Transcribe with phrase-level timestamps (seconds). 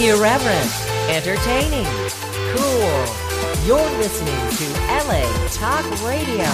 [0.00, 0.70] Irreverent,
[1.10, 1.84] entertaining,
[2.54, 3.04] cool.
[3.66, 6.46] You're listening to LA Talk Radio.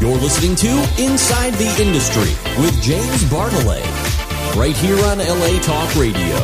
[0.00, 0.68] You're listening to
[0.98, 3.84] Inside the Industry with James Bartolet,
[4.56, 6.38] right here on LA Talk Radio.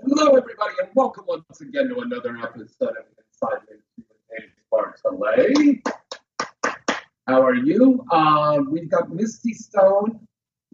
[0.00, 3.83] Hello, everybody, and welcome once again to another episode of Inside the Industry with James
[4.74, 5.80] Bartolet.
[7.26, 8.04] How are you?
[8.10, 10.26] Uh, we've got Misty Stone,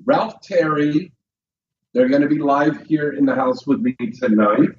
[0.04, 1.12] Ralph Terry.
[1.92, 4.70] They're going to be live here in the house with me tonight.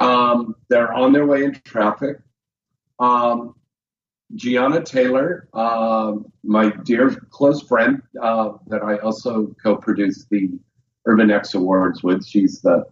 [0.00, 2.18] Um, they're on their way in traffic.
[2.98, 3.54] Um,
[4.34, 10.50] Gianna Taylor, uh, my dear close friend uh, that I also co-produced the
[11.06, 12.26] Urban X Awards with.
[12.26, 12.84] She's the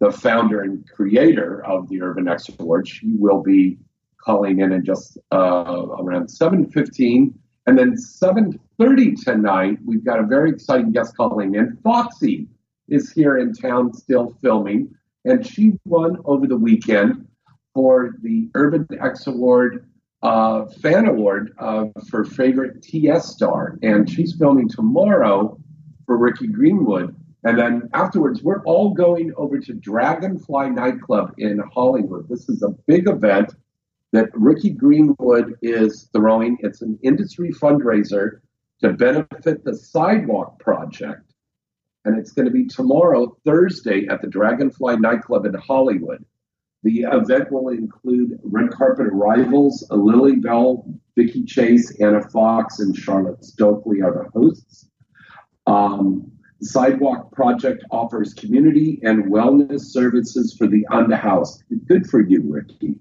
[0.00, 2.90] the founder and creator of the Urban X Awards.
[2.90, 3.78] She will be
[4.24, 7.32] calling in at just uh, around 7.15.
[7.66, 11.78] And then 7.30 tonight, we've got a very exciting guest calling in.
[11.82, 12.46] Foxy
[12.88, 14.94] is here in town still filming.
[15.24, 17.26] And she won over the weekend
[17.72, 19.86] for the Urban X Award
[20.24, 25.58] uh, Fan Award uh, for favorite TS star, and she's filming tomorrow
[26.06, 27.14] for Ricky Greenwood.
[27.44, 32.26] And then afterwards, we're all going over to Dragonfly Nightclub in Hollywood.
[32.30, 33.54] This is a big event
[34.14, 36.56] that Ricky Greenwood is throwing.
[36.60, 38.38] It's an industry fundraiser
[38.80, 41.32] to benefit the Sidewalk Project.
[42.04, 46.24] And it's going to be tomorrow, Thursday, at the Dragonfly Nightclub in Hollywood.
[46.84, 49.84] The event will include red carpet arrivals.
[49.90, 54.90] Lily Bell, Vicky Chase, Anna Fox, and Charlotte Stokely are the hosts.
[55.66, 61.64] Um, Sidewalk Project offers community and wellness services for the unhoused.
[61.88, 63.00] Good for you, Ricky.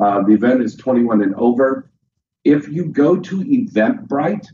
[0.00, 1.90] Uh, the event is 21 and over.
[2.44, 4.46] If you go to Eventbrite,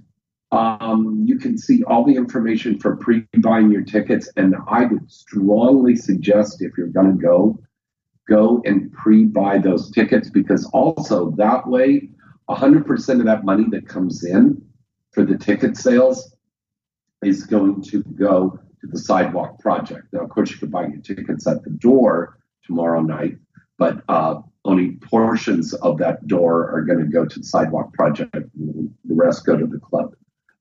[0.52, 5.96] um, you can see all the information for pre-buying your tickets, and I would strongly
[5.96, 7.58] suggest if you're going to go,
[8.28, 12.10] go and pre-buy those tickets because also that way
[12.48, 14.62] 100% of that money that comes in
[15.12, 16.34] for the ticket sales
[17.22, 21.00] is going to go to the sidewalk project now of course you can buy your
[21.00, 23.36] tickets at the door tomorrow night
[23.78, 28.34] but uh, only portions of that door are going to go to the sidewalk project
[28.34, 30.14] the rest go to the club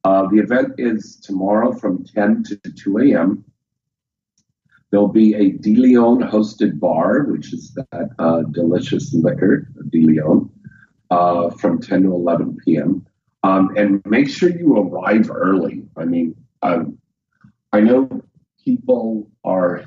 [0.04, 3.44] uh, the event is tomorrow from 10 to 2 a.m
[4.94, 10.52] There'll be a De Leon hosted bar, which is that uh, delicious liquor, De Leon,
[11.10, 13.04] uh, from 10 to 11 p.m.
[13.42, 15.82] Um, and make sure you arrive early.
[15.98, 17.00] I mean, um,
[17.72, 18.22] I know
[18.64, 19.84] people are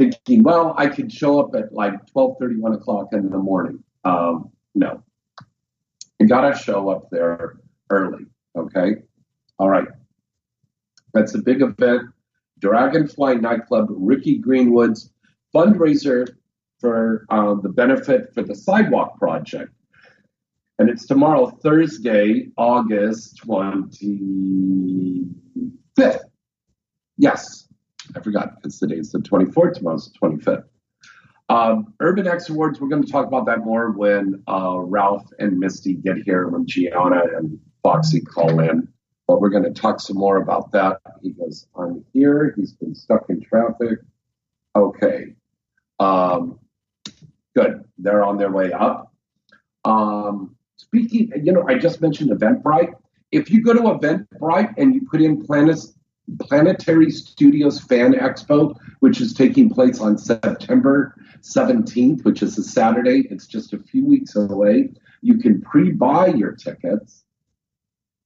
[0.00, 3.84] thinking, well, I could show up at like 12 1 o'clock in the morning.
[4.04, 5.02] Um, no,
[6.18, 7.58] you got to show up there
[7.90, 8.24] early.
[8.56, 8.94] Okay.
[9.58, 9.88] All right.
[11.12, 12.04] That's a big event.
[12.60, 15.10] Dragonfly Nightclub, Ricky Greenwood's
[15.54, 16.26] fundraiser
[16.78, 19.70] for uh, the benefit for the Sidewalk Project.
[20.78, 26.20] And it's tomorrow, Thursday, August 25th.
[27.18, 27.69] Yes,
[28.16, 30.64] I forgot because today is the 24th, tomorrow's the 25th.
[31.48, 35.58] Um, Urban X Awards, we're going to talk about that more when uh, Ralph and
[35.58, 38.88] Misty get here, when Gianna and Foxy call in.
[39.26, 41.00] But we're going to talk some more about that.
[41.38, 42.54] Goes, I'm here.
[42.56, 43.98] He's been stuck in traffic.
[44.76, 45.34] Okay.
[45.98, 46.58] Um,
[47.56, 47.84] good.
[47.98, 49.12] They're on their way up.
[49.84, 52.94] Um, speaking, you know, I just mentioned Eventbrite.
[53.32, 55.78] If you go to Eventbrite and you put in Planet,
[56.38, 63.26] Planetary Studios Fan Expo, which is taking place on September 17th, which is a Saturday,
[63.30, 64.92] it's just a few weeks away.
[65.22, 67.24] You can pre buy your tickets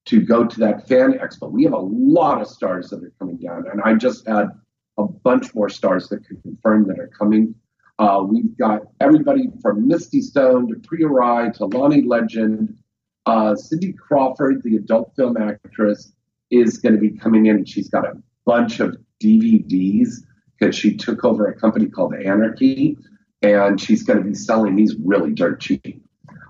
[0.05, 1.49] to go to that fan expo.
[1.49, 4.49] We have a lot of stars that are coming down, and I just had
[4.97, 7.55] a bunch more stars that could confirm that are coming.
[7.97, 12.77] Uh, we've got everybody from Misty Stone to Priya Rai to Lonnie Legend.
[13.25, 16.11] Uh, Cindy Crawford, the adult film actress,
[16.51, 17.65] is going to be coming in.
[17.65, 20.09] She's got a bunch of DVDs
[20.57, 22.97] because she took over a company called Anarchy,
[23.41, 26.03] and she's going to be selling these really dirt cheap.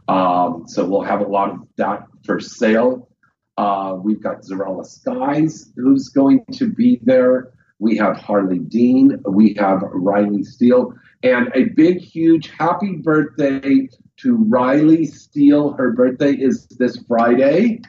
[0.08, 3.10] Um, so we'll have a lot of that for sale.
[3.58, 7.54] Uh, we've got Zarella Skies, who's going to be there.
[7.80, 9.22] We have Harley Dean.
[9.26, 10.94] We have Riley Steele.
[11.24, 15.74] And a big, huge happy birthday to Riley Steele.
[15.74, 17.82] Her birthday is this Friday.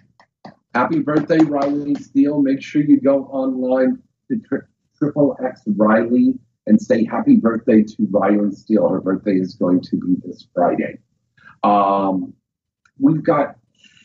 [0.77, 2.43] Happy birthday, Riley Steele.
[2.43, 4.39] Make sure you go online to
[4.99, 6.35] Triple X Riley
[6.67, 8.87] and say happy birthday to Riley Steele.
[8.87, 10.99] Her birthday is going to be this Friday.
[11.65, 12.35] Um,
[13.01, 13.57] we've got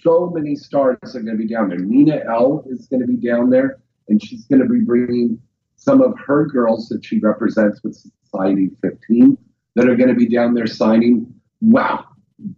[0.02, 1.78] so many stars that are going to be down there.
[1.78, 5.42] Nina Elle is going to be down there, and she's going to be bringing
[5.76, 9.38] some of her girls that she represents with Society 15
[9.76, 11.34] that are going to be down there signing.
[11.60, 12.06] Wow,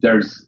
[0.01, 0.45] there's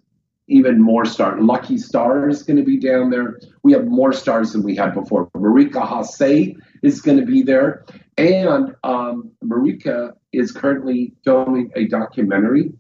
[0.48, 1.42] even more stars.
[1.42, 3.40] Lucky Star is going to be down there.
[3.64, 5.30] We have more stars than we had before.
[5.36, 7.86] Marica Hase is going to be there.
[8.18, 12.74] And um, Marica is currently filming a documentary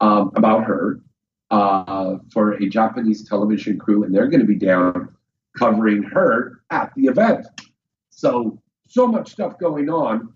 [0.00, 1.00] um, about her
[1.50, 5.08] uh, for a Japanese television crew, and they're going to be down
[5.58, 7.46] covering her at the event.
[8.10, 10.34] So, so much stuff going on,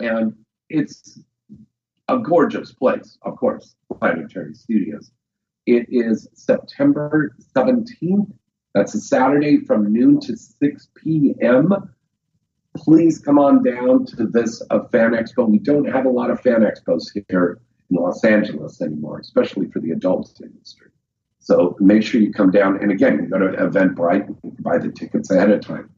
[0.00, 0.34] and
[0.70, 1.20] it's
[2.08, 5.10] a gorgeous place, of course, Planetary Studios.
[5.68, 8.32] It is September 17th.
[8.72, 11.74] That's a Saturday from noon to 6 p.m.
[12.74, 15.46] Please come on down to this uh, fan expo.
[15.46, 17.60] We don't have a lot of fan expos here
[17.90, 20.88] in Los Angeles anymore, especially for the adult industry.
[21.38, 22.82] So make sure you come down.
[22.82, 25.90] And again, you go to Eventbrite buy the tickets ahead of time.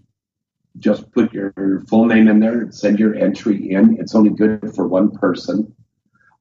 [0.77, 3.97] just put your full name in there, send your entry in.
[4.00, 5.74] It's only good for one person.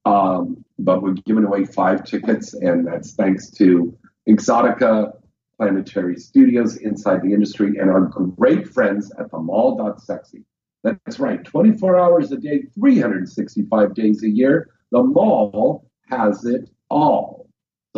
[0.04, 3.96] Um, but we're giving away five tickets, and that's thanks to
[4.28, 5.12] Exotica
[5.56, 10.44] Planetary Studios inside the industry and our great friends at the mall.sexy.
[10.84, 14.70] That's right, 24 hours a day, 365 days a year.
[14.92, 17.47] The mall has it all.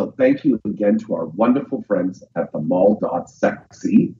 [0.01, 4.15] So thank you again to our wonderful friends at the mall.sexy.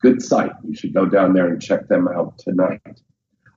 [0.00, 0.52] Good site.
[0.64, 3.00] You should go down there and check them out tonight.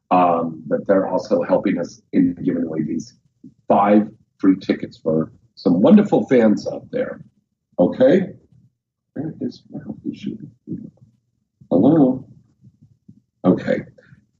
[0.09, 3.19] Um, but they're also helping us in giving away these
[3.67, 4.09] five
[4.39, 7.23] free tickets for some wonderful fans out there.
[7.77, 8.29] Okay?
[9.13, 9.61] Where is
[11.69, 12.27] Hello?
[13.45, 13.81] Okay.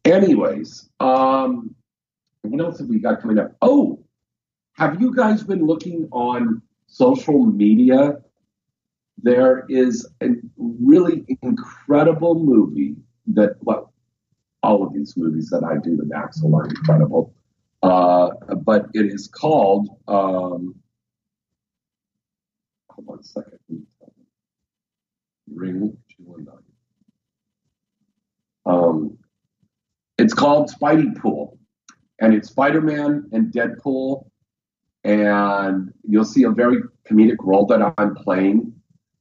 [0.04, 1.76] Anyways, um,
[2.42, 3.56] what else have we got coming up?
[3.62, 4.04] Oh,
[4.78, 6.64] have you guys been looking on
[6.94, 8.18] social media?
[9.22, 12.96] There is a really incredible movie
[13.28, 13.94] that, well,
[14.62, 17.34] all of these movies that I do with Axel are incredible.
[17.82, 18.30] Uh,
[18.64, 19.90] but it is called.
[20.08, 20.76] Um,
[22.90, 23.60] hold on a second.
[25.54, 25.98] Ring
[28.66, 29.18] Um,
[30.18, 31.60] it's called Spidey Pool,
[32.20, 34.30] and it's Spider-Man and Deadpool,
[35.04, 38.74] and you'll see a very comedic role that I'm playing.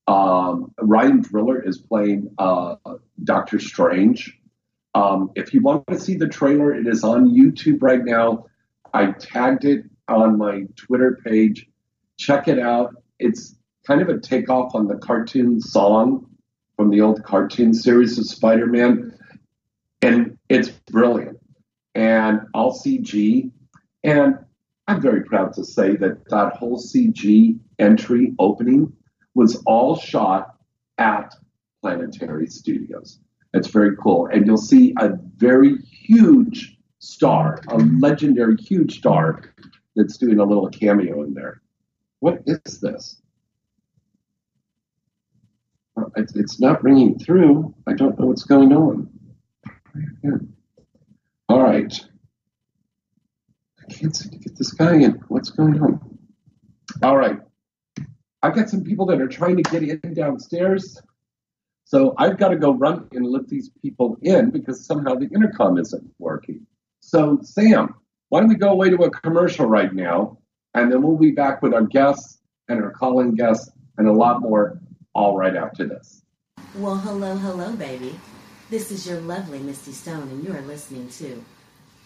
[0.06, 2.76] Um, Ryan Driller is playing uh,
[3.24, 4.38] Doctor Strange.
[4.94, 8.46] Um, if you want to see the trailer, it is on YouTube right now.
[8.92, 11.66] I tagged it on my Twitter page.
[12.18, 12.94] Check it out.
[13.18, 16.26] It's kind of a takeoff on the cartoon song
[16.76, 19.16] from the old cartoon series of Spider Man.
[20.02, 21.38] And it's brilliant.
[21.94, 23.50] And all CG.
[24.04, 24.38] And
[24.92, 28.92] I'm very proud to say that that whole CG entry opening
[29.34, 30.56] was all shot
[30.98, 31.34] at
[31.80, 33.18] Planetary Studios.
[33.54, 34.26] It's very cool.
[34.26, 39.54] And you'll see a very huge star, a legendary huge star
[39.96, 41.62] that's doing a little cameo in there.
[42.20, 43.22] What is this?
[46.16, 47.74] It's, not ringing through.
[47.86, 49.08] I don't know what's going on.
[51.48, 51.98] All right.
[53.92, 55.12] Can't seem to get this guy in.
[55.28, 56.18] What's going on?
[57.02, 57.38] All right.
[58.42, 61.00] I've got some people that are trying to get in downstairs.
[61.84, 65.78] So I've got to go run and let these people in because somehow the intercom
[65.78, 66.66] isn't working.
[67.00, 67.94] So, Sam,
[68.30, 70.38] why don't we go away to a commercial right now,
[70.74, 74.40] and then we'll be back with our guests and our calling guests and a lot
[74.40, 74.80] more
[75.14, 76.22] all right after this.
[76.76, 78.18] Well, hello, hello, baby.
[78.70, 81.44] This is your lovely Misty Stone, and you are listening to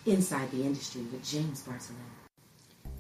[0.07, 2.05] Inside the Industry with James Barcelona.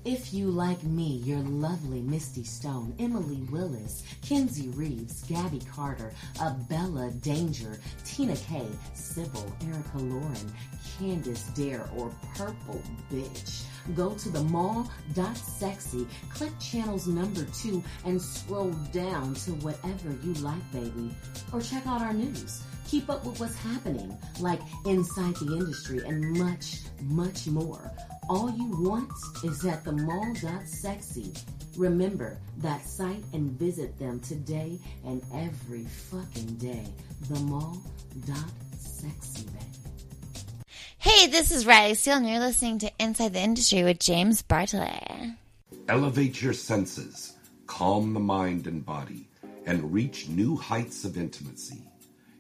[0.04, 7.10] If you like me, your lovely Misty Stone, Emily Willis, Kenzie Reeves, Gabby Carter, Abella
[7.22, 10.52] Danger, Tina Kay, Sybil, Erica Lauren,
[10.98, 12.82] Candace Dare, or Purple
[13.12, 13.64] Bitch,
[13.94, 20.72] go to the mall.sexy, click channels number two, and scroll down to whatever you like,
[20.72, 21.14] baby.
[21.52, 22.62] Or check out our news.
[22.88, 27.90] Keep up with what's happening, like inside the industry and much, much more.
[28.28, 29.10] All you want
[29.44, 31.32] is at the mall.sexy.
[31.76, 36.86] Remember that site and visit them today and every fucking day.
[37.28, 39.75] The mall.sexy, baby.
[41.06, 45.36] Hey, this is Riley Steele, and you're listening to Inside the Industry with James Bartolet.
[45.86, 47.34] Elevate your senses,
[47.68, 49.28] calm the mind and body,
[49.66, 51.80] and reach new heights of intimacy.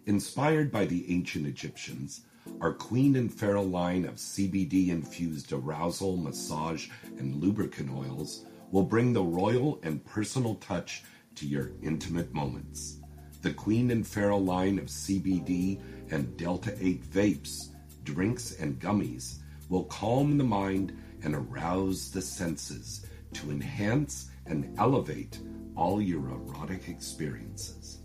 [0.06, 2.22] Inspired by the ancient Egyptians,
[2.60, 9.12] our Queen and Pharaoh line of CBD infused arousal, massage, and lubricant oils will bring
[9.12, 11.04] the royal and personal touch
[11.36, 12.96] to your intimate moments.
[13.42, 15.80] The Queen and Pharaoh line of CBD
[16.10, 17.68] and Delta 8 vapes,
[18.06, 25.40] drinks, and gummies will calm the mind and arouse the senses to enhance and elevate
[25.74, 27.98] all your erotic experiences.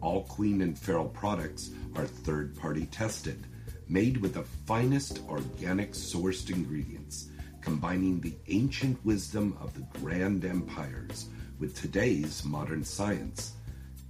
[0.00, 3.46] All Queen and Pharaoh products are third party tested,
[3.88, 7.28] made with the finest organic sourced ingredients,
[7.62, 13.54] combining the ancient wisdom of the grand empires with today's modern science.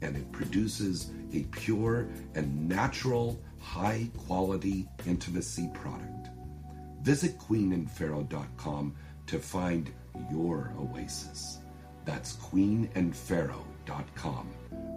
[0.02, 6.30] And it produces a pure and natural, high quality intimacy product.
[7.02, 8.94] Visit queenandpharaoh.com
[9.26, 9.92] to find
[10.30, 11.58] your oasis.
[12.04, 14.50] That's queenandpharaoh.com.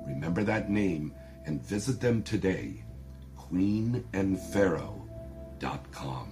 [0.05, 1.13] Remember that name
[1.45, 2.85] and visit them today.
[3.37, 6.31] queenandpharaoh.com.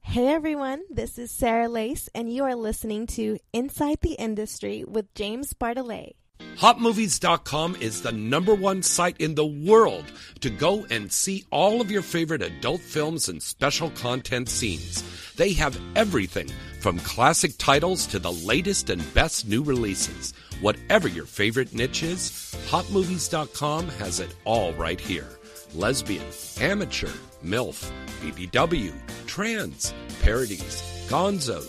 [0.00, 5.12] Hey everyone, this is Sarah Lace, and you are listening to Inside the Industry with
[5.14, 6.12] James Bartolet.
[6.58, 10.04] HotMovies.com is the number one site in the world
[10.40, 15.04] to go and see all of your favorite adult films and special content scenes.
[15.36, 16.48] They have everything
[16.80, 20.32] from classic titles to the latest and best new releases.
[20.60, 22.30] Whatever your favorite niche is,
[22.68, 25.28] HotMovies.com has it all right here.
[25.74, 26.26] Lesbian,
[26.60, 27.12] amateur,
[27.44, 27.90] MILF,
[28.20, 28.92] BBW,
[29.26, 31.62] trans, parodies, gonzo,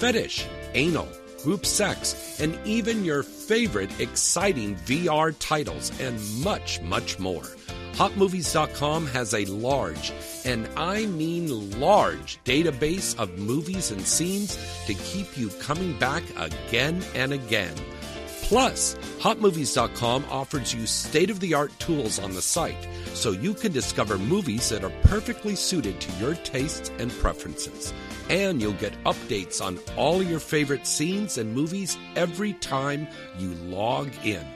[0.00, 1.08] fetish, anal,
[1.44, 7.44] group sex, and even your favorite exciting VR titles, and much, much more.
[7.92, 10.12] HotMovies.com has a large,
[10.44, 17.04] and I mean large, database of movies and scenes to keep you coming back again
[17.14, 17.74] and again.
[18.42, 23.72] Plus, HotMovies.com offers you state of the art tools on the site so you can
[23.72, 27.94] discover movies that are perfectly suited to your tastes and preferences.
[28.30, 33.06] And you'll get updates on all your favorite scenes and movies every time
[33.38, 34.46] you log in.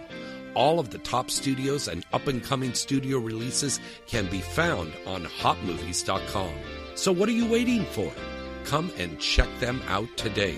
[0.54, 5.24] All of the top studios and up and coming studio releases can be found on
[5.24, 6.52] HotMovies.com.
[6.94, 8.10] So, what are you waiting for?
[8.64, 10.56] Come and check them out today.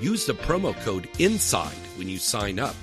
[0.00, 2.74] Use the promo code INSIDE when you sign up,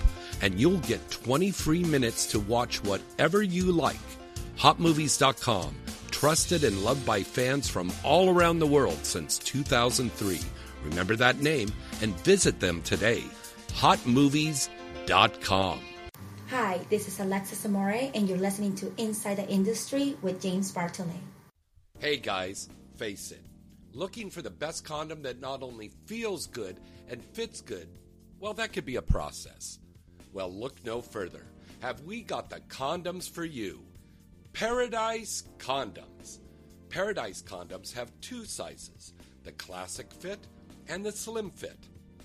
[0.42, 4.00] and you'll get 20 free minutes to watch whatever you like.
[4.58, 5.76] HotMovies.com,
[6.10, 10.40] trusted and loved by fans from all around the world since 2003.
[10.84, 13.24] Remember that name and visit them today.
[13.70, 15.80] HotMovies.com.
[16.50, 21.14] Hi, this is Alexis Amore, and you're listening to Inside the Industry with James Bartolet.
[22.00, 23.46] Hey guys, face it.
[23.94, 27.88] Looking for the best condom that not only feels good and fits good,
[28.40, 29.80] well, that could be a process.
[30.32, 31.46] Well, look no further.
[31.82, 33.82] Have we got the condoms for you?
[34.60, 36.40] Paradise Condoms.
[36.90, 39.14] Paradise Condoms have two sizes
[39.46, 40.48] the classic fit
[40.90, 41.80] and the slim fit.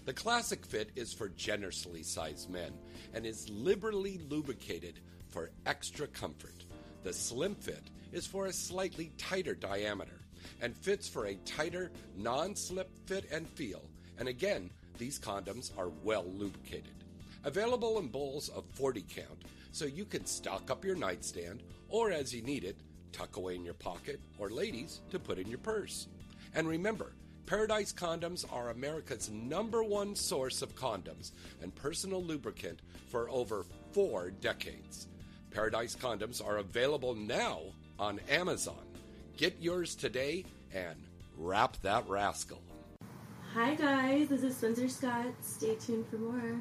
[0.05, 2.73] The classic fit is for generously sized men
[3.15, 4.99] and is liberally lubricated
[5.31, 6.65] for extra comfort.
[7.05, 10.25] The slim fit is for a slightly tighter diameter
[10.61, 13.85] and fits for a tighter, non slip fit and feel.
[14.19, 17.05] And again, these condoms are well lubricated.
[17.45, 22.33] Available in bowls of 40 count, so you can stock up your nightstand or as
[22.33, 22.77] you need it,
[23.11, 26.07] tuck away in your pocket, or ladies, to put in your purse.
[26.55, 27.13] And remember,
[27.47, 34.31] Paradise Condoms are America's number one source of condoms and personal lubricant for over four
[34.31, 35.09] decades.
[35.51, 37.61] Paradise Condoms are available now
[37.99, 38.87] on Amazon.
[39.37, 40.97] Get yours today and
[41.37, 42.63] wrap that rascal.
[43.53, 45.27] Hi guys, this is Spencer Scott.
[45.41, 46.61] Stay tuned for more.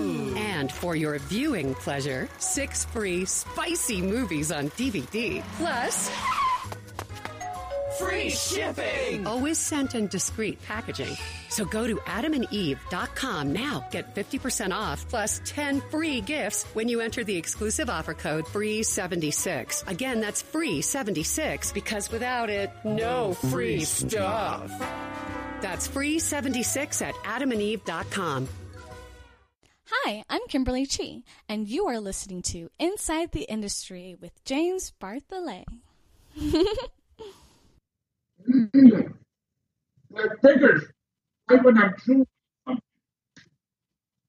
[0.37, 5.43] And for your viewing pleasure, six free spicy movies on DVD.
[5.57, 6.11] Plus,
[7.99, 9.27] Free shipping!
[9.27, 11.15] Always sent in discreet packaging.
[11.49, 13.85] So go to adamandeve.com now.
[13.91, 19.87] Get 50% off plus 10 free gifts when you enter the exclusive offer code FREE76.
[19.87, 24.71] Again, that's FREE76 because without it, no free stuff.
[25.61, 28.47] That's FREE76 at adamandeve.com.
[29.93, 35.65] Hi, I'm Kimberly Chi, and you are listening to Inside the Industry with James Bartolet.
[36.39, 36.63] I
[40.41, 40.93] figured
[41.49, 42.25] right when I'm chewing
[42.67, 42.79] and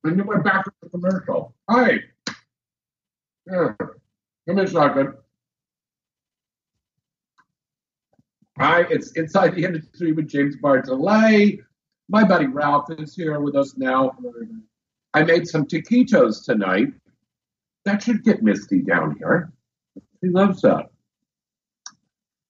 [0.02, 1.54] then we're back to the commercial.
[1.70, 2.00] Hi.
[3.46, 3.74] Yeah.
[4.44, 5.14] Give me a second.
[8.58, 11.60] Hi, it's Inside the Industry with James Bartolet.
[12.08, 14.10] My buddy Ralph is here with us now.
[15.14, 16.88] I made some taquitos tonight.
[17.84, 19.52] That should get Misty down here.
[20.22, 20.86] She loves that.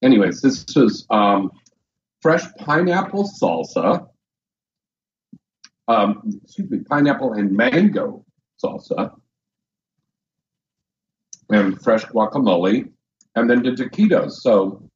[0.03, 1.51] Anyways, this is um,
[2.21, 4.09] fresh pineapple salsa.
[5.89, 8.25] Um, excuse me, pineapple and mango
[8.63, 9.13] salsa.
[11.51, 12.91] And fresh guacamole.
[13.35, 14.33] And then the taquitos.
[14.33, 14.89] So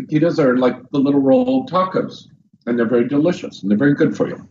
[0.00, 2.28] taquitos are like the little rolled tacos.
[2.66, 4.48] And they're very delicious and they're very good for you.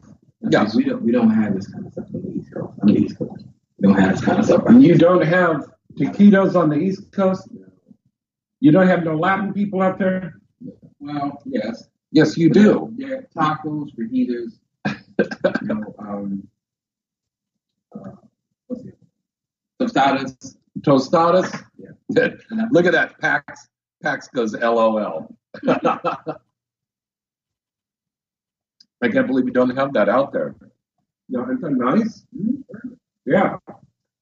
[0.49, 2.73] Yeah, we don't we don't have this kind of stuff on the East Coast.
[2.81, 3.45] On the East Coast,
[3.77, 4.63] we don't have this kind of stuff.
[4.67, 7.47] And You don't have taquitos on the East Coast?
[8.59, 10.39] You don't have no Latin people out there?
[10.99, 11.87] Well, yes.
[12.11, 12.93] Yes, you do.
[12.97, 14.59] Yeah, tacos, fajitas.
[15.61, 16.47] you know, um,
[17.93, 18.11] uh,
[18.67, 18.97] what's it?
[19.81, 20.55] Tostadas.
[20.81, 21.63] Tostadas?
[21.77, 22.29] Yeah.
[22.71, 23.19] Look at that.
[23.19, 23.67] Pax
[24.01, 25.35] Pax goes LOL.
[29.03, 30.55] I can't believe we don't have that out there.
[31.29, 32.25] No, isn't that nice?
[32.37, 32.93] Mm-hmm.
[33.25, 33.57] Yeah.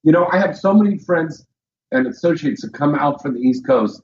[0.04, 1.46] You know, I have so many friends
[1.92, 4.02] and associates that come out from the East Coast,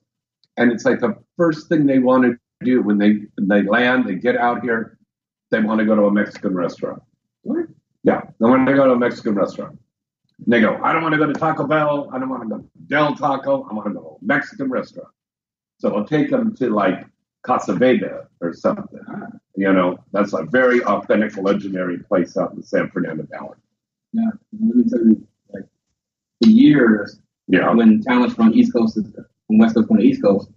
[0.58, 4.06] and it's like the first thing they want to do when they when they land,
[4.06, 4.98] they get out here,
[5.50, 7.02] they want to go to a Mexican restaurant.
[7.42, 7.68] What?
[8.04, 9.80] Yeah, they want to go to a Mexican restaurant.
[10.46, 12.10] And they go, I don't want to go to Taco Bell.
[12.14, 13.68] I don't want to go to Del Taco.
[13.70, 15.10] I want to go to a Mexican restaurant.
[15.80, 17.06] So I'll take them to like
[17.44, 19.00] Casa Vega or something.
[19.56, 23.58] You know, that's a very authentic, legendary place out in the San Fernando Valley.
[24.14, 25.64] Yeah, let me tell you, like
[26.44, 30.22] for years, yeah, when talents from East Coast, to- from West Coast, from the East
[30.22, 30.50] Coast,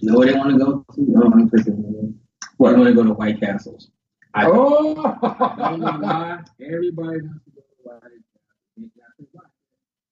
[0.00, 1.00] you know where they want to go to?
[1.00, 1.48] No, I'm.
[2.56, 3.90] Where they want to go to White Castles.
[4.34, 8.02] I, oh, I don't know why everybody wants to go to White
[8.98, 9.28] Castles.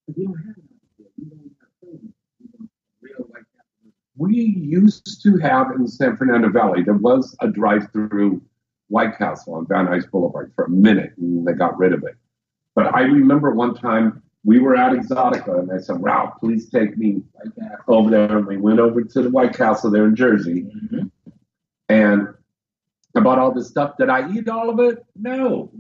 [0.07, 1.09] Because we don't have it out here.
[1.19, 2.15] We don't have children.
[2.41, 2.69] We don't have
[3.01, 3.95] real White Castles.
[4.23, 8.41] We used to have in San Fernando Valley, there was a drive through
[8.87, 12.15] White Castle on Van Nuys Boulevard for a minute and they got rid of it.
[12.77, 16.97] But I remember one time we were at Exotica and I said, Ralph, please take
[16.97, 17.23] me
[17.89, 18.39] over there.
[18.39, 20.69] And we went over to the White Castle there in Jersey.
[21.89, 22.29] And
[23.17, 23.97] I bought all this stuff.
[23.99, 25.05] Did I eat all of it?
[25.17, 25.73] No.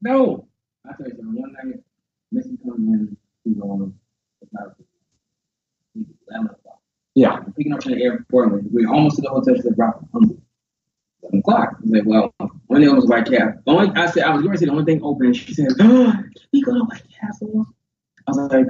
[0.00, 0.46] No.
[0.88, 1.42] I tell you something.
[1.42, 1.80] One night,
[2.30, 3.16] Missy comes in.
[3.42, 3.94] She's on
[6.30, 6.69] o'clock.
[7.14, 7.32] Yeah.
[7.32, 8.52] I'm picking up from the airport.
[8.52, 9.54] and We almost to the hotel.
[9.54, 10.40] She said, "Rob, I'm
[11.22, 12.34] seven o'clock." I was like, "Well,
[12.70, 14.72] only thing was White Castle." The only I said I was going to say the
[14.72, 15.32] only thing open.
[15.32, 17.66] She said, "Oh, can we go to White Castle?"
[18.26, 18.66] I was like,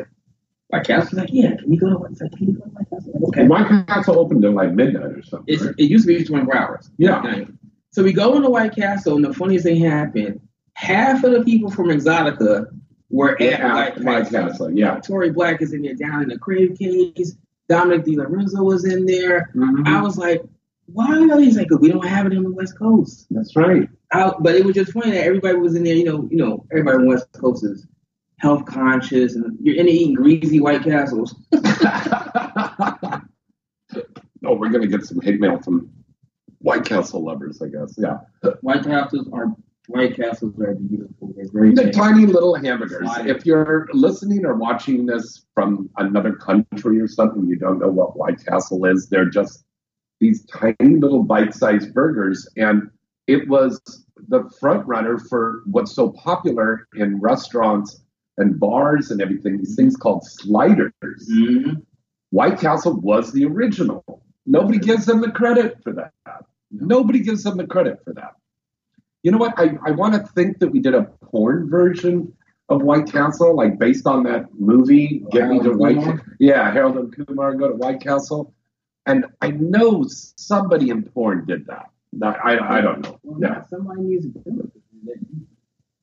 [0.69, 2.31] "White Castle?" She's like, "Yeah, can we go to White Castle?
[2.37, 3.47] Can we go to White Castle?" Like, okay.
[3.47, 5.53] White Castle opened at like midnight or something.
[5.55, 5.75] It's, right?
[5.77, 6.91] it used to be 24 hours.
[6.97, 7.45] Yeah.
[7.93, 10.41] So we go into White Castle, and the funniest thing happened.
[10.75, 12.67] Half of the people from Exotica
[13.11, 14.49] were at Yeah, White White Castle.
[14.49, 15.01] Castle, yeah.
[15.01, 17.37] Tori Black is in there down in the crib case.
[17.71, 19.51] Dominic DiLorenzo was in there.
[19.55, 19.87] Mm-hmm.
[19.87, 20.43] I was like,
[20.87, 23.29] why are these like we don't have it on the West Coast?
[23.31, 23.89] That's right.
[24.13, 25.95] I, but it was just funny that everybody was in there.
[25.95, 27.87] You know, you know, everybody on the West Coast is
[28.39, 31.35] health conscious, and you're in there eating greasy White Castles.
[34.43, 35.91] Oh, we're going to get some hate mail from
[36.61, 37.95] White Castle lovers, I guess.
[37.99, 38.21] Yeah.
[38.63, 39.55] White Castles are
[39.91, 41.33] White Castles are beautiful.
[41.37, 43.09] They're very The tiny little hamburgers.
[43.27, 48.17] If you're listening or watching this from another country or something, you don't know what
[48.17, 49.09] White Castle is.
[49.09, 49.65] They're just
[50.21, 52.89] these tiny little bite-sized burgers, and
[53.27, 53.81] it was
[54.29, 58.01] the front runner for what's so popular in restaurants
[58.39, 59.59] and bars and everything.
[59.59, 60.93] These things called sliders.
[61.03, 61.81] Mm-hmm.
[62.31, 64.23] White Castle was the original.
[64.47, 66.13] Nobody gives them the credit for that.
[66.71, 68.35] Nobody gives them the credit for that.
[69.23, 69.55] You know what?
[69.59, 72.33] I, I want to think that we did a porn version
[72.69, 76.37] of White Castle, like based on that movie, Get Me to White Kumar?
[76.39, 78.55] Yeah, Harold and Kumar go to White Castle.
[79.07, 81.87] And I know somebody in porn did that.
[82.23, 83.19] I, I, I don't know.
[83.23, 83.65] Well, Yeah.
[83.67, 84.71] somebody needs to do
[85.07, 85.19] it.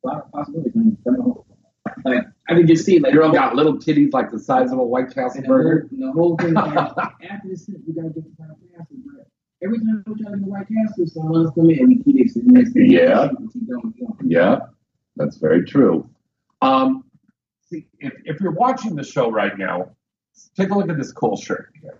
[0.04, 0.74] A lot of possibilities.
[1.08, 1.34] I mean,
[2.06, 4.84] Like I can just see like Girl got little titties like the size of a
[4.84, 5.88] White Castle and the whole, burger.
[5.92, 6.56] the whole thing.
[7.30, 8.98] after this, we gotta get to White Castle.
[10.06, 10.17] But
[11.54, 12.72] come in and keep this.
[12.76, 13.30] Yeah.
[14.24, 14.60] Yeah,
[15.16, 16.10] that's very true.
[16.62, 17.04] Um,
[17.70, 19.92] see, if, if you're watching the show right now,
[20.56, 22.00] take a look at this cool shirt here.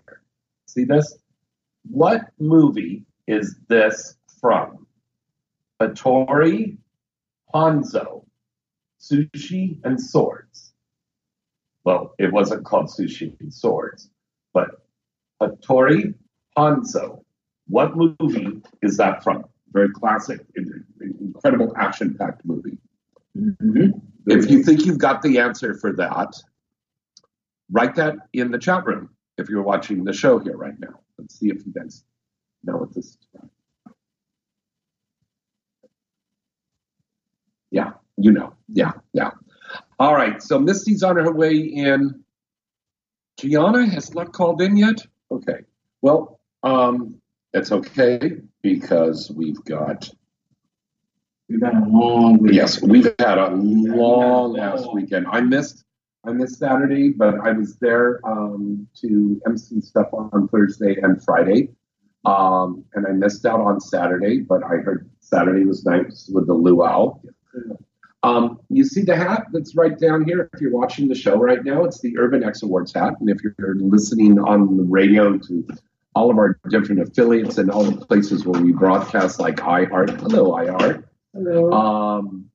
[0.66, 1.18] See this?
[1.90, 4.86] What movie is this from?
[5.80, 6.76] Hattori,
[7.54, 8.24] Hanzo,
[9.00, 10.72] Sushi, and Swords.
[11.84, 14.10] Well, it wasn't called Sushi and Swords,
[14.52, 14.68] but
[15.40, 16.14] Hattori,
[16.56, 17.24] Hanzo.
[17.68, 19.44] What movie is that from?
[19.72, 20.40] Very classic,
[21.00, 22.78] incredible action packed movie.
[24.26, 26.34] If you think you've got the answer for that,
[27.70, 31.00] write that in the chat room if you're watching the show here right now.
[31.18, 32.04] Let's see if you guys
[32.64, 33.50] know what this is from.
[37.70, 38.54] Yeah, you know.
[38.68, 39.30] Yeah, yeah.
[39.98, 42.24] All right, so Misty's on her way in.
[43.36, 45.06] Gianna has not called in yet?
[45.30, 45.60] Okay.
[46.02, 47.20] Well, um,
[47.52, 50.10] it's okay because we've got
[51.48, 52.52] We've got a long week.
[52.52, 55.26] Yes, we've had a long ass weekend.
[55.30, 55.84] I missed
[56.26, 61.70] I missed Saturday, but I was there um, to MC stuff on Thursday and Friday.
[62.26, 66.54] Um, and I missed out on Saturday, but I heard Saturday was nice with the
[66.54, 67.18] luau.
[68.24, 70.50] Um, you see the hat that's right down here.
[70.52, 73.14] If you're watching the show right now, it's the Urban X Awards hat.
[73.20, 75.66] And if you're listening on the radio to
[76.14, 80.52] all of our different affiliates and all the places where we broadcast, like iHeart, hello
[80.52, 81.04] iHeart.
[81.34, 81.72] Hello.
[81.72, 82.50] Um,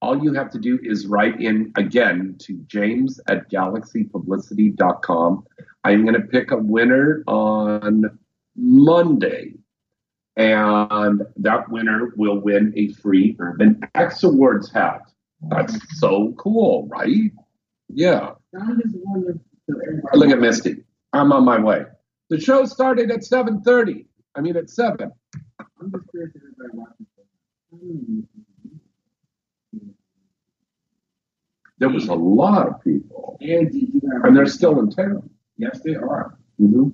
[0.00, 5.44] all you have to do is write in again to james at galaxypublicity.com.
[5.84, 8.18] I'm going to pick a winner on
[8.56, 9.54] Monday.
[10.36, 15.02] And that winner will win a free Urban X Awards hat.
[15.50, 17.32] That's so cool, right?
[17.88, 18.32] Yeah.
[18.54, 19.38] I just wonder if
[20.14, 20.84] Look at Misty.
[21.12, 21.84] I'm on my way.
[22.30, 24.06] The show started at 7.30.
[24.34, 25.10] I mean, at 7.
[25.60, 27.06] I'm just curious if everybody watches.
[27.74, 28.20] Hmm.
[31.78, 33.38] There was a lot of people.
[33.40, 34.24] And did you have?
[34.24, 35.30] And they're still in town.
[35.56, 36.36] Yes, they are.
[36.58, 36.88] hmm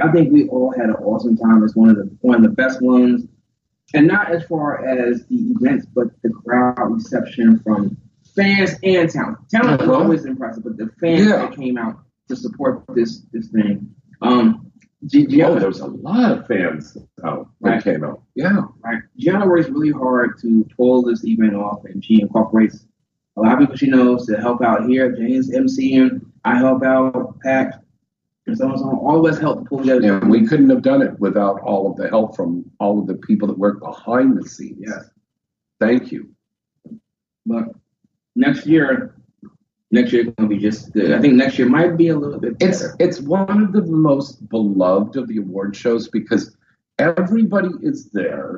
[0.00, 1.64] I think we all had an awesome time.
[1.64, 3.24] It's one of the one of the best ones,
[3.94, 7.96] and not as far as the events, but the crowd reception from
[8.36, 9.38] fans and talent.
[9.50, 10.00] Talent was Uh-huh.
[10.02, 11.38] always impressive, but the fans Yeah.
[11.38, 13.92] that came out to support this this thing.
[14.22, 14.70] Um,
[15.06, 17.84] Gianna, Oh, there was a lot of fans out that Right.
[17.84, 18.22] came out.
[18.34, 18.62] Yeah.
[18.84, 19.02] right?
[19.16, 22.84] Gianna works really hard to pull this event off, and she incorporates
[23.36, 25.12] a lot of people she knows to help out here.
[25.12, 27.84] James MCing, I help out, Pat,
[28.48, 28.96] and so on and so on.
[28.96, 30.00] All of us help pull together.
[30.00, 33.14] Yeah, we couldn't have done it without all of the help from all of the
[33.14, 34.78] people that work behind the scenes.
[34.80, 35.10] Yes.
[35.78, 36.30] Thank you.
[37.46, 37.68] But
[38.34, 39.14] next year,
[39.90, 41.12] next year it's gonna be just good.
[41.12, 42.96] I think next year might be a little bit It's better.
[42.98, 46.56] it's one of the most beloved of the award shows because
[46.98, 48.56] everybody is there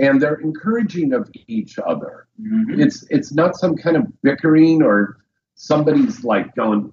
[0.00, 2.26] and they're encouraging of each other.
[2.40, 2.78] Mhm.
[2.80, 5.18] It's it's not some kind of bickering or
[5.54, 6.92] somebody's like going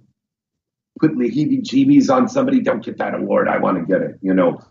[1.02, 2.62] putting the heebie-jeebies on somebody.
[2.62, 3.50] Don't get that award.
[3.50, 4.18] I want to get it.
[4.22, 4.62] You know,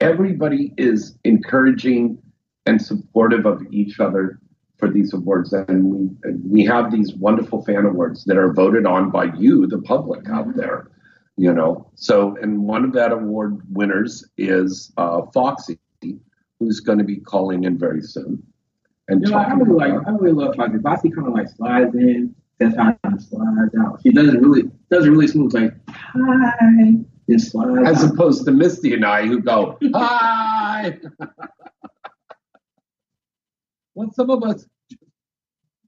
[0.00, 2.18] everybody is encouraging
[2.66, 4.40] and supportive of each other
[4.78, 9.10] for these awards, and we we have these wonderful fan awards that are voted on
[9.10, 10.90] by you, the public out there.
[11.36, 15.78] You know, so and one of that award winners is uh, Foxy,
[16.58, 18.42] who's going to be calling in very soon.
[19.08, 20.78] And You know, I talking really like, I really love Foxy.
[20.82, 24.00] Foxy kind of like slides in, that's how she slides out.
[24.02, 26.54] She doesn't really, does it really smooth, like hi,
[27.28, 28.14] and slides as out.
[28.14, 30.98] opposed to Misty and I who go, hi.
[33.98, 34.64] well, some of us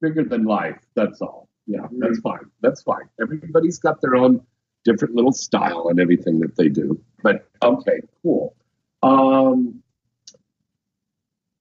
[0.01, 0.77] bigger than life.
[0.97, 1.49] That's all.
[1.69, 2.51] Yeah, that's fine.
[2.61, 3.09] That's fine.
[3.23, 4.45] Everybody's got their own
[4.85, 7.01] different little style and everything that they do.
[7.23, 8.57] But okay, cool.
[9.05, 9.81] Um,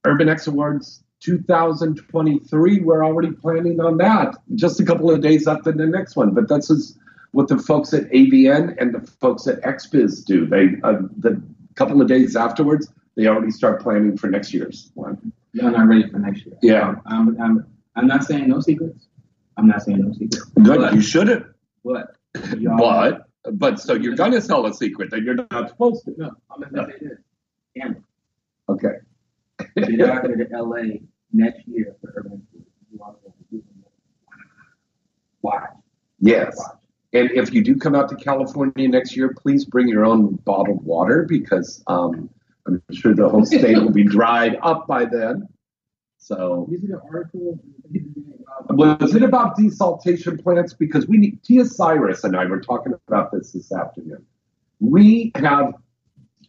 [0.08, 2.80] Urban X Awards 2023.
[2.80, 4.36] We're already planning on that.
[4.56, 6.34] Just a couple of days after the next one.
[6.34, 6.98] But this is
[7.32, 10.48] what the folks at AVN and the folks at XBiz do.
[10.48, 11.40] They uh, the
[11.76, 15.32] couple of days afterwards, they already start planning for next year's one.
[15.54, 16.56] Y'all not ready for next year.
[16.62, 16.96] Yeah.
[17.06, 19.08] I'm, I'm, I'm not saying no secrets.
[19.58, 20.44] I'm not saying no secrets.
[20.62, 20.80] Good.
[20.80, 21.46] But, you shouldn't.
[21.84, 22.16] but
[22.78, 26.14] But but so you're gonna sell a secret that you're not supposed to.
[26.18, 27.20] no, I'm gonna say this.
[27.76, 28.04] Cameron,
[28.68, 28.96] Okay.
[29.76, 31.00] get out there to LA
[31.32, 32.66] next year for Urban Food.
[32.92, 33.84] You wanna go do some-
[35.42, 35.70] Watch.
[36.20, 36.56] Yes.
[36.58, 36.76] Watch.
[37.14, 40.84] And if you do come out to California next year, please bring your own bottled
[40.84, 42.30] water because um,
[42.90, 45.48] I'm sure the whole state will be dried up by then.
[46.18, 47.60] So, You see the article?
[48.70, 50.74] was it about desaltation plants?
[50.74, 54.26] Because we need, Tia Cyrus and I were talking about this this afternoon.
[54.80, 55.74] We have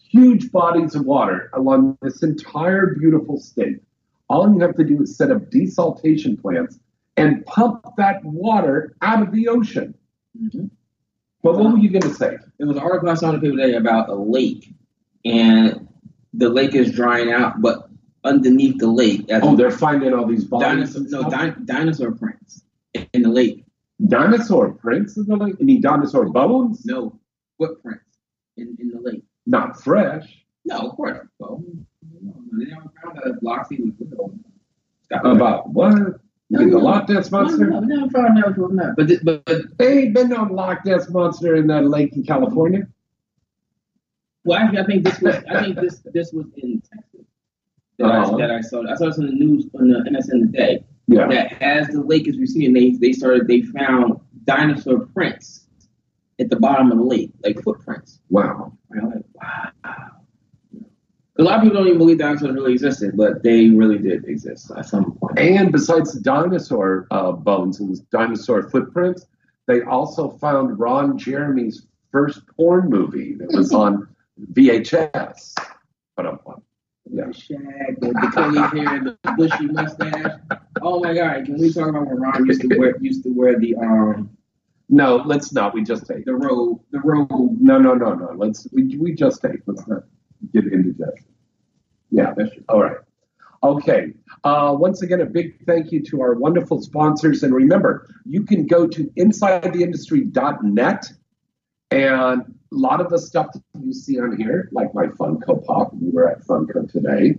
[0.09, 3.81] huge bodies of water along this entire beautiful state.
[4.29, 6.79] All you have to do is set up desaltation plants
[7.17, 9.95] and pump that water out of the ocean.
[10.41, 10.71] Mhm.
[11.43, 12.37] But what were you going to say?
[12.59, 14.75] There was an article I saw in the paper today about a lake,
[15.25, 15.89] and
[16.35, 17.89] the lake is drying out, but
[18.25, 20.95] underneath the lake, Oh, they're finding all these bodies.
[20.95, 22.63] dinosaur, no, di- dinosaur prints
[23.13, 23.65] in the lake.
[24.09, 25.57] dinosaur prints in the lake?
[25.59, 26.85] You mean dinosaur bones?
[26.87, 27.19] No,
[27.59, 28.05] footprints
[28.57, 29.25] in, in the lake.
[29.47, 30.45] Not fresh.
[30.65, 31.27] No, of course.
[31.39, 31.63] Well,
[32.23, 34.35] no, they never found that Loxley was little.
[35.11, 35.95] About what?
[36.53, 36.85] No, In the no.
[36.85, 37.67] Loch Ness Monster?
[37.71, 38.95] No, no, found never found that.
[38.97, 42.87] But, but, but They ain't been no Loch Ness Monster in that lake in California.
[44.45, 47.27] Well, actually, I think this was I think this this was in Texas
[47.99, 48.35] that, Uh-huh.
[48.35, 48.83] I, that I saw.
[48.91, 50.85] I saw this in the news on the MSN today.
[51.07, 51.27] Yeah.
[51.29, 55.67] That as the lake is receding, they they started they found dinosaur prints
[56.39, 58.21] at the bottom of the lake, like footprints.
[58.31, 58.73] Wow.
[58.91, 60.07] And I'm like, wow.
[61.39, 64.71] A lot of people don't even believe dinosaurs really existed, but they really did exist
[64.77, 65.39] at some point.
[65.39, 69.27] And besides the dinosaur uh, bones and dinosaur footprints,
[69.67, 74.07] they also found Ron Jeremy's first porn movie that was on
[74.53, 75.55] VHS.
[76.17, 76.39] But I'm
[77.13, 77.27] yeah.
[77.27, 80.39] The shag, the, curly hair, the bushy mustache.
[80.81, 81.45] Oh my god!
[81.47, 84.31] Can we talk about when Ron used to wear used to wear the um
[84.89, 85.75] No, let's not.
[85.75, 86.25] We just take.
[86.25, 87.57] the robe the robe?
[87.61, 88.33] No, no, no, no.
[88.37, 89.61] Let's we, we just take.
[89.67, 90.05] Let's not
[90.53, 91.15] get into that.
[92.11, 92.65] Yeah, that's true.
[92.69, 92.99] All right.
[93.63, 94.15] Okay.
[94.45, 97.43] Uh, once again, a big thank you to our wonderful sponsors.
[97.43, 101.13] And remember, you can go to insidetheindustry.net
[101.91, 105.93] and a lot of the stuff that you see on here, like my Funko Pop,
[105.95, 107.37] we were at Funko today,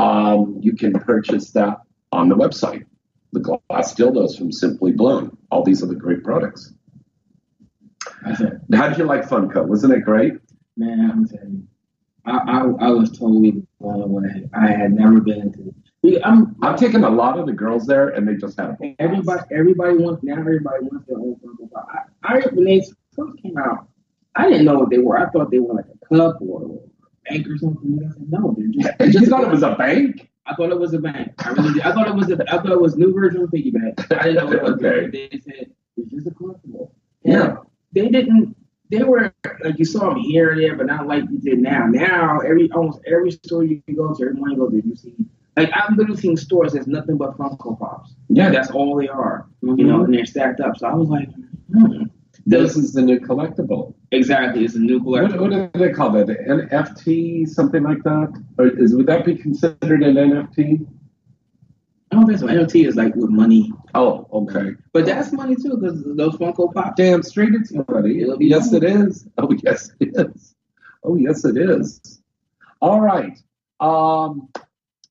[0.00, 1.78] um, you can purchase that
[2.12, 2.84] on the website.
[3.32, 5.36] The glass dildos from Simply Blown.
[5.50, 6.72] All these other great products.
[8.72, 9.66] How did you like Funko?
[9.66, 10.34] Wasn't it great?
[10.76, 11.68] man, I'm telling you,
[12.26, 14.48] I, I I was totally blown away.
[14.54, 15.74] I had never been to.
[16.02, 18.72] We- I'm I've taken a lot of the girls there, and they just had a
[18.74, 18.96] blast.
[18.98, 21.86] everybody everybody wants now everybody wants their own Funko Pop.
[22.24, 22.82] I, I when they
[23.14, 23.88] first came out,
[24.36, 25.18] I didn't know what they were.
[25.18, 28.00] I thought they were like a cup or a bank or something.
[28.04, 28.98] I said, no, they're just.
[28.98, 30.30] they're You just thought it was a bank?
[30.46, 31.32] I thought it was a bank.
[31.38, 31.82] I really did.
[31.82, 32.52] I thought it was a.
[32.52, 34.00] I thought it was new version of piggy bank.
[34.12, 34.72] I didn't know what it was.
[34.74, 35.06] Okay.
[35.30, 36.90] They said it's just a collectible.
[37.22, 37.56] Yeah.
[37.92, 38.56] They didn't.
[38.90, 39.32] They were
[39.64, 41.86] like you saw them here and there, but not like you did now.
[41.86, 45.14] Now every almost every store you go to, every one you go to, you see.
[45.56, 48.14] Like I've literally seen stores that's nothing but Funko Pops.
[48.28, 48.50] Yeah.
[48.50, 49.46] That's all they are.
[49.62, 49.78] Mhm.
[49.78, 50.76] You know, and they're stacked up.
[50.76, 51.30] So I was like,
[51.72, 52.04] hmm.
[52.46, 53.94] This is the new collectible.
[54.14, 54.64] Exactly.
[54.64, 56.28] It's a new What, what do they call that?
[56.30, 58.32] An NFT, something like that?
[58.58, 60.86] Or is would that be considered an NFT?
[62.10, 62.46] I don't think so.
[62.46, 64.72] NFT is like with money, Oh, okay.
[64.92, 66.94] but that's money too because those Funko Pop.
[66.96, 68.24] Damn straight it's money.
[68.38, 68.86] Yes, money.
[68.86, 69.26] it is.
[69.38, 70.54] Oh, yes, it is.
[71.02, 72.20] Oh, yes, it is.
[72.80, 73.36] All right.
[73.80, 74.48] Um,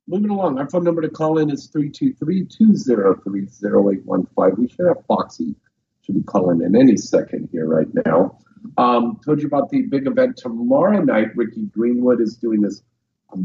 [0.08, 0.58] moving along.
[0.60, 4.58] Our phone number to call in is 323-203-0815.
[4.58, 5.56] We should have Foxy.
[6.04, 8.38] Should be calling in any second here right now.
[8.78, 11.36] Um, told you about the big event tomorrow night.
[11.36, 12.82] Ricky Greenwood is doing this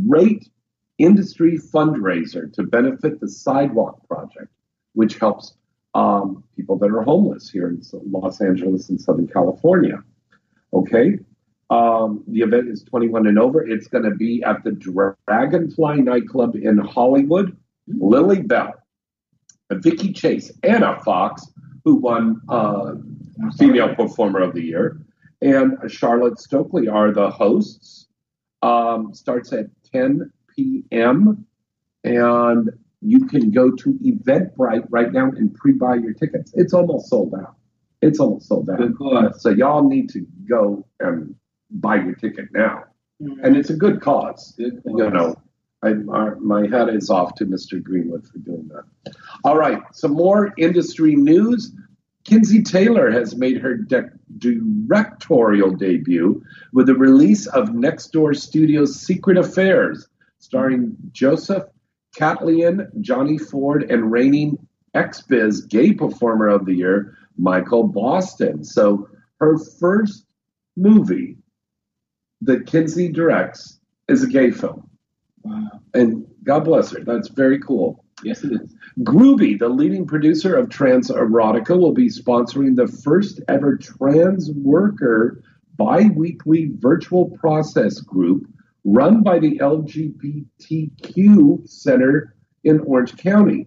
[0.06, 0.48] great
[0.98, 4.52] industry fundraiser to benefit the Sidewalk Project,
[4.94, 5.54] which helps
[5.94, 10.02] um, people that are homeless here in Los Angeles and Southern California.
[10.72, 11.18] Okay.
[11.70, 13.66] Um, the event is 21 and over.
[13.66, 17.56] It's going to be at the Dragonfly nightclub in Hollywood.
[17.86, 18.74] Lily Bell,
[19.70, 21.50] Vicky Chase, Anna Fox,
[21.84, 22.94] who won uh,
[23.56, 25.00] Female Performer of the Year,
[25.40, 28.06] and Charlotte Stokely are the hosts.
[28.60, 31.46] Um, starts at 10 p.m.
[32.02, 32.70] and
[33.00, 36.52] you can go to Eventbrite right now and pre-buy your tickets.
[36.54, 37.54] It's almost sold out.
[38.02, 38.78] It's almost sold out.
[38.78, 39.42] Good cause.
[39.42, 41.34] So y'all need to go and
[41.70, 42.84] buy your ticket now,
[43.20, 44.54] and it's a good cause.
[44.56, 44.94] Good cause.
[44.96, 45.36] You know,
[45.82, 47.82] I, my, my hat is off to Mr.
[47.82, 49.14] Greenwood for doing that.
[49.44, 51.72] All right, some more industry news.
[52.28, 56.42] Kenzie Taylor has made her de- directorial debut
[56.74, 60.06] with the release of Next Door Studios' Secret Affairs,
[60.38, 61.64] starring Joseph
[62.14, 64.58] Kathleen, Johnny Ford, and reigning
[64.94, 68.62] XBiz Gay Performer of the Year, Michael Boston.
[68.62, 69.08] So
[69.40, 70.26] her first
[70.76, 71.38] movie
[72.42, 74.86] that Kenzie directs is a gay film.
[75.44, 75.80] Wow.
[75.94, 77.02] And God bless her.
[77.04, 78.04] That's very cool.
[78.24, 78.74] Yes, it is.
[79.00, 85.42] Grooby, the leading producer of Trans Erotica, will be sponsoring the first ever trans worker
[85.76, 88.46] bi weekly virtual process group
[88.84, 93.66] run by the LGBTQ Center in Orange County.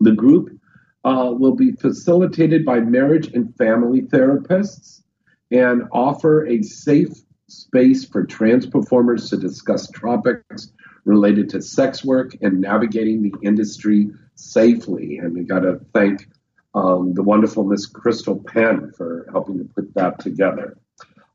[0.00, 0.58] The group
[1.04, 5.02] uh, will be facilitated by marriage and family therapists
[5.50, 7.10] and offer a safe
[7.48, 10.72] space for trans performers to discuss topics
[11.04, 15.18] related to sex work and navigating the industry safely.
[15.18, 16.28] And we got to thank
[16.74, 20.78] um, the wonderful Miss Crystal Penn for helping to put that together.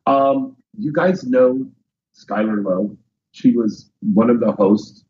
[0.05, 1.69] Um, you guys know
[2.15, 2.97] Skylar Lowe.
[3.31, 5.03] She was one of the hosts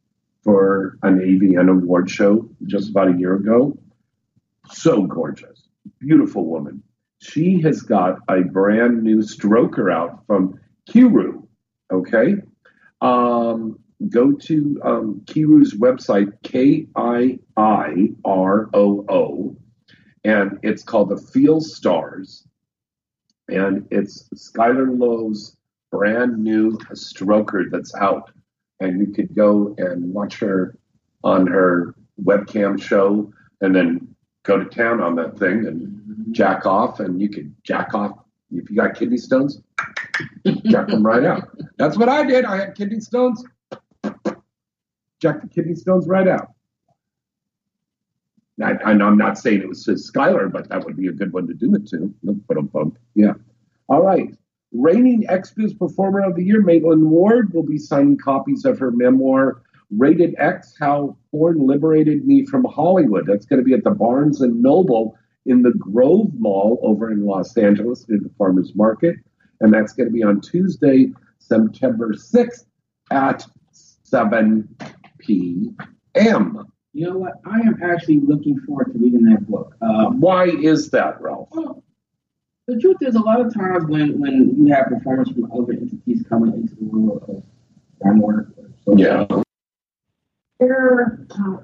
[0.44, 3.78] for an AVN award show just about a year ago.
[4.72, 5.68] So gorgeous,
[6.00, 6.84] beautiful woman.
[7.20, 11.48] She has got a brand new stroker out from Kiiroo.
[11.92, 12.36] Okay.
[13.02, 13.80] Um,
[14.10, 19.56] go to um, Kiiroo's website, K I I R O O,
[20.24, 22.48] and it's called the Feel Stars.
[23.50, 25.56] And it's Skylar Lowe's
[25.90, 28.30] brand new stroker that's out.
[28.80, 30.78] And you could go and watch her
[31.24, 33.32] on her webcam show
[33.62, 37.00] and then go to town on that thing and jack off.
[37.00, 38.20] And you could jack off
[38.52, 39.62] if you got kidney stones,
[40.66, 41.50] jack them right out.
[41.78, 42.46] That's what I did.
[42.46, 43.44] I had kidney stones,
[45.22, 46.54] jack the kidney stones right out.
[48.64, 51.54] I, I'm not saying it was Skylar, but that would be a good one to
[51.54, 52.14] do it to.
[52.48, 52.98] Put a bump.
[53.14, 53.34] Yeah.
[53.88, 54.36] All right.
[54.74, 59.62] Reigning XBiz Performer of the Year, Maitland Ward, will be signing copies of her memoir,
[59.92, 63.26] Rated X How Porn Liberated Me from Hollywood.
[63.28, 67.26] That's going to be at the Barnes and Noble in the Grove Mall over in
[67.26, 69.16] Los Angeles near the Farmers Market.
[69.62, 72.66] And that's going to be on Tuesday, September 6th
[73.12, 74.68] at 7
[75.28, 76.66] p.m.
[76.94, 77.34] You know what?
[77.46, 79.76] I am actually looking forward to reading that book.
[79.82, 81.50] Um, Why is that, Ralph?
[81.52, 81.84] well,
[82.68, 86.26] the truth is, a lot of times when, when you have performers from other entities
[86.28, 87.44] coming into the world of
[88.02, 89.26] porn work, or social Yeah.
[90.60, 91.58] they're uh,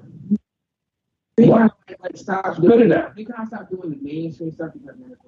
[1.36, 4.96] they kind of like stop doing they kind of stop doing the mainstream stuff because
[4.98, 5.18] they're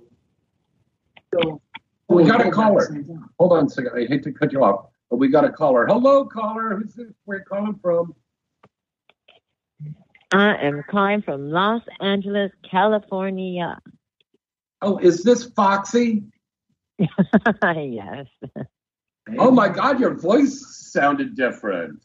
[1.34, 1.60] so
[2.08, 2.88] We got a caller.
[3.38, 3.90] Hold on a second.
[3.96, 5.86] I hate to cut you off, but we got a caller.
[5.86, 6.76] Hello, caller.
[6.76, 7.12] Who's this?
[7.24, 8.14] Where you calling from?
[10.32, 13.78] I am calling from Los Angeles, California.
[14.82, 16.24] Oh, is this Foxy?
[16.98, 18.26] yes.
[19.38, 22.00] Oh my God, your voice sounded different.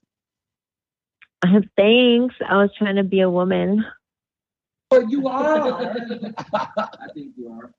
[1.76, 2.36] Thanks.
[2.48, 3.84] I was trying to be a woman.
[4.90, 5.72] But you are.
[6.54, 7.74] I think you are.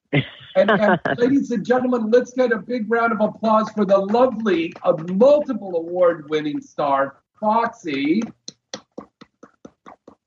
[0.57, 4.72] and, and ladies and gentlemen, let's get a big round of applause for the lovely,
[4.83, 8.22] uh, multiple award-winning star Foxy.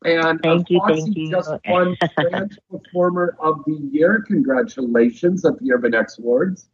[0.06, 1.32] And Thank you, thank you.
[1.32, 4.24] just won Trans Performer of the Year.
[4.28, 6.70] Congratulations at the Urban X Awards.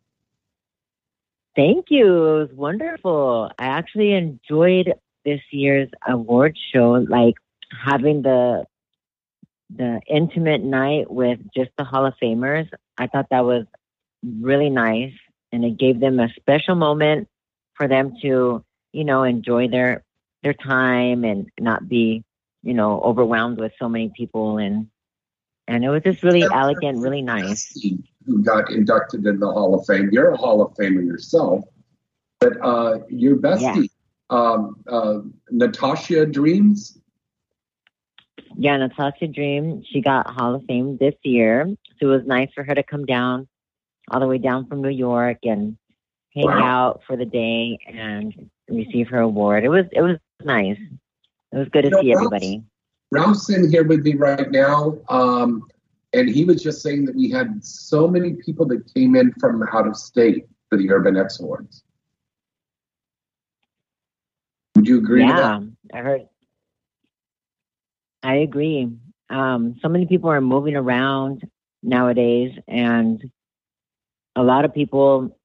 [1.56, 2.06] Thank you.
[2.06, 3.52] It was wonderful.
[3.58, 4.94] I actually enjoyed
[5.26, 7.36] this year's award show, like
[7.86, 8.66] having the
[9.74, 12.70] the intimate night with just the Hall of Famers.
[12.98, 13.66] I thought that was
[14.24, 15.14] really nice,
[15.52, 17.28] and it gave them a special moment
[17.76, 20.04] for them to, you know, enjoy their
[20.44, 22.24] their time and not be,
[22.64, 24.88] you know, overwhelmed with so many people and
[25.68, 27.72] and it was just really elegant, really nice.
[28.26, 30.10] Who got inducted in the Hall of Fame?
[30.12, 31.64] You're a Hall of Famer yourself,
[32.40, 33.90] but uh, your bestie,
[34.30, 35.20] um, uh,
[35.50, 36.98] Natasha Dreams.
[38.58, 41.66] Yeah, Natasha Dream, she got Hall of Fame this year.
[42.00, 43.48] So it was nice for her to come down
[44.10, 45.78] all the way down from New York and
[46.34, 46.64] hang Wow.
[46.64, 49.64] out for the day and receive her award.
[49.64, 50.80] It was it was nice.
[51.52, 52.64] It was good to You know, see everybody.
[53.12, 55.68] Ralph's in here with me right now, um,
[56.14, 59.64] and he was just saying that we had so many people that came in from
[59.64, 61.84] out of state for the Urban X Awards.
[64.76, 65.26] Would you agree?
[65.26, 65.60] with yeah?
[65.94, 66.28] I heard.
[68.24, 68.90] I agree.
[69.30, 71.48] Um, so many people are moving around
[71.84, 73.22] nowadays, and
[74.36, 75.38] a lot of people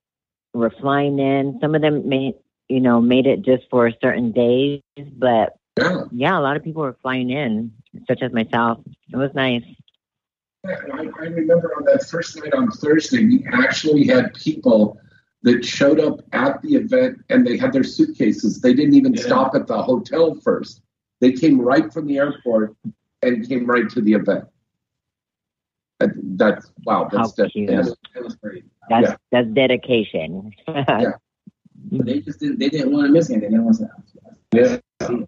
[0.54, 1.58] were flying in.
[1.60, 2.34] Some of them made,
[2.68, 4.82] you know, made it just for certain days,
[5.16, 6.04] but Yeah.
[6.10, 7.72] yeah, a lot of people were flying in,
[8.08, 8.78] such as myself.
[9.12, 9.62] It was nice.
[10.64, 14.98] Yeah, I, I remember on that first night on Thursday, we actually had people
[15.42, 18.60] that showed up at the event and they had their suitcases.
[18.60, 19.22] They didn't even Yeah.
[19.22, 20.80] stop at the hotel first.
[21.20, 22.74] They came right from the airport
[23.22, 24.44] and came right to the event.
[26.00, 27.08] That, that's wow.
[27.10, 27.68] That's How that, cute.
[27.68, 28.64] that's- was crazy.
[28.88, 29.16] That's Yeah.
[29.30, 30.52] that's dedication.
[30.66, 30.86] But
[32.06, 33.52] they just didn't, they didn't want to miss anything.
[33.52, 35.18] They want to oh, Yeah.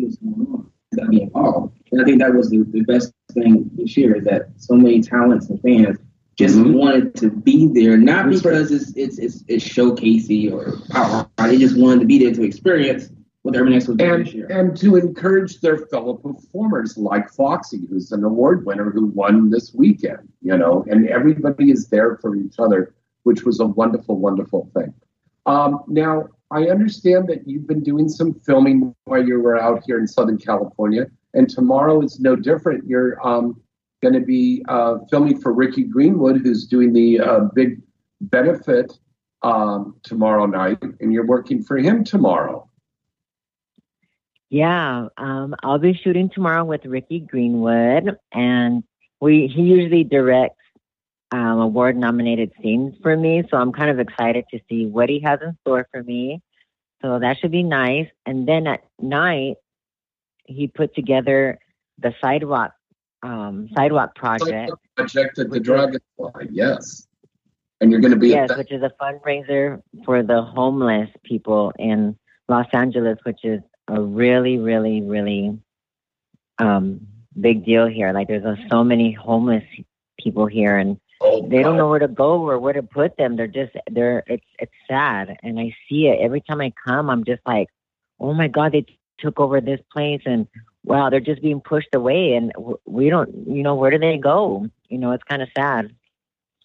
[0.00, 0.70] See what's going on.
[0.98, 1.78] To be involved.
[1.92, 5.00] And I think that was the, the best thing this year is that so many
[5.00, 5.98] talents and fans
[6.36, 6.74] just Mhm.
[6.74, 11.28] wanted to be there, not because it's it's it's, it's showcasey or power.
[11.38, 13.08] They just wanted to be there to experience
[13.42, 14.46] what Urban X was doing and this year.
[14.50, 19.72] and to encourage their fellow performers like Foxy, who's an award winner who won this
[19.72, 20.28] weekend.
[20.42, 24.92] You know, and everybody is there for each other, which was a wonderful, wonderful thing.
[25.46, 29.98] Um, now, I understand that you've been doing some filming while you were out here
[29.98, 32.86] in Southern California, and tomorrow is no different.
[32.88, 33.60] You're um,
[34.02, 37.80] going to be uh, filming for Ricky Greenwood, who's doing the uh, big
[38.20, 38.92] benefit
[39.42, 42.68] um, tomorrow night, and you're working for him tomorrow.
[44.50, 48.82] Yeah, um, I'll be shooting tomorrow with Ricky Greenwood, and
[49.20, 50.56] we he usually directs
[51.32, 55.20] um, award nominated scenes for me, so I'm kind of excited to see what he
[55.20, 56.42] has in store for me.
[57.02, 58.08] So that should be nice.
[58.26, 59.56] And then at night,
[60.44, 61.58] he put together
[61.98, 62.72] the sidewalk
[63.22, 64.72] um, sidewalk project.
[64.96, 67.06] Project at the Dragonfly, yes.
[67.80, 72.18] And you're going to be yes, which is a fundraiser for the homeless people in
[72.48, 75.58] Los Angeles, which is a really, really, really
[76.58, 77.06] um,
[77.38, 78.12] big deal here.
[78.12, 79.64] Like, there's uh, so many homeless
[80.18, 83.36] people here, and Oh, they don't know where to go or where to put them.
[83.36, 87.10] They're just, they're, it's, it's sad, and I see it every time I come.
[87.10, 87.68] I'm just like,
[88.18, 88.86] oh my god, they
[89.18, 90.46] took over this place, and
[90.84, 94.16] wow, they're just being pushed away, and w- we don't, you know, where do they
[94.16, 94.66] go?
[94.88, 95.94] You know, it's kind of sad.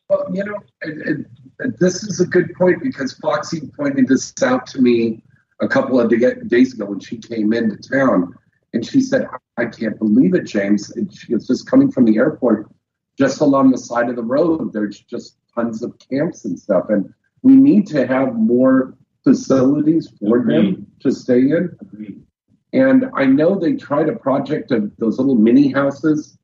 [0.10, 1.26] Well, you know, it, it,
[1.60, 5.24] it- this is a good point because Foxy pointed this out to me
[5.62, 8.34] a couple of da- days ago when she came into town.
[8.74, 9.26] And she said,
[9.58, 10.92] I can't believe it, James.
[10.92, 12.70] And she was just coming from the airport,
[13.18, 14.74] just along the side of the road.
[14.74, 16.86] There's just tons of camps and stuff.
[16.90, 22.26] And we need to have more facilities for them to stay in.
[22.74, 26.38] And I know they tried a project of those little mini houses.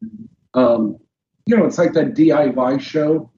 [0.53, 0.97] Um,
[1.45, 3.31] you know, it's like that DIY show,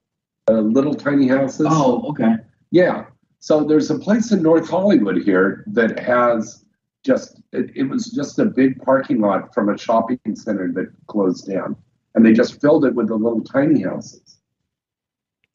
[0.50, 1.68] uh, Little Tiny Houses.
[1.70, 2.36] Oh, okay.
[2.72, 3.06] Yeah.
[3.40, 6.66] So there's a place in North Hollywood here that has
[7.04, 11.48] just, it, it was just a big parking lot from a shopping center that closed
[11.48, 11.76] down.
[12.16, 14.38] And they just filled it with the little tiny houses.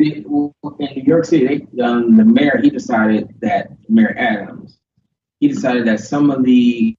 [0.00, 0.52] in New
[1.04, 4.78] York City, they, um, the mayor he decided that Mayor Adams,
[5.40, 6.96] he decided that some of the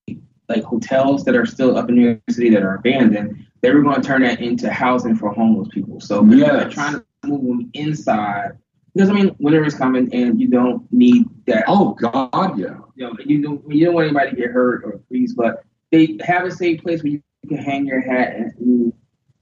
[0.47, 3.82] like hotels that are still up in New York City that are abandoned, they were
[3.82, 5.99] going to turn that into housing for homeless people.
[5.99, 8.57] So they're trying to move them inside
[8.93, 11.66] because I mean winter is coming and you don't need that.
[11.68, 12.78] Oh God, yeah.
[12.95, 16.18] You know, you don't you don't want anybody to get hurt or freeze, but they
[16.22, 18.93] have a safe place where you can hang your hat and,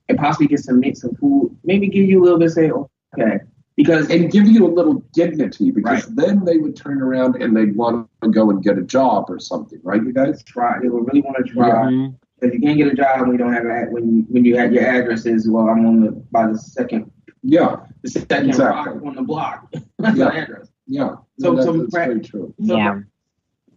[0.08, 3.40] and possibly get some make some food, maybe give you a little bit, say okay,
[3.76, 7.76] because and give you a little dignity because then they would turn around and they'd
[7.76, 10.02] want to go and get a job or something, right?
[10.02, 10.78] You guys try.
[10.80, 11.70] They would really want to try.
[11.70, 12.14] Mhm.
[12.40, 14.56] If you can't get a job when you don't have a, when you, when you
[14.56, 17.10] had your addresses, well, I'm on the by the second
[17.42, 18.92] Yeah, the second Exactly.
[18.98, 19.72] block on the block.
[19.98, 20.30] That's Yeah.
[20.30, 20.68] the address.
[20.86, 21.16] yeah.
[21.40, 22.54] So- No, so that's pra- very true.
[22.64, 23.00] So Yeah.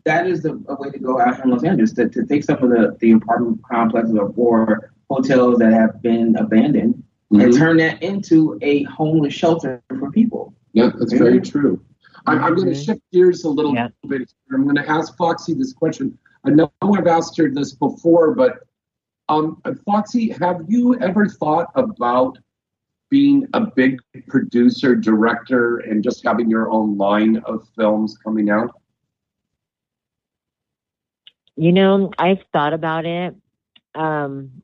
[0.06, 2.44] that is the, a way to go out here in Los Angeles to, to take
[2.44, 7.58] some of the, the apartment complexes or, or hotels that have been abandoned and Mhm.
[7.58, 10.54] turn that into a homeless shelter for people.
[10.74, 11.82] Yeah, that's very true.
[12.28, 13.90] I'm, I'm going to shift gears a little Yeah.
[14.08, 14.20] bit.
[14.20, 14.56] here.
[14.58, 16.18] I'm going to ask Foxy this question.
[16.46, 18.60] I know I've asked her this before, but
[19.30, 22.38] um, Foxy, have you ever thought about
[23.10, 28.72] being a big producer, director, and just having your own line of films coming out?
[31.56, 33.36] You know, I've thought about it.
[33.96, 34.62] Um,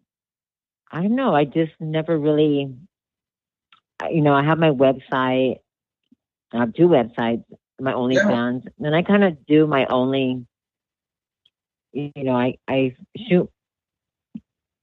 [0.91, 1.35] I don't know.
[1.35, 2.73] I just never really,
[4.09, 5.57] you know, I have my website.
[6.53, 7.43] I have two websites,
[7.79, 10.45] my OnlyFans, and I kind of do my only,
[11.91, 13.49] you know, I, I shoot,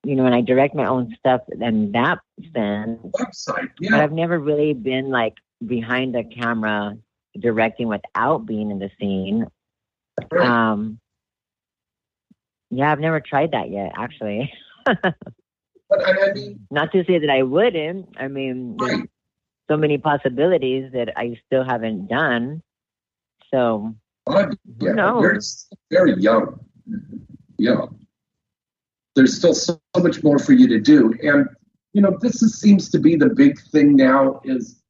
[0.04, 2.18] you know, and I direct my own stuff in that
[2.54, 3.00] sense.
[3.00, 3.92] Website, yeah.
[3.92, 4.00] But.
[4.00, 5.34] I've never really been like
[5.66, 6.98] behind the camera
[7.38, 9.46] directing without being in the scene.
[10.30, 10.46] Right.
[10.46, 11.00] Um,
[12.70, 14.52] yeah, I've never tried that yet, actually.
[15.96, 18.08] But I, mean, Not to say that I wouldn't.
[18.18, 19.10] I mean, there's Right.
[19.68, 22.62] so many possibilities that I still haven't done.
[23.50, 23.94] So,
[24.26, 25.40] God, yeah, you're
[25.90, 26.58] very young.
[27.58, 27.86] Yeah.
[29.14, 31.14] There's still so, so much more for you to do.
[31.22, 31.48] And,
[31.92, 34.82] you know, this is, seems to be the big thing now is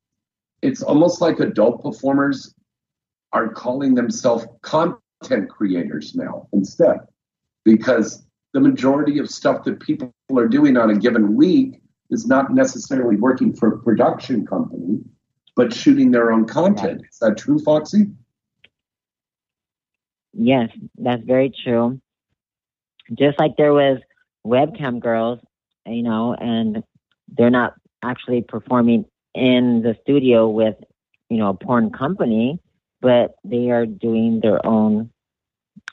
[0.62, 2.54] it's almost like adult performers
[3.32, 7.00] are calling themselves content creators now instead.
[7.64, 8.23] Because
[8.54, 13.16] the majority of stuff that people are doing on a given week is not necessarily
[13.16, 15.00] working for a production company,
[15.56, 17.02] but shooting their own content.
[17.10, 18.06] Is that true, Foxy?
[20.32, 22.00] Yes, that's very true.
[23.12, 23.98] Just like there was
[24.46, 25.40] webcam girls,
[25.84, 26.84] you know, and
[27.36, 27.74] they're not
[28.04, 30.76] actually performing in the studio with,
[31.28, 32.60] you know, a porn company,
[33.00, 35.10] but they are doing their own,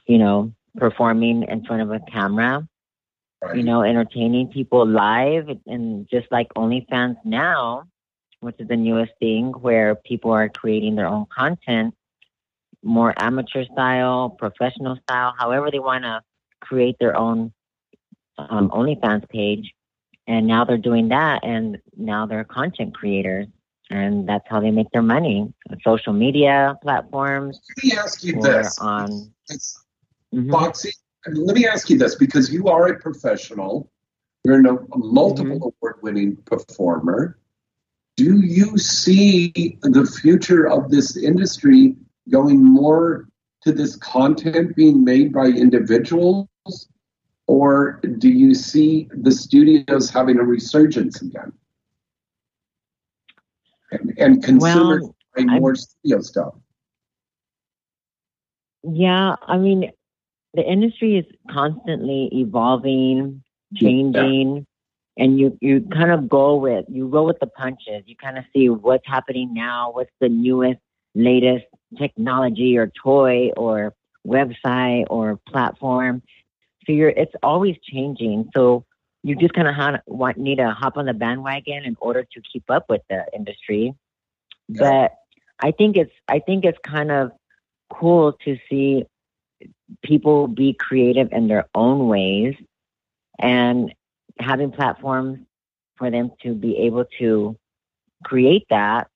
[0.05, 2.67] you know, performing in front of a camera,
[3.55, 7.85] you know, entertaining people live and just like OnlyFans now,
[8.39, 11.95] which is the newest thing where people are creating their own content,
[12.83, 16.21] more amateur style, professional style, however they want to
[16.61, 17.51] create their own
[18.37, 19.73] um, OnlyFans page.
[20.27, 23.47] And now they're doing that, and now they're content creators,
[23.89, 25.51] and that's how they make their money.
[25.83, 27.59] Social media platforms.
[27.77, 28.77] Let me ask you this.
[28.79, 29.80] On It's,
[30.33, 30.51] Mm-hmm.
[30.51, 30.91] Foxy,
[31.27, 33.91] let me ask you this because you are a professional,
[34.43, 35.63] you're a multiple Mm-hmm.
[35.63, 37.37] award winning performer.
[38.17, 41.95] Do you see the future of this industry
[42.29, 43.27] going more
[43.63, 46.47] to this content being made by individuals?
[47.47, 51.51] Or do you see the studios having a resurgence again?
[53.91, 56.55] And, and consumers Well, buying more studio stuff.
[58.83, 59.91] Yeah, I mean,
[60.53, 63.43] the industry is constantly evolving,
[63.75, 64.65] changing,
[65.17, 68.03] and you you kind of go with you go with the punches.
[68.05, 70.79] You kind of see what's happening now, what's the newest,
[71.15, 71.65] latest
[71.97, 73.93] technology or toy or
[74.27, 76.21] website or platform.
[76.85, 78.49] So you're it's always changing.
[78.55, 78.85] So
[79.23, 82.41] you just kind of ha- want need to hop on the bandwagon in order to
[82.51, 83.93] keep up with the industry.
[84.67, 85.13] But
[85.59, 87.31] I think it's I think it's kind of
[87.91, 89.05] cool to see
[90.03, 92.55] people be creative in their own ways
[93.39, 93.93] and
[94.39, 95.39] having platforms
[95.97, 97.57] for them to be able to
[98.23, 99.07] create that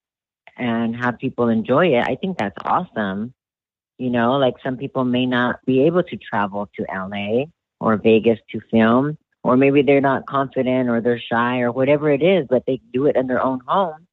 [0.57, 2.05] and have people enjoy it.
[2.07, 3.33] I think that's awesome.
[3.97, 7.45] You know, like some people may not be able to travel to LA
[7.79, 12.21] or Vegas to film, or maybe they're not confident or they're shy or whatever it
[12.21, 14.07] is, but they do it in their own home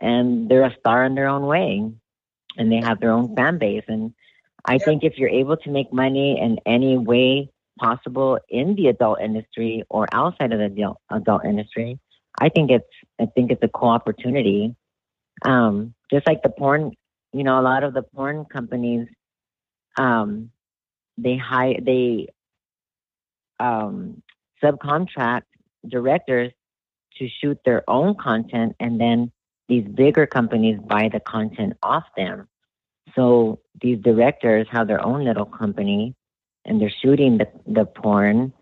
[0.00, 1.90] and they're a star in their own way
[2.56, 3.84] and they have their own fan base.
[3.88, 4.14] And
[4.64, 9.20] I think if you're able to make money in any way possible in the adult
[9.20, 11.98] industry or outside of the adult, adult industry,
[12.40, 12.86] I think it's
[13.20, 14.74] I think it's a cool opportunity.
[15.42, 16.92] Um, just like the porn,
[17.32, 19.08] you know, a lot of the porn companies,
[19.96, 20.50] um,
[21.16, 22.28] they hire they
[23.58, 24.22] um,
[24.62, 25.42] subcontract
[25.86, 26.52] directors
[27.18, 29.32] to shoot their own content, and then
[29.68, 32.48] these bigger companies buy the content off them.
[33.14, 36.14] So these directors have their own little company
[36.64, 38.52] and they're shooting the, the porn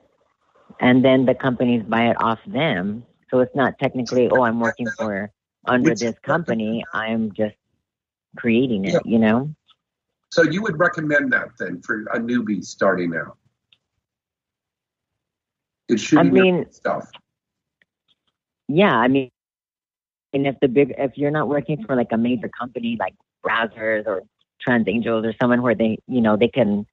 [0.81, 3.05] and then the companies buy it off them.
[3.31, 5.31] So it's not technically, oh, I'm working for
[5.67, 6.85] under this company.
[6.95, 7.57] I'm just
[8.37, 9.55] creating it, you know?
[10.31, 13.37] So you would recommend that then for a newbie starting out?
[15.89, 17.11] It's shooting your mean- stuff.
[18.71, 19.31] Yeah, I mean,
[20.35, 24.07] and if the big, if you're not working for like a major company like Brazzers
[24.07, 24.23] or
[24.61, 26.87] Trans Angels or someone where they, you know, they can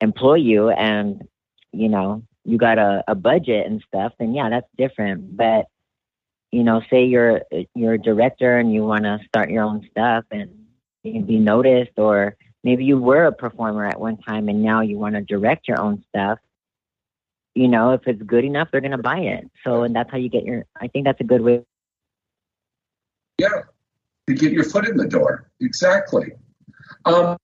[0.00, 1.26] employ you and,
[1.72, 5.36] you know, you got a, a budget and stuff, then yeah, that's different.
[5.36, 5.66] But,
[6.52, 7.42] you know, say you're
[7.74, 10.66] you're a director and you want to start your own stuff and
[11.02, 14.80] you can be noticed, or maybe you were a performer at one time and now
[14.80, 16.38] you want to direct your own stuff.
[17.54, 19.50] You know, if it's good enough, they're gonna buy it.
[19.64, 20.66] So, and that's how you get your.
[20.80, 21.64] I think that's a good way.
[23.38, 23.62] Yeah,
[24.28, 25.50] to get your foot in the door.
[25.60, 26.32] Exactly.
[27.04, 27.36] Um,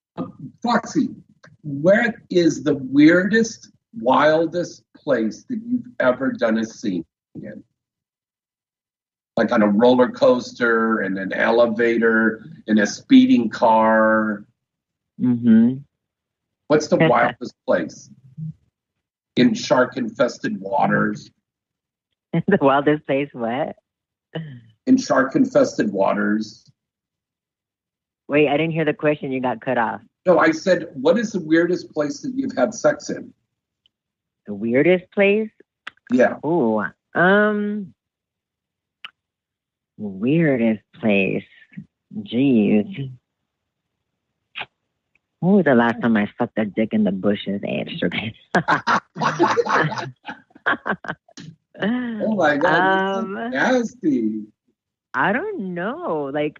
[0.61, 1.09] Foxy,
[1.63, 7.63] where is the weirdest, wildest place that you've ever done a scene in?
[9.35, 14.45] Like on a roller coaster, in an elevator, in a speeding car.
[15.19, 15.77] Mm-hmm.
[16.67, 18.09] What's the wildest place?
[19.35, 21.31] In shark infested waters.
[22.47, 23.75] the wildest place, what?
[24.85, 26.69] In shark infested waters.
[28.27, 29.31] Wait, I didn't hear the question.
[29.31, 30.01] You got cut off.
[30.25, 33.33] No, I said, what is the weirdest place that you've had sex in?
[34.47, 35.49] The weirdest place?
[36.11, 36.37] Yeah.
[36.43, 37.93] Oh, um,
[39.97, 41.43] weirdest place.
[42.17, 43.11] Jeez.
[45.39, 47.61] When was the last time I sucked a dick in the bushes?
[48.03, 48.33] Okay.
[51.81, 54.43] Oh my god, Um, nasty.
[55.13, 56.29] I don't know.
[56.33, 56.59] Like,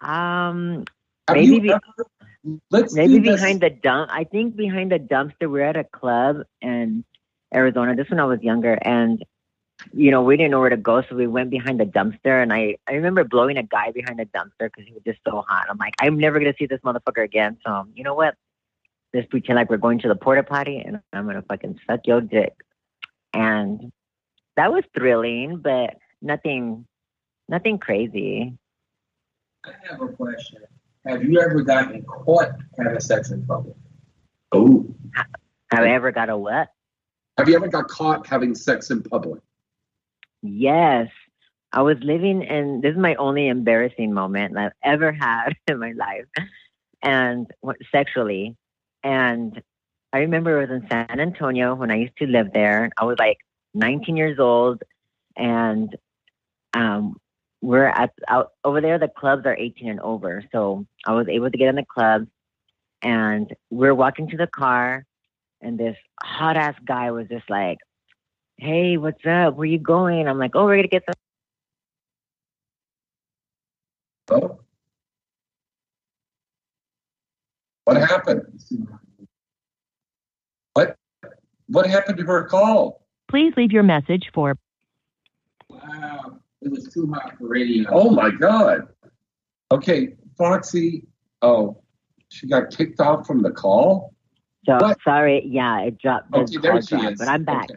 [0.00, 0.84] um,
[1.28, 1.82] Have maybe be- ever
[2.92, 3.40] maybe do this.
[3.40, 4.10] behind the dump.
[4.12, 5.50] I think behind the dumpster.
[5.50, 7.04] We're at a club in
[7.54, 7.94] Arizona.
[7.96, 9.24] This when I was younger, and
[9.92, 12.42] you know we didn't know where to go, so we went behind the dumpster.
[12.42, 15.44] And I I remember blowing a guy behind the dumpster because he was just so
[15.46, 15.66] hot.
[15.70, 17.58] I'm like, I'm never gonna see this motherfucker again.
[17.66, 18.34] So you know what?
[19.14, 22.20] Let's pretend like we're going to the porta potty, and I'm gonna fucking suck your
[22.20, 22.54] dick.
[23.32, 23.92] And
[24.56, 26.86] that was thrilling, but nothing,
[27.48, 28.54] nothing crazy.
[29.64, 30.62] I have a question.
[31.06, 33.76] Have you ever gotten caught having sex in public?
[34.52, 34.86] Oh,
[35.70, 36.68] Have I ever got a what?
[37.38, 39.40] have you ever got caught having sex in public?
[40.42, 41.08] Yes.
[41.72, 45.92] I was living in this is my only embarrassing moment I've ever had in my
[45.92, 46.24] life,
[47.02, 47.46] and
[47.92, 48.56] sexually.
[49.04, 49.62] And
[50.12, 52.90] I remember it was in San Antonio when I used to live there.
[52.96, 53.38] I was like
[53.74, 54.82] 19 years old,
[55.36, 55.94] and
[56.74, 57.16] um,
[57.60, 58.98] we're at out over there.
[58.98, 62.26] The clubs are 18 and over, so I was able to get in the club,
[63.02, 65.04] and we're walking to the car,
[65.60, 67.78] and this hot ass guy was just like,
[68.58, 69.54] "Hey, what's up?
[69.56, 71.14] Where you going?" I'm like, "Oh, we're gonna get some."
[74.30, 74.60] Oh.
[77.84, 78.42] What happened?
[80.74, 80.96] What
[81.68, 83.06] what happened to her call?
[83.28, 84.56] Please leave your message for
[85.70, 87.88] Wow, it was too hot for radio.
[87.92, 88.88] Oh my god.
[89.70, 91.06] Okay, Foxy.
[91.42, 91.82] Oh,
[92.30, 94.14] she got kicked off from the call?
[94.66, 96.30] So sorry, yeah, it dropped.
[96.30, 97.18] The Okay, there she dropped, is.
[97.18, 97.68] But I'm back.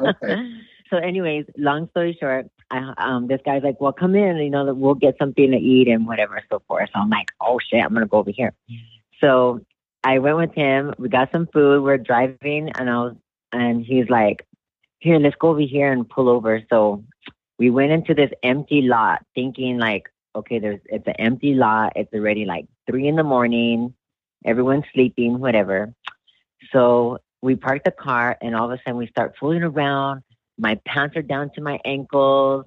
[0.00, 0.52] Okay.
[0.90, 4.36] so, anyways, long story short, I, um, this guy's like, "Well, come in.
[4.38, 7.58] You know, we'll get something to eat and whatever, so forth." So I'm like, "Oh
[7.58, 8.52] shit, I'm gonna go over here."
[9.20, 9.60] So
[10.02, 10.94] I went with him.
[10.98, 11.82] We got some food.
[11.82, 13.16] We're driving, and I was,
[13.52, 14.46] and he's like,
[14.98, 17.04] "Here, let's go over here and pull over." So
[17.58, 21.92] we went into this empty lot, thinking like, "Okay, there's it's an empty lot.
[21.96, 23.94] It's already like three in the morning.
[24.44, 25.94] Everyone's sleeping, whatever."
[26.72, 30.22] So we parked the car, and all of a sudden we start fooling around.
[30.58, 32.64] My pants are down to my ankles.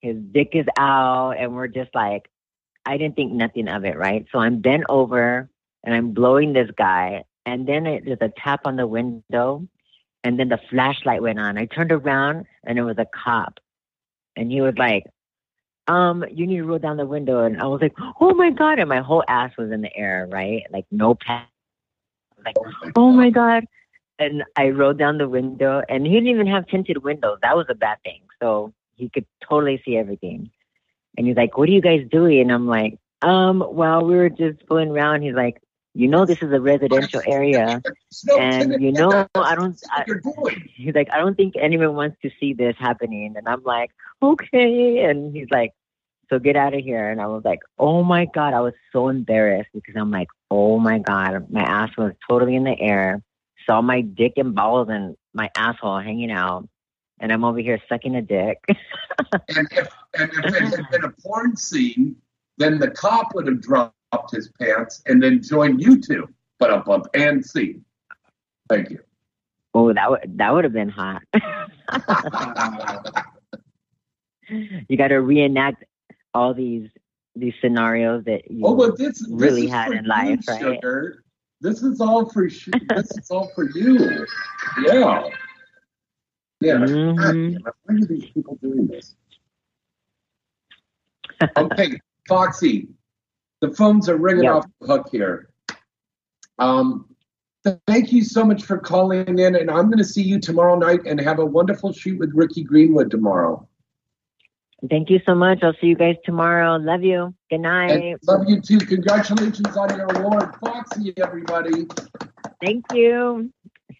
[0.00, 2.30] His dick is out, and we're just like,
[2.86, 4.26] I didn't think nothing of it, right?
[4.32, 5.48] So I'm bent over
[5.84, 9.66] and I'm blowing this guy, and then it, there's a tap on the window,
[10.22, 11.56] and then the flashlight went on.
[11.56, 13.58] I turned around, and it was a cop,
[14.40, 15.04] and he was like,
[15.86, 17.44] um, you need to roll down the window.
[17.44, 18.78] And I was like, oh my God.
[18.78, 20.62] And my whole ass was in the air, right?
[20.72, 21.50] Like no pants.
[22.42, 22.56] Like,
[22.96, 23.66] oh my God.
[24.18, 27.38] And I rolled down the window and he didn't even have tinted windows.
[27.42, 28.22] That was a bad thing.
[28.40, 30.50] So he could totally see everything.
[31.18, 32.40] And he's like, what are you guys doing?
[32.40, 35.20] And I'm like, um, well, we were just fooling around.
[35.20, 35.60] He's like,
[35.94, 37.82] you know, this is a residential area.
[38.38, 40.04] And you know, I don't, I,
[40.74, 43.34] he's like, I don't think anyone wants to see this happening.
[43.36, 43.90] And I'm like,
[44.22, 45.04] okay.
[45.04, 45.72] And he's like,
[46.28, 47.10] so get out of here.
[47.10, 48.54] And I was like, oh my God.
[48.54, 51.50] I was so embarrassed because I'm like, oh my God.
[51.50, 53.20] My ass was totally in the air.
[53.66, 56.68] Saw my dick and balls and my asshole hanging out.
[57.18, 58.58] And I'm over here sucking a dick.
[58.68, 62.16] and if and if it had been a porn scene,
[62.56, 63.94] then the cop would have dropped
[64.32, 66.28] his pants and then joined you two.
[66.58, 67.76] But up up and see.
[68.68, 68.98] Thank you.
[69.74, 71.22] Oh, that would that would have been hot.
[74.88, 75.84] you got to reenact
[76.34, 76.88] all these
[77.36, 80.60] these scenarios that you Oh, but this, this really is had in life, you, right?
[80.60, 81.24] Sugar.
[81.60, 84.26] This is all for sh- this is all for you.
[84.82, 85.28] Yeah.
[86.60, 86.74] Yeah.
[86.74, 87.62] Mhm.
[87.62, 89.14] God Why are these people doing this?
[91.56, 91.98] okay,
[92.28, 92.88] Foxy,
[93.60, 94.54] the phones are ringing Yep.
[94.54, 95.50] off the hook here.
[96.58, 97.06] Um,
[97.64, 100.76] th- thank you so much for calling in, and I'm going to see you tomorrow
[100.76, 103.66] night and have a wonderful shoot with Ricky Greenwood tomorrow.
[104.88, 105.62] Thank you so much.
[105.62, 106.76] I'll see you guys tomorrow.
[106.76, 107.34] Love you.
[107.50, 107.90] Good night.
[107.90, 108.78] And love you too.
[108.78, 111.86] Congratulations on your award, Foxy, everybody.
[112.64, 113.52] Thank you.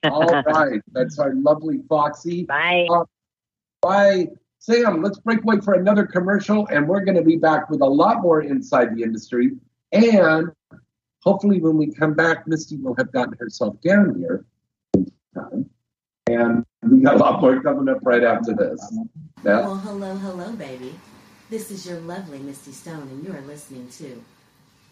[0.05, 2.45] All right, that's our lovely Foxy.
[2.45, 2.87] Bye.
[3.83, 4.29] bye.
[4.61, 7.87] Sam, let's break away for another commercial, and we're going to be back with a
[7.87, 9.53] lot more inside the industry.
[9.91, 10.51] And
[11.23, 14.45] hopefully, when we come back, Misty will have gotten herself down here.
[16.27, 18.79] And we got a lot more coming up right after this.
[19.43, 19.61] Yeah.
[19.61, 20.95] Well, hello, hello, baby.
[21.49, 24.23] This is your lovely Misty Stone, and you are listening to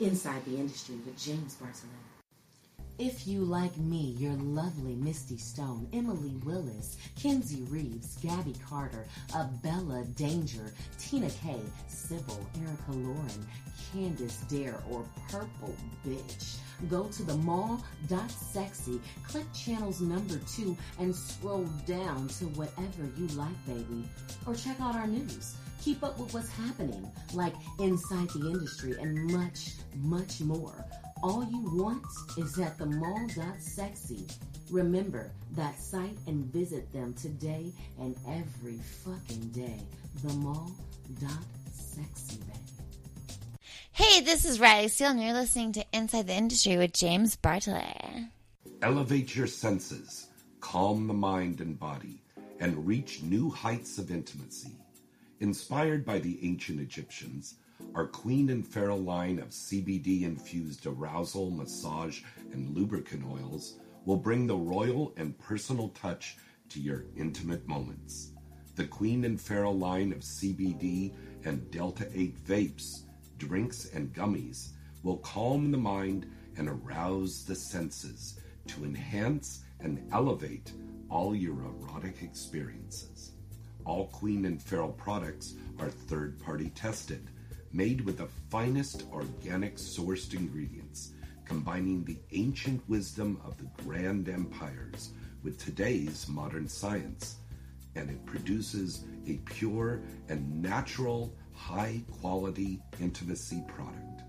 [0.00, 2.07] Inside the Industry with James Bartolet.
[2.98, 10.02] If you like me, your lovely Misty Stone, Emily Willis, Kenzie Reeves, Gabbie Carter, Abella
[10.16, 13.46] Danger, Tina Kay, Sybil, Erica Lauren,
[13.92, 16.56] Candace Dare, or Purple Bitch,
[16.90, 23.64] go to the mall.sexy, click channels number two, and scroll down to whatever you like,
[23.64, 24.08] baby.
[24.44, 25.54] Or check out our news.
[25.80, 30.84] Keep up with what's happening, like inside the industry and much, much more.
[31.22, 32.04] All you want
[32.36, 34.26] is at the mall.sexy.
[34.70, 39.80] Remember that site and visit them today and every fucking day.
[40.22, 43.68] The mall.sexy, baby.
[43.92, 48.28] Hey, this is Riley Steele, and you're listening to Inside the Industry with James Bartolet.
[48.82, 50.28] Elevate your senses,
[50.60, 52.22] calm the mind and body,
[52.60, 54.76] and reach new heights of intimacy.
[55.40, 57.54] Inspired by the ancient Egyptians,
[57.94, 62.22] our Queen and Pharaoh line of CBD infused arousal, massage,
[62.52, 66.36] and lubricant oils will bring the royal and personal touch
[66.70, 68.32] to your intimate moments.
[68.76, 71.12] The Queen and Pharaoh line of CBD
[71.44, 73.02] and Delta 8 vapes,
[73.38, 74.70] drinks, and gummies
[75.02, 80.72] will calm the mind and arouse the senses to enhance and elevate
[81.10, 83.32] all your erotic experiences.
[83.84, 87.30] All Queen and Pharaoh products are third party tested,
[87.72, 91.12] made with the finest organic sourced ingredients,
[91.44, 95.10] combining the ancient wisdom of the grand empires
[95.42, 97.36] with today's modern science.
[97.94, 104.22] And it produces a pure and natural, high quality intimacy product.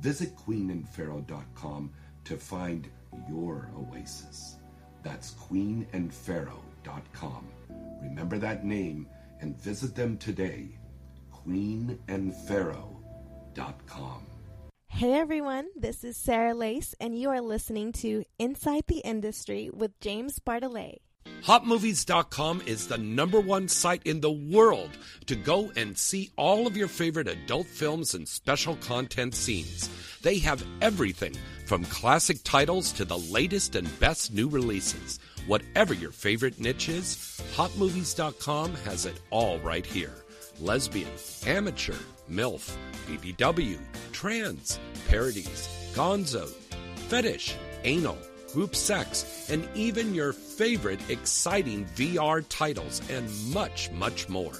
[0.00, 1.92] Visit queenandpharaoh.com
[2.24, 2.88] to find
[3.28, 4.56] your oasis.
[5.02, 7.48] That's queenandpharaoh.com.
[8.02, 9.06] Remember that name
[9.40, 10.78] and visit them today.
[11.46, 14.26] queenandpharaoh.com.
[14.88, 19.98] Hey everyone, this is Sarah Lace, and you are listening to Inside the Industry with
[20.00, 20.98] James Bartolet.
[21.42, 24.90] HotMovies.com is the number one site in the world
[25.26, 29.90] to go and see all of your favorite adult films and special content scenes.
[30.22, 31.34] They have everything
[31.66, 35.18] from classic titles to the latest and best new releases.
[35.48, 40.21] Whatever your favorite niche is, HotMovies.com has it all right here.
[40.60, 41.10] Lesbian,
[41.46, 41.96] amateur,
[42.30, 42.76] MILF,
[43.06, 43.78] BBW,
[44.12, 44.78] trans,
[45.08, 46.48] parodies, gonzo,
[47.08, 48.18] fetish, anal,
[48.52, 54.52] group sex, and even your favorite exciting VR titles, and much, much more.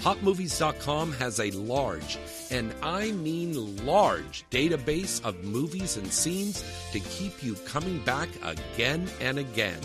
[0.00, 2.18] HotMovies.com has a large,
[2.50, 9.08] and I mean large, database of movies and scenes to keep you coming back again
[9.20, 9.80] and again.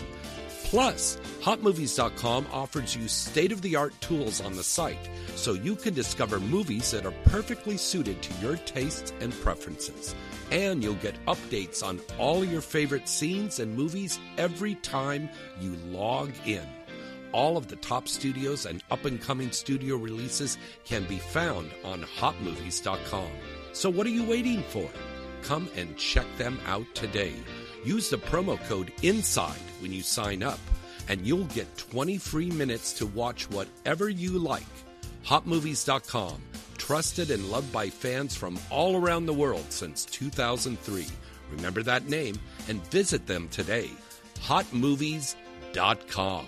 [0.74, 5.94] Plus, HotMovies.com offers you state of the art tools on the site so you can
[5.94, 10.16] discover movies that are perfectly suited to your tastes and preferences.
[10.50, 15.28] And you'll get updates on all your favorite scenes and movies every time
[15.60, 16.66] you log in.
[17.30, 22.02] All of the top studios and up and coming studio releases can be found on
[22.02, 23.30] hotmovies.com.
[23.74, 24.90] So, what are you waiting for?
[25.42, 27.34] Come and check them out today.
[27.84, 30.58] Use the promo code INSIDE when you sign up,
[31.08, 34.64] and you'll get 20 free minutes to watch whatever you like.
[35.26, 36.40] HotMovies.com,
[36.78, 41.06] trusted and loved by fans from all around the world since 2003.
[41.52, 43.90] Remember that name and visit them today.
[44.36, 46.46] HotMovies.com.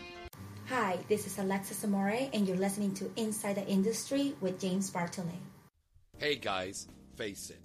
[0.69, 5.35] Hi, this is Alexis Amore, and you're listening to Inside the Industry with James Bartolet.
[6.17, 7.61] Hey guys, face it.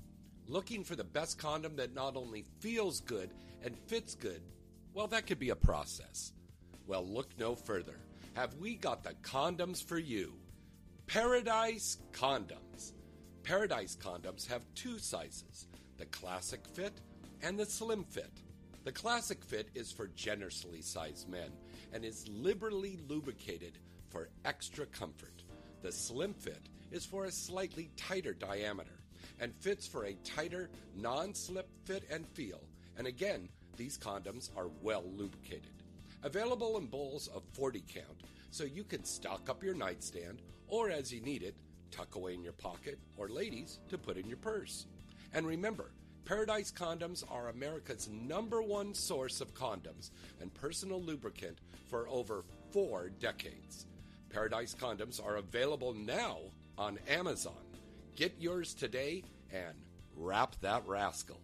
[0.47, 3.31] Looking for the best condom that not only feels good
[3.63, 4.41] and fits good,
[4.93, 6.33] well, that could be a process.
[6.87, 7.97] Well, look no further.
[8.33, 10.33] Have we got the condoms for you?
[11.07, 12.93] Paradise Condoms.
[13.43, 16.93] Paradise Condoms have two sizes the classic fit
[17.41, 18.31] and the slim fit.
[18.83, 21.51] The classic fit is for generously sized men
[21.93, 23.77] and is liberally lubricated
[24.09, 25.43] for extra comfort.
[25.81, 29.03] The slim fit is for a slightly tighter diameter
[29.39, 32.61] and fits for a tighter, non slip fit and feel.
[33.01, 35.71] And again, these condoms are well lubricated.
[36.21, 38.21] Available in bowls of 40 count,
[38.51, 41.55] so you can stock up your nightstand or as you need it,
[41.89, 44.85] tuck away in your pocket, or ladies, to put in your purse.
[45.33, 45.89] And remember,
[46.25, 51.57] Paradise Condoms are America's number one source of condoms and personal lubricant
[51.89, 53.87] for over four decades.
[54.29, 56.37] Paradise Condoms are available now
[56.77, 57.65] on Amazon.
[58.15, 59.73] Get yours today and
[60.15, 61.39] wrap that rascal.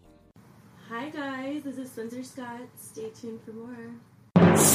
[0.89, 2.61] Hi guys, this is Spencer Scott.
[2.77, 3.91] Stay tuned for more.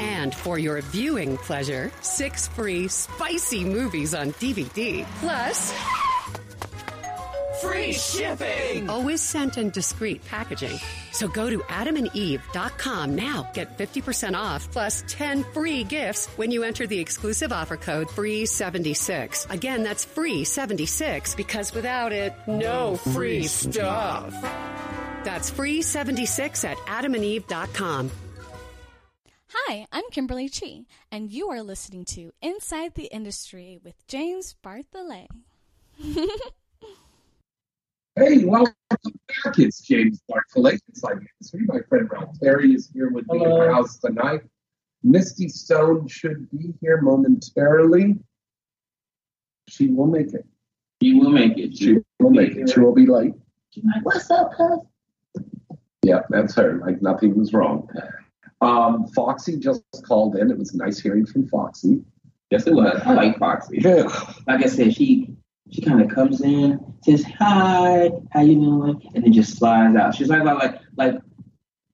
[0.00, 5.04] And for your viewing pleasure, six free spicy movies on DVD.
[5.20, 5.72] Plus,
[7.60, 8.90] free shipping.
[8.90, 10.78] Always sent in discreet packaging.
[11.12, 13.50] So go to adamandeve.com now.
[13.54, 19.50] Get 50% off plus 10 free gifts when you enter the exclusive offer code FREE76.
[19.50, 24.32] Again, that's FREE76 because without it, no free stuff.
[25.24, 28.10] That's FREE76 at adamandeve.com.
[29.54, 35.28] Hi, I'm Kimberly Chi, and you are listening to Inside the Industry with James Bartolet.
[38.16, 39.58] Hey, welcome back.
[39.58, 41.60] It's James Bartolet inside the industry.
[41.64, 43.66] My friend Ralph Terry is here with me in Hello.
[43.66, 44.42] the house tonight.
[45.02, 48.16] Misty Stone should be here momentarily.
[49.68, 50.46] She will make it.
[51.02, 51.74] She will make it.
[51.74, 52.68] She will make it.
[52.68, 53.32] She will be late.
[53.82, 54.80] Like, what's up, cuz?
[56.02, 56.74] Yeah, that's her.
[56.84, 57.88] Like nothing was wrong.
[58.62, 60.50] Um, Foxy just called in.
[60.50, 62.02] It was nice hearing from Foxy.
[62.50, 63.00] Yes, it was.
[63.04, 63.78] I like Foxy.
[63.80, 64.04] Yeah.
[64.46, 65.34] Like I said, she
[65.70, 70.14] she kind of comes in, says hi, how you doing, and then just slides out.
[70.14, 71.14] She's like like like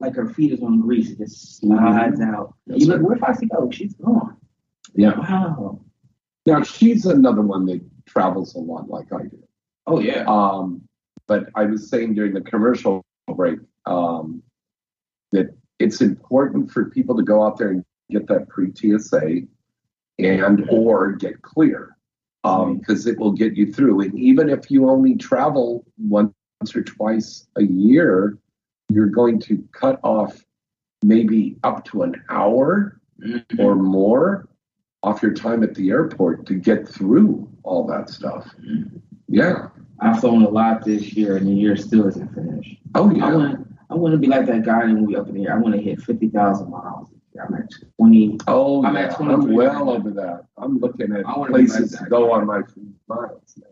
[0.01, 1.11] like her feet is on grease.
[1.11, 2.55] It just slides out.
[2.67, 3.71] That's you look, where Foxy go?
[3.71, 4.37] She's gone.
[4.95, 5.19] Yeah.
[5.19, 5.81] Wow.
[6.45, 9.43] Now she's another one that travels a lot like I do.
[9.87, 10.25] Oh yeah.
[10.27, 10.83] Um,
[11.27, 13.05] but I was saying during the commercial
[13.35, 14.43] break um,
[15.33, 19.43] that it's important for people to go out there and get that pre TSA
[20.19, 21.97] and or get clear
[22.45, 22.79] um, mm-hmm.
[22.79, 24.01] because it will get you through.
[24.01, 26.33] And even if you only travel once
[26.75, 28.39] or twice a year,
[28.89, 30.45] you're going to cut off
[31.03, 33.61] maybe up to an hour mm-hmm.
[33.61, 34.49] or more
[35.03, 38.49] off your time at the airport to get through all that stuff.
[38.61, 38.97] Mm-hmm.
[39.29, 39.69] Yeah.
[40.01, 42.77] I've flown a lot this year, and the year still isn't finished.
[42.95, 43.27] Oh yeah.
[43.27, 45.55] I want I want to be like that guy when we up in the air.
[45.55, 47.09] I want to hit fifty thousand miles.
[47.41, 48.39] I'm at twenty.
[48.49, 49.03] Oh, I'm yeah.
[49.03, 50.47] at I'm well over that.
[50.57, 53.55] I'm looking at I places like to go on my free miles.
[53.57, 53.67] now.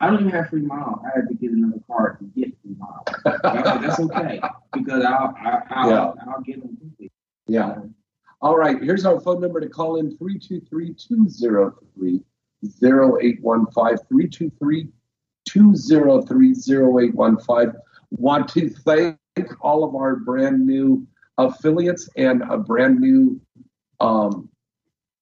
[0.00, 1.00] I don't even have free miles.
[1.04, 3.04] I had to get another card to get free miles.
[3.24, 4.40] That's, that's okay
[4.72, 6.12] because I'll I'll, I'll, Yeah.
[6.28, 7.10] I'll get them quickly.
[7.46, 7.76] Yeah.
[8.40, 8.80] All right.
[8.82, 12.20] Here's our phone number to call in 323 203
[12.82, 13.98] 0815.
[14.08, 14.88] 323
[15.46, 17.80] 203 0815.
[18.10, 19.18] Want to thank
[19.60, 21.06] all of our brand new
[21.38, 23.40] affiliates and a brand new
[24.00, 24.48] um,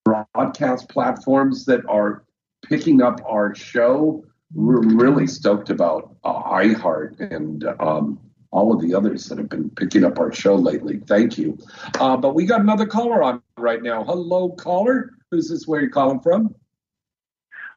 [0.04, 2.24] broadcast platforms that are
[2.64, 4.24] picking up our show.
[4.54, 9.70] We're really stoked about uh, iHeart and um, all of the others that have been
[9.70, 11.00] picking up our show lately.
[11.06, 11.56] Thank you.
[11.98, 14.04] Uh, but we got another caller on right now.
[14.04, 15.12] Hello, caller.
[15.30, 15.66] Who's this?
[15.66, 16.54] Where you calling from?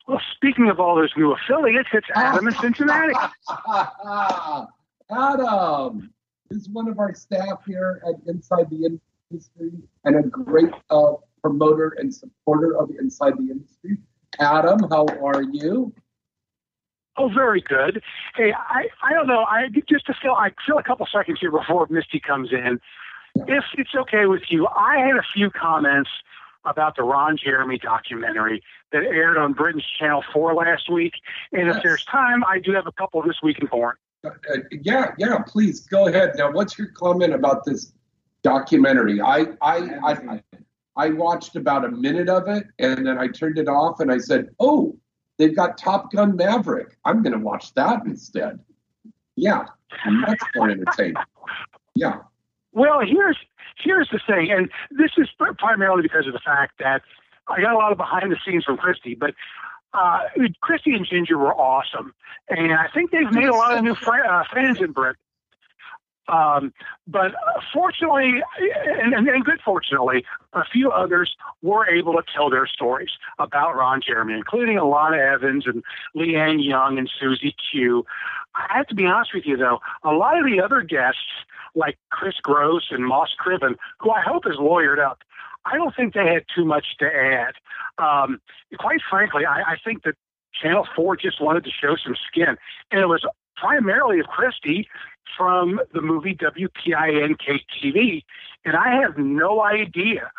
[0.08, 3.14] Well, speaking of all those new affiliates, it's Adam in Cincinnati.
[5.10, 6.14] Adam
[6.56, 8.98] is one of our staff here at Inside the
[9.32, 9.72] Industry
[10.06, 13.98] and a great uh, promoter and supporter of Inside the Industry.
[14.40, 15.94] Adam, how are you?
[17.18, 18.02] Oh, very good.
[18.36, 19.46] Hey, I, I don't know.
[19.46, 22.80] I just to feel I feel a couple seconds here before Misty comes in.
[23.48, 26.10] If it's okay with you, I had a few comments
[26.66, 31.14] about the Ron Jeremy documentary that aired on Britain's Channel 4 last week.
[31.52, 33.96] And if there's time, I do have a couple this week in porn.
[34.26, 35.40] Uh, yeah, yeah.
[35.40, 36.34] Please go ahead.
[36.36, 37.94] Now, what's your comment about this
[38.44, 39.22] documentary?
[39.22, 40.42] I, I, I,
[40.96, 44.18] I watched about a minute of it, and then I turned it off, and I
[44.18, 44.98] said, "Oh,
[45.38, 46.98] they've got Top Gun Maverick.
[47.06, 48.60] I'm going to watch that instead."
[49.36, 49.66] Yeah,
[50.26, 51.16] that's more entertaining.
[51.96, 52.20] Yeah.
[52.72, 53.38] Well, here's
[53.84, 57.02] here's the thing, and this is primarily because of the fact that
[57.48, 59.34] I got a lot of behind the scenes from Christy, but
[59.96, 60.20] uh,
[60.62, 62.14] Christy and Ginger were awesome,
[62.50, 65.20] and I think they've made a lot of new fr- uh, fans in Britain.
[66.28, 66.74] Um,
[67.08, 72.50] but uh, fortunately, and, and, and good fortunately, a few others were able to tell
[72.50, 75.84] their stories about Ron Jeremy, including Alana Evans and
[76.16, 78.06] Leanne Young and Susie Q.
[78.56, 81.20] I have to be honest with you, though, a lot of the other guests,
[81.76, 85.20] like Chris Gross and Moss Criven, who I hope is lawyered up,
[85.66, 87.54] I don't think they had too much to add.
[87.98, 88.40] Um,
[88.78, 90.16] quite frankly, I, I think that
[90.62, 92.58] Channel 4 just wanted to show some skin.
[92.92, 93.26] And it was
[93.58, 94.88] primarily of Christy
[95.38, 98.24] from the movie WPINK TV.
[98.64, 100.32] And I have no idea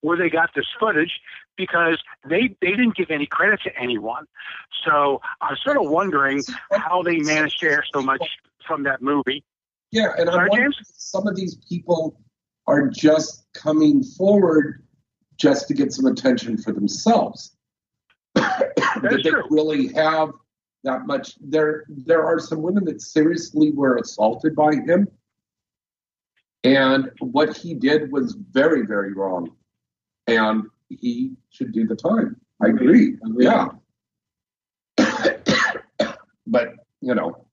[0.00, 1.20] where they got this footage
[1.56, 4.26] because they, they didn't give any credit to anyone.
[4.84, 8.22] So I'm sort of wondering how they managed to air so much
[8.66, 9.44] from that movie.
[9.90, 10.76] Yeah, and I'm James?
[10.96, 12.18] some of these people
[12.66, 14.82] are just coming forward
[15.36, 17.56] just to get some attention for themselves.
[18.34, 20.30] that they don't really have
[20.84, 21.34] that much.
[21.40, 25.08] There, there are some women that seriously were assaulted by him,
[26.62, 29.50] and what he did was very, very wrong,
[30.26, 32.36] and he should do the time.
[32.62, 33.18] I agree.
[33.38, 33.68] Yeah,
[36.46, 37.46] but you know,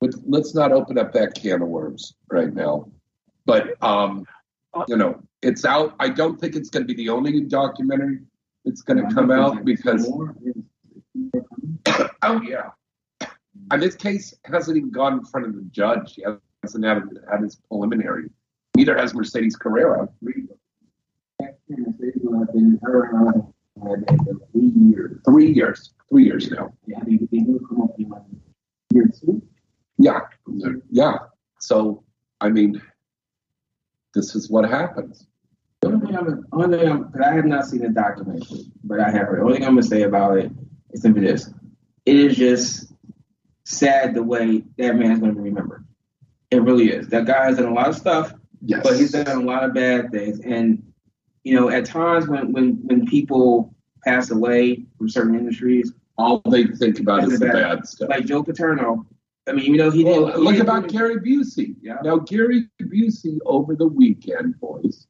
[0.00, 2.90] but let's not open up that can of worms right now.
[3.50, 4.24] But um,
[4.86, 5.96] you know, it's out.
[5.98, 8.20] I don't think it's going to be the only documentary
[8.64, 10.06] that's going to come out because.
[12.22, 12.70] oh yeah,
[13.72, 16.14] and this case hasn't even gone in front of the judge.
[16.14, 16.24] He
[16.62, 18.30] hasn't had, had his preliminary.
[18.76, 20.08] Neither has Mercedes Carrera.
[20.22, 20.46] Three
[24.54, 25.18] years.
[25.24, 25.92] Three years.
[26.08, 26.72] Three years now.
[26.86, 28.22] Yeah, I think they will come up in like
[28.94, 29.42] year two.
[29.98, 30.20] Yeah,
[30.92, 31.18] yeah.
[31.58, 32.04] So
[32.40, 32.80] I mean,
[34.14, 35.26] this is what happens.
[35.80, 39.10] The only thing I'm, only thing I'm, I have not seen the documentary, but I
[39.10, 39.40] have heard.
[39.40, 40.50] The only thing I'm gonna say about it
[40.90, 41.50] is simply this:
[42.04, 42.92] it is just
[43.64, 45.86] sad the way that man is gonna be remembered.
[46.50, 47.08] It really is.
[47.08, 48.80] That guy has done a lot of stuff, yes.
[48.82, 50.40] but he's done a lot of bad things.
[50.40, 50.82] And
[51.44, 56.64] you know, at times when when when people pass away from certain industries, all they
[56.64, 58.10] think about is the bad stuff.
[58.10, 59.06] Like Joe Paterno.
[59.50, 61.74] I mean, you know, he well, he Look didn't about Gary Busey.
[61.82, 61.96] Yeah.
[62.04, 65.08] Now, Gary Busey over the weekend, boys,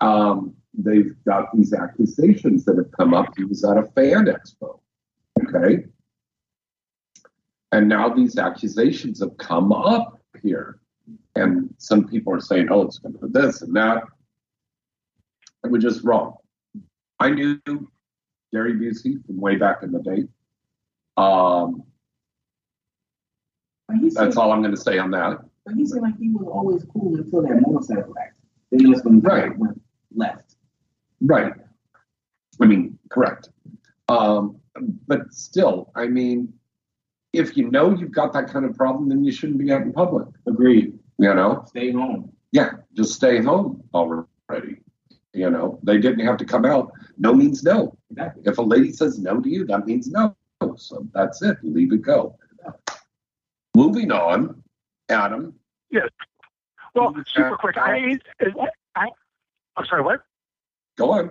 [0.00, 3.34] um, they've got these accusations that have come up.
[3.36, 4.80] He was at a fan expo.
[5.44, 5.84] Okay.
[7.72, 10.78] And now these accusations have come up here.
[11.34, 14.04] And some people are saying, oh, it's going to do this and that.
[15.62, 16.36] And we're just wrong.
[17.20, 17.60] I knew
[18.52, 20.24] Gary Busey from way back in the day.
[21.18, 21.95] Um, he
[23.88, 25.38] that's seemed, all I'm going to say on that.
[25.64, 28.48] but he seemed like he was always cool until that motorcycle accident.
[28.70, 29.58] Then that's when he Right.
[29.58, 29.80] went
[30.14, 30.56] left.
[31.20, 31.52] Right.
[32.60, 33.50] I mean, correct.
[34.08, 34.56] Um,
[35.06, 36.52] but still, I mean,
[37.32, 39.92] if you know you've got that kind of problem, then you shouldn't be out in
[39.92, 40.28] public.
[40.46, 40.98] Agreed.
[41.18, 41.64] You know?
[41.68, 42.32] Stay home.
[42.52, 44.78] Yeah, just stay home already.
[45.32, 46.92] You know, they didn't have to come out.
[47.18, 47.96] No means no.
[48.10, 48.42] Exactly.
[48.46, 50.34] If a lady says no to you, that means no.
[50.76, 51.58] So that's it.
[51.62, 52.38] Leave it go.
[53.76, 54.62] Moving on,
[55.10, 55.52] Adam.
[55.90, 56.08] Yes.
[56.94, 57.76] Well, super quick.
[57.76, 58.18] I,
[58.96, 59.08] I,
[59.76, 60.00] I'm sorry.
[60.00, 60.22] What?
[60.96, 61.30] Go on.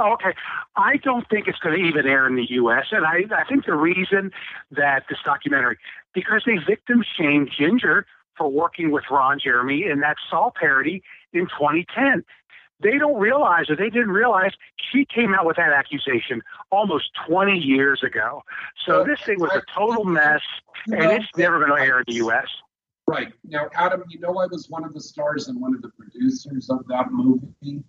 [0.00, 0.34] Oh, okay.
[0.74, 2.86] I don't think it's going to even air in the U.S.
[2.90, 4.32] And I, I think the reason
[4.72, 5.78] that this documentary,
[6.14, 8.04] because they victim shamed Ginger
[8.36, 12.24] for working with Ron Jeremy in that Saul parody in 2010.
[12.80, 14.52] They don't realize, or they didn't realize,
[14.92, 18.42] she came out with that accusation almost 20 years ago.
[18.86, 20.42] So this thing was a total mess,
[20.86, 22.46] and it's never going to air in the U.S.
[23.08, 23.32] Right.
[23.44, 26.70] Now, Adam, you know I was one of the stars and one of the producers
[26.70, 27.82] of that movie.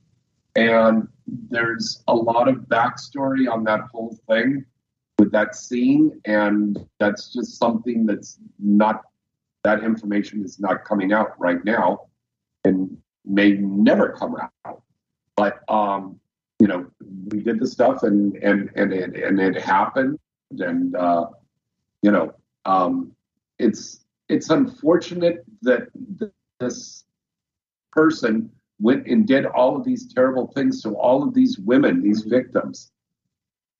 [0.55, 4.65] And there's a lot of backstory on that whole thing
[5.19, 6.19] with that scene.
[6.25, 9.03] And that's just something that's not,
[9.63, 12.07] that information is not coming out right now
[12.63, 14.81] and may never come out.
[15.35, 16.19] But, um,
[16.59, 16.85] you know,
[17.29, 20.19] we did the stuff and, and, and, it, and it happened.
[20.51, 21.27] And, uh,
[22.01, 22.33] you know,
[22.65, 23.13] um,
[23.57, 27.05] it's, it's unfortunate that th- this
[27.91, 32.21] person went and did all of these terrible things to all of these women, these
[32.21, 32.91] victims,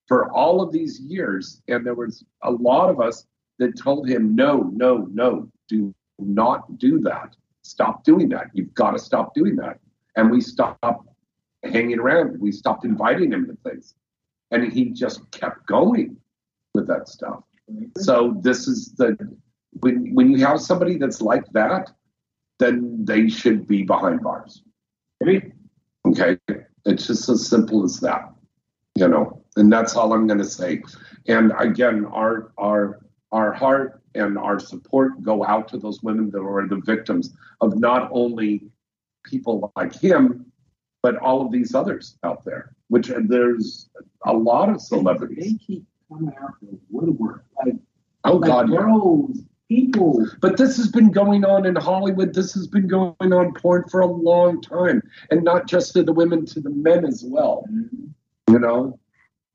[0.08, 1.62] for all of these years.
[1.68, 3.26] And there was a lot of us
[3.60, 7.36] that told him, no, no, no, do not do that.
[7.70, 8.48] Stop doing that.
[8.54, 9.80] You've got to stop doing that.
[10.16, 11.08] And we stopped
[11.64, 12.40] hanging around.
[12.40, 13.94] We stopped inviting him to things.
[14.50, 16.18] And he just kept going
[16.74, 17.44] with that stuff.
[17.98, 19.16] So this is the
[19.82, 21.92] when when you have somebody that's like that,
[22.58, 24.64] then they should be behind bars.
[26.08, 26.38] Okay,
[26.86, 28.34] it's just as simple as that,
[28.96, 29.44] you know.
[29.58, 30.82] And that's all I'm going to say.
[31.28, 36.42] And again, our our our heart and our support go out to those women that
[36.42, 38.64] are the victims of not only
[39.24, 40.46] people like him,
[41.02, 42.76] but all of these others out there.
[42.88, 43.90] Which there's
[44.26, 45.54] a lot of celebrities.
[45.54, 47.46] They keep coming out the woodwork.
[47.64, 47.76] Like,
[48.24, 48.82] Oh like God, yeah.
[48.82, 50.26] bros, people.
[50.42, 52.34] But this has been going on in Hollywood.
[52.34, 55.02] This has been going on porn for a long time,
[55.32, 57.66] and not just to the women, to the men as well.
[57.72, 58.54] Mm-hmm.
[58.54, 59.00] You know,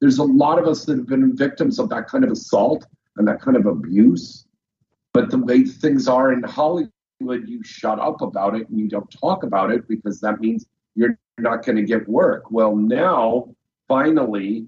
[0.00, 2.86] there's a lot of us that have been victims of that kind of assault
[3.16, 4.43] and that kind of abuse.
[5.14, 6.90] But the way things are in Hollywood,
[7.20, 11.16] you shut up about it and you don't talk about it because that means you're
[11.38, 12.50] not going to get work.
[12.50, 13.54] Well, now
[13.88, 14.66] finally,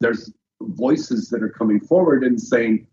[0.00, 0.30] there's
[0.60, 2.86] voices that are coming forward and saying,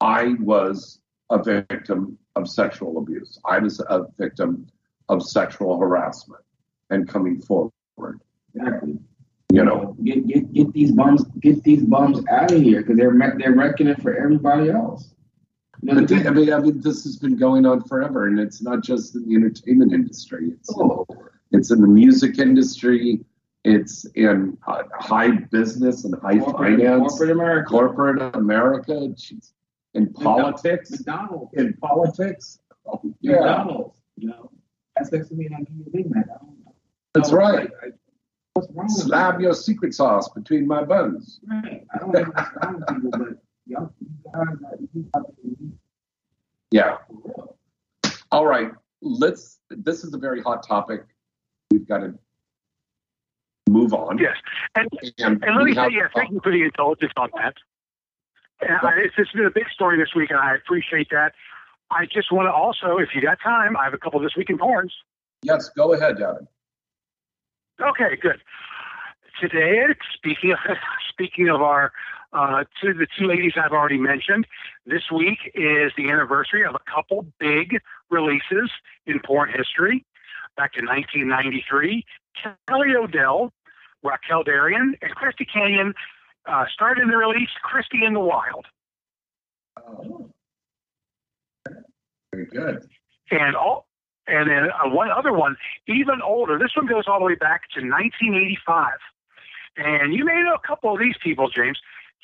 [0.00, 3.38] I was a victim of sexual abuse.
[3.44, 4.66] I was a victim
[5.08, 6.42] of sexual harassment
[6.90, 8.20] and coming forward.
[8.54, 8.98] Exactly.
[9.52, 13.16] You know, Get get get these bums get these bums out of here because they're
[13.36, 15.12] they're wrecking it for everybody else.
[15.82, 19.14] But I mean, I mean, this has been going on forever, and it's not just
[19.14, 20.50] in the entertainment industry.
[20.52, 21.06] It's Oh.
[21.52, 23.24] it's in the music industry.
[23.64, 27.68] It's in uh, high business and high Corporate- finance, corporate America.
[27.68, 28.92] corporate America.
[28.92, 29.52] Jeez.
[29.94, 30.90] in politics.
[30.92, 31.52] McDonald's.
[31.54, 32.58] In politics.
[32.86, 33.32] Oh, yeah.
[33.32, 33.98] McDonald's.
[34.16, 34.50] You know,
[34.96, 36.26] that's next to me and I give you a Big Mac.
[36.32, 36.74] I don't know.
[37.14, 37.68] That's right.
[37.82, 37.90] I- I-
[38.54, 39.46] What's wrong Slab you?
[39.46, 41.40] your secret sauce between my buns.
[41.48, 41.86] Right.
[41.94, 45.78] I don't know what's wrong with people, but y'all, you guys, are- you guys are-
[46.72, 46.98] Yeah.
[48.32, 48.70] All right.
[49.00, 49.58] Let's.
[49.70, 51.04] This is a very hot topic.
[51.70, 52.18] We've got to
[53.68, 54.18] move on.
[54.18, 54.36] Yes.
[54.74, 57.54] And, And and let me say, yeah, thank you for the indulgence on that.
[58.60, 61.32] And I, it's, it's been a big story this week, and I appreciate that.
[61.90, 64.50] I just want to also, if you got time, I have a couple this week
[64.50, 64.90] in porns.
[65.42, 65.70] Yes.
[65.70, 66.46] Go ahead, Devin.
[67.80, 68.42] Okay, good.
[69.40, 70.58] Today, speaking of
[71.10, 71.92] speaking of our
[72.32, 74.46] uh, two the two ladies I've already mentioned,
[74.86, 78.70] this week is the anniversary of a couple big releases
[79.06, 80.04] in porn history.
[80.56, 82.04] Back in 1993,
[82.68, 83.52] Kelly O'Dell,
[84.02, 85.94] Raquel Darrian, and Christy Canyon
[86.46, 88.66] uh, started the release Christy in the Wild.
[92.32, 92.88] Very good.
[93.30, 93.86] and all
[94.26, 95.56] and then uh, one other one
[95.88, 98.98] even older this one goes all the way back to 1985
[99.76, 101.78] and you may know a couple of these people james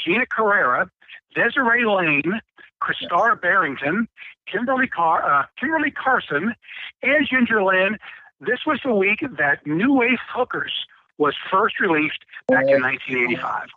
[0.04, 0.90] gina carrera
[1.34, 2.40] desiree lane
[2.82, 4.06] kristara barrington
[4.50, 6.54] kimberly Car- uh, kimberly carson
[7.02, 7.98] and ginger lynn
[8.40, 10.72] this was the week that new wave hookers
[11.18, 13.68] was first released back in 1985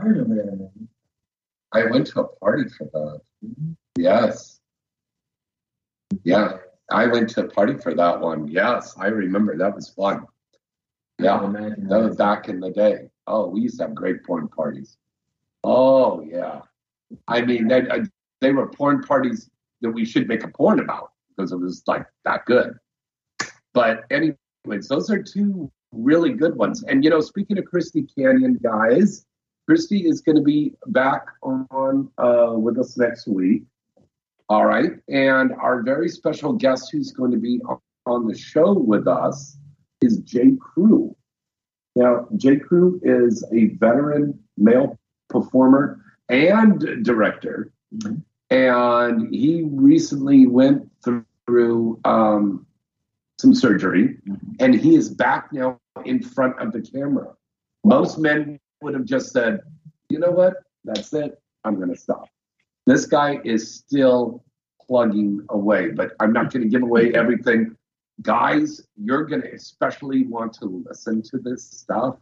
[0.00, 0.70] I remember.
[1.72, 3.20] I went to a party for that.
[3.96, 4.60] Yes.
[6.24, 6.58] Yeah.
[6.90, 8.48] I went to a party for that one.
[8.48, 8.94] Yes.
[8.98, 9.56] I remember.
[9.56, 10.26] That was fun.
[11.18, 11.38] Yeah.
[11.40, 13.10] That was back in the day.
[13.26, 14.96] Oh, we used to have great porn parties.
[15.64, 16.60] Oh, yeah.
[17.26, 18.04] I mean, they, uh,
[18.40, 19.48] they were porn parties
[19.80, 22.74] that we should make a porn about because it was like that good.
[23.74, 26.82] But anyways, those are two really good ones.
[26.84, 29.24] And you know, speaking of Christy Canyon, guys,
[29.66, 33.64] Christy is going to be back on uh, with us next week.
[34.48, 37.78] All right, and our very special guest who's going to be on-
[38.26, 39.58] the show with us
[40.00, 41.14] is Jay Crew.
[41.94, 44.97] Now, Jay Crew is a veteran male
[45.28, 47.72] performer and director,
[48.50, 50.90] and he recently went
[51.46, 52.66] through um,
[53.38, 54.18] some surgery,
[54.60, 57.34] and he is back now in front of the camera.
[57.84, 59.60] Most men would have just said,
[60.08, 60.54] "You know what?
[60.84, 61.40] That's it.
[61.64, 62.28] I'm going to stop."
[62.86, 64.44] This guy is still
[64.86, 67.76] plugging away, but I'm not going to give away everything.
[68.22, 72.16] Guys, you're going to especially want to listen to this stuff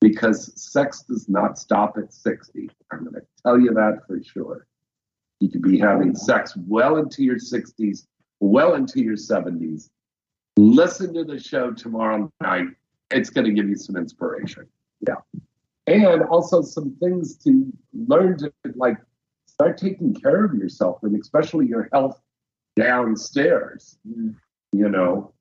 [0.00, 2.70] because sex does not stop at 60.
[2.92, 4.66] I'm going to tell you that for sure.
[5.40, 8.06] You could be having sex well into your 60s,
[8.40, 9.90] well into your 70s.
[10.56, 12.68] Listen to the show tomorrow night.
[13.10, 14.66] It's going to give you some inspiration.
[15.06, 15.16] Yeah.
[15.86, 18.98] And also some things to learn to like
[19.46, 22.20] start taking care of yourself and especially your health
[22.76, 24.34] downstairs, mm.
[24.72, 25.32] you know,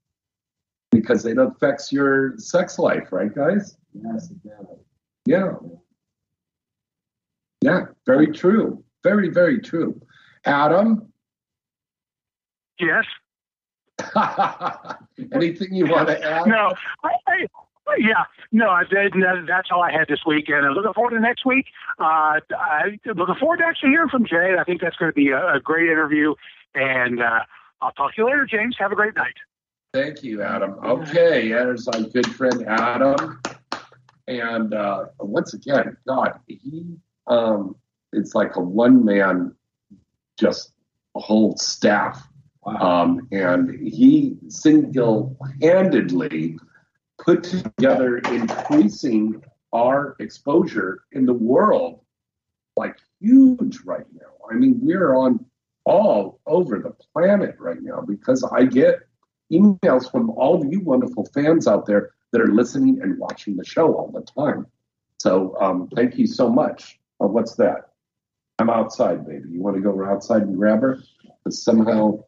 [0.92, 3.78] because it affects your sex life, right, guys?
[4.04, 4.78] Yes, exactly.
[5.26, 5.54] Yeah.
[7.62, 8.84] Yeah, very true.
[9.04, 10.02] Very, very true.
[10.46, 11.12] Adam,
[12.80, 13.06] yes
[15.34, 16.46] anything you want to add?
[16.46, 16.74] No,
[17.04, 17.48] I, I,
[17.98, 19.14] yeah, no, I did.
[19.48, 21.66] That's all I had this week, and I'm looking forward to next week.
[22.00, 24.56] Uh, I looking forward to actually hearing from Jay.
[24.60, 26.36] I think that's going to be a, a great interview,
[26.76, 27.40] and uh,
[27.82, 28.76] I'll talk to you later, James.
[28.78, 29.34] Have a great night.
[29.94, 30.76] Thank you, Adam.
[30.84, 33.42] Okay, there's our good friend Adam.
[34.28, 36.98] And uh, once again, God, he
[37.28, 37.76] um,
[38.14, 39.56] it's like a one man,
[40.38, 40.74] just
[41.16, 42.28] a whole staff.
[42.66, 46.58] Um, and he single handedly
[47.24, 49.42] put together increasing
[49.74, 52.02] our exposure in the world
[52.76, 54.50] like huge right now.
[54.52, 55.46] I mean, we're on
[55.86, 59.00] all over the planet right now because I get
[59.52, 63.66] emails from all of you wonderful fans out there that are listening and watching the
[63.66, 64.68] show all the time.
[65.20, 67.00] So um, thank you so much.
[67.20, 67.90] Oh, what's that?
[68.60, 69.50] I'm outside, baby.
[69.52, 71.00] You want to go outside and grab her?
[71.44, 72.24] Because somehow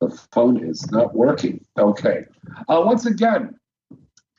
[0.00, 1.64] the phone is not working.
[1.78, 2.24] Okay.
[2.68, 3.58] Uh, once again,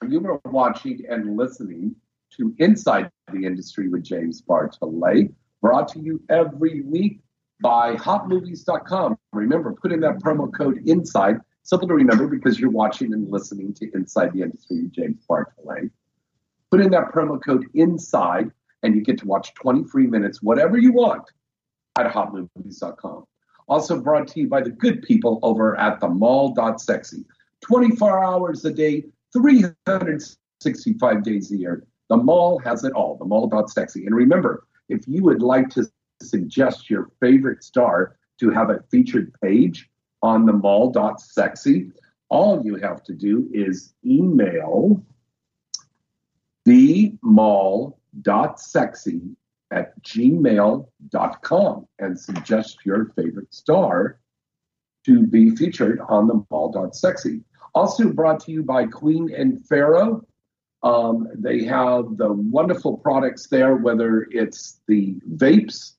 [0.08, 1.96] you were watching and listening
[2.38, 7.20] to Inside the Industry with James Bartolet, brought to you every week
[7.62, 9.18] by hotmovies.com.
[9.34, 13.74] Remember, put in that promo code INSIDE, simple to remember because you're watching and listening
[13.76, 15.90] to Inside the Industry with James Bartolet.
[16.70, 18.52] Put in that promo code INSIDE,
[18.84, 21.24] and you get to watch 20 free minutes, whatever you want,
[22.00, 23.26] at hotmovies.com.
[23.68, 27.26] Also brought to you by the good people over at the mall.sexy.
[27.62, 31.86] 24 hours a day, 365 days a year.
[32.10, 34.06] The mall has it all, the mall.sexy.
[34.06, 35.86] And remember, if you would like to
[36.22, 39.91] suggest your favorite star to have a featured page
[40.22, 41.92] on the mall.sexy,
[42.30, 45.04] all you have to do is email
[46.66, 49.36] the themall.sexy
[49.72, 54.20] at gmail.com and suggest your favorite star
[55.06, 57.42] to be featured on the mall.sexy.
[57.74, 60.26] Also brought to you by Queen and Pharaoh.
[60.84, 65.94] Um, they have the wonderful products there, whether it's the vapes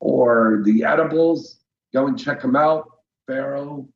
[0.00, 1.58] or the edibles.
[1.92, 2.91] Go and check them out.
[3.26, 3.88] Pharaoh,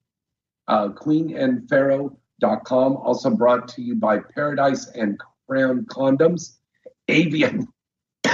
[0.68, 2.96] uh, queenandpharaoh.com.
[2.96, 6.56] Also brought to you by Paradise and Crown Condoms,
[7.08, 7.66] Avian,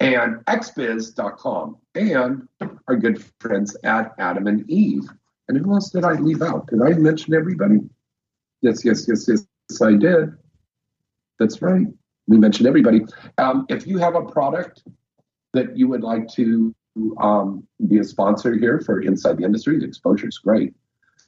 [0.00, 2.48] and xbiz.com, and
[2.88, 5.08] our good friends at Adam and Eve.
[5.48, 6.68] And who else did I leave out?
[6.68, 7.80] Did I mention everybody?
[8.62, 10.32] Yes, yes, yes, yes, yes I did.
[11.38, 11.86] That's right.
[12.28, 13.00] We mentioned everybody.
[13.38, 14.82] Um, if you have a product
[15.54, 16.74] that you would like to
[17.20, 20.74] um, be a sponsor here for Inside the Industry, the exposure is great.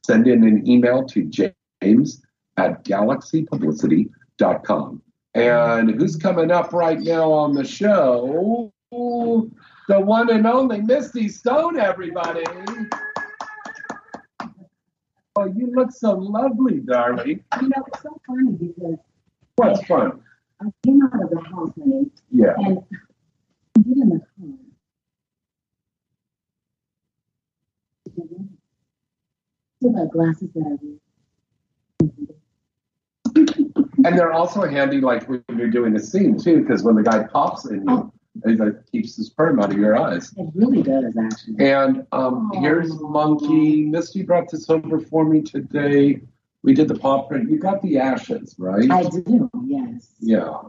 [0.05, 2.22] Send in an email to James
[2.56, 5.02] at galaxypublicity.com.
[5.34, 8.72] And who's coming up right now on the show?
[8.90, 12.44] The one and only Misty Stone, everybody.
[15.34, 17.43] Oh, you look so lovely, darling.
[17.60, 18.98] You know, it's so funny because
[19.56, 20.20] What's fun?
[20.60, 22.55] I came out of the house, honey, Yeah.
[22.59, 22.78] and
[23.76, 24.48] I get in the car.
[28.16, 30.98] So the glasses that I wear.
[34.05, 37.24] And they're also handy, like when you're doing a scene too, because when the guy
[37.24, 38.12] pops in you,
[38.44, 40.32] it like, keeps the sperm out of your eyes.
[40.36, 41.64] It really does, actually.
[41.64, 43.84] And um, here's Monkey.
[43.84, 46.20] Misty brought this over for me today.
[46.64, 47.51] We did the paw print.
[47.51, 48.90] You got the ashes, right?
[48.90, 50.14] I do, yes.
[50.20, 50.62] Yeah.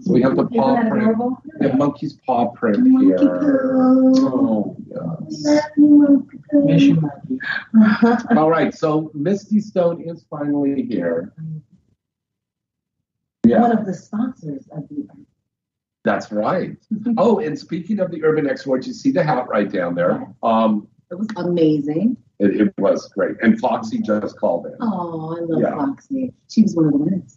[0.00, 1.16] So we have the paw print.
[1.60, 3.78] We have Monkey's paw print here.
[3.80, 4.73] Oh,
[5.28, 5.66] yes.
[8.36, 11.32] All right, so Misty Stone is finally here.
[13.46, 13.60] Yeah.
[13.60, 15.06] One of the sponsors of the
[16.04, 16.76] That's right.
[17.18, 20.26] Oh, and speaking of the Urban X Awards, you see the hat right down there.
[20.42, 22.16] Um, It was amazing.
[22.38, 23.36] it, it was great.
[23.42, 24.74] And Foxy just called in.
[24.80, 25.76] Oh, I love Yeah.
[25.76, 26.32] Foxy.
[26.48, 27.36] She was one of the winners.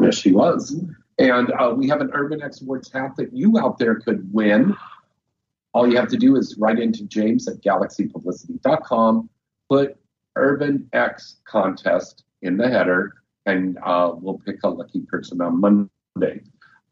[0.00, 0.80] Yes, she was.
[1.18, 4.74] And uh, we have an Urban X Awards hat that you out there could win.
[5.72, 9.30] All you have to do is write into James at galaxypublicity.com,
[9.68, 9.96] put
[10.36, 13.14] Urban X contest in the header,
[13.46, 16.42] and uh, we'll pick a lucky person on Monday.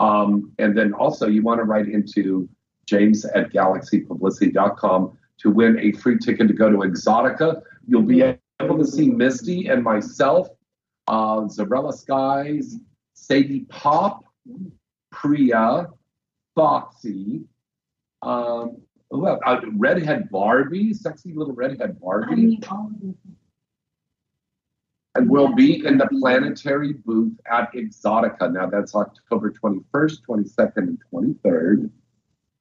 [0.00, 2.48] Um, and then also, you want to write into
[2.86, 7.62] James at galaxypublicity.com to win a free ticket to go to Exotica.
[7.86, 8.22] You'll be
[8.60, 10.48] able to see Misty and myself,
[11.08, 12.76] uh, Zarella Skies,
[13.14, 14.24] Sadie Pop,
[15.10, 15.88] Priya,
[16.54, 17.42] Foxy,
[18.22, 18.76] um,
[19.10, 19.40] who else?
[19.46, 22.32] Uh, Redhead Barbie, sexy little Redhead Barbie.
[22.32, 23.16] I mean, all of them.
[25.14, 28.52] and we'll be in the planetary booth at Exotica.
[28.52, 31.90] Now that's October 21st, 22nd, and 23rd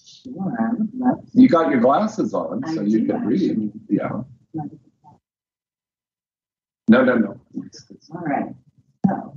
[0.00, 1.32] Sure, I would love to.
[1.32, 3.72] You got your glasses on, I so you can read.
[3.88, 4.22] Yeah.
[6.86, 7.40] No, no, no.
[8.14, 8.54] All right.
[9.08, 9.36] So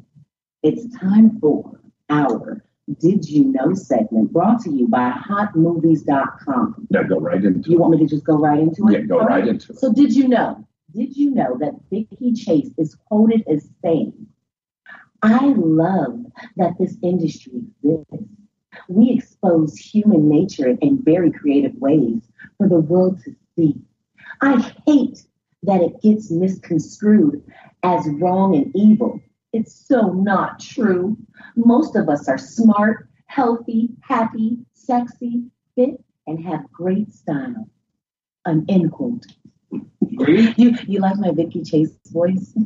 [0.61, 1.79] it's time for
[2.11, 2.63] our
[2.99, 6.87] Did You Know segment brought to you by hotmovies.com.
[6.89, 7.67] No, go right into You it.
[7.67, 8.93] You want me to just go right into it?
[8.93, 9.79] Yeah, go All right into it.
[9.79, 10.65] So did you know?
[10.93, 14.13] Did you know that Vicky Chase is quoted as saying,
[15.21, 16.25] I love
[16.57, 18.25] that this industry exists.
[18.87, 22.21] We expose human nature in very creative ways
[22.57, 23.75] for the world to see.
[24.41, 25.25] I hate
[25.63, 27.43] that it gets misconstrued
[27.83, 29.19] as wrong and evil.
[29.53, 31.17] It's so not true.
[31.55, 35.43] Most of us are smart, healthy, happy, sexy,
[35.75, 37.67] fit, and have great style.
[38.45, 39.25] An end quote.
[39.71, 42.53] you you like my Vicky Chase voice?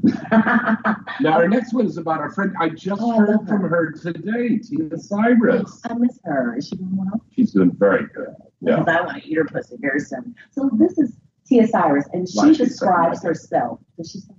[1.19, 2.53] Now, our next one is about our friend.
[2.59, 5.79] I just Oh, heard love from her today, Tina Cyrus.
[5.85, 6.55] I miss her.
[6.57, 7.21] Is she doing well?
[7.35, 8.33] She's doing very good.
[8.61, 8.77] Yeah.
[8.79, 10.33] Because I want to eat her pussy very soon.
[10.51, 11.15] So this is
[11.45, 13.79] Tia Cyrus, and she Why describes herself.
[13.97, 14.35] Does she suck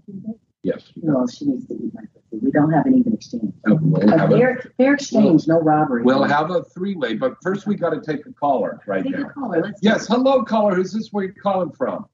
[0.65, 0.85] your dick?
[0.85, 0.93] Yes.
[1.03, 2.43] No, she needs to eat my pussy.
[2.45, 3.53] We don't have an even exchange.
[3.71, 6.03] Uh, We'll A have a, fair, fair exchange, no robbery.
[6.03, 9.21] we'll have a three-way, but first we got to take a caller right Take a
[9.21, 9.29] now.
[9.29, 9.63] caller.
[9.63, 10.75] Let's Yes, hello, caller.
[10.75, 11.11] Who's this?
[11.13, 12.07] Where you're calling from?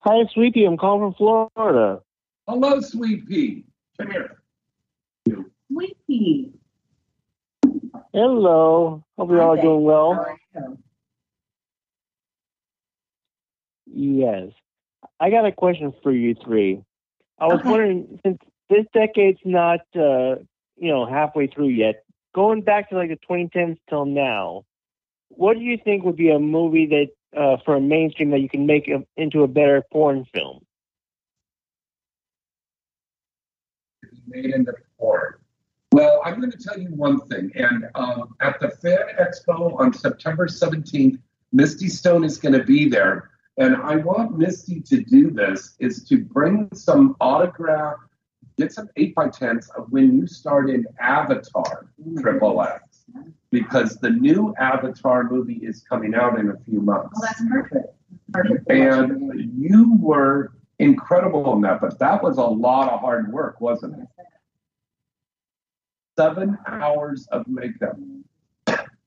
[0.00, 0.64] Hi, Sweetie.
[0.64, 2.00] I'm calling from Florida.
[2.48, 3.64] Hello, Sweet Pea.
[4.00, 4.36] Come here.
[5.70, 6.52] Sweet pea.
[8.12, 9.04] Hello.
[9.16, 10.10] Hope you're all Hi, doing How well.
[10.12, 10.78] are you?
[13.92, 14.52] Yes.
[15.20, 16.82] I got a question for you three.
[17.40, 17.68] I was Okay.
[17.70, 18.38] wondering, since
[18.68, 20.36] this decade's not, uh,
[20.76, 22.04] you know, halfway through yet,
[22.34, 24.64] going back to like the 2010s till now,
[25.28, 28.48] what do you think would be a movie that, uh, for a mainstream that you
[28.48, 30.60] can make a, into a better porn film?
[34.30, 35.34] made into porn.
[35.92, 37.50] Well, I'm going to tell you one thing.
[37.54, 41.18] And um, at the Fan Expo on September 17th,
[41.52, 43.29] Misty Stone is going to be there.
[43.56, 47.96] And I want Misty to do this is to bring some autograph,
[48.56, 52.20] get some 8 by 10s of when you started Avatar mm.
[52.20, 53.04] Triple X.
[53.50, 57.10] Because the new Avatar movie is coming out in a few months.
[57.16, 57.94] Oh, that's perfect.
[58.32, 58.70] Perfect.
[58.70, 63.98] And you were incredible in that, but that was a lot of hard work, wasn't
[63.98, 64.08] it?
[66.16, 67.96] Seven hours of makeup.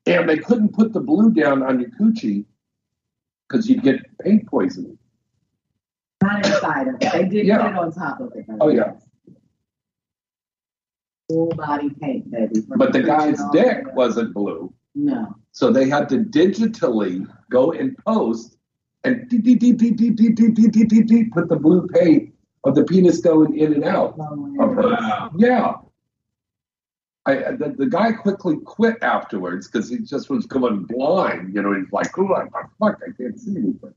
[0.06, 2.46] And they couldn't put the blue down on your coochie
[3.54, 4.98] because you'd get paint poisoning.
[6.24, 7.12] Not inside of it.
[7.12, 7.62] They did Yeah.
[7.62, 8.46] put it on top of it.
[8.60, 8.94] Oh, yeah.
[11.30, 12.62] Full body paint, baby.
[12.62, 14.74] from But the guy's dick wasn't blue.
[14.96, 15.36] No.
[15.52, 18.58] So they had to digitally go and post
[19.04, 21.86] and deep, deep, deep, deep, deep, deep, deep, deep, deep, deep, deep, put the blue
[21.88, 25.30] paint of the penis going in and out her.
[25.38, 25.76] Yeah.
[27.26, 31.54] I, the, the guy quickly quit afterwards because he just was going blind.
[31.56, 33.00] You know, he's like, oh, the fuck?
[33.02, 33.94] I can't see anything.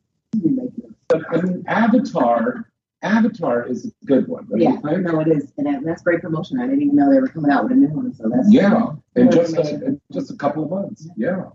[1.09, 2.71] But I mean, Avatar,
[3.03, 4.47] Avatar is a good one.
[4.53, 6.61] I mean, Yeah, I know it is, and that's great promotion.
[6.61, 8.93] I didn't even know they were coming out with a new one, so that's Yeah,
[9.17, 11.09] in good just a, in just a couple of months.
[11.17, 11.47] Yeah.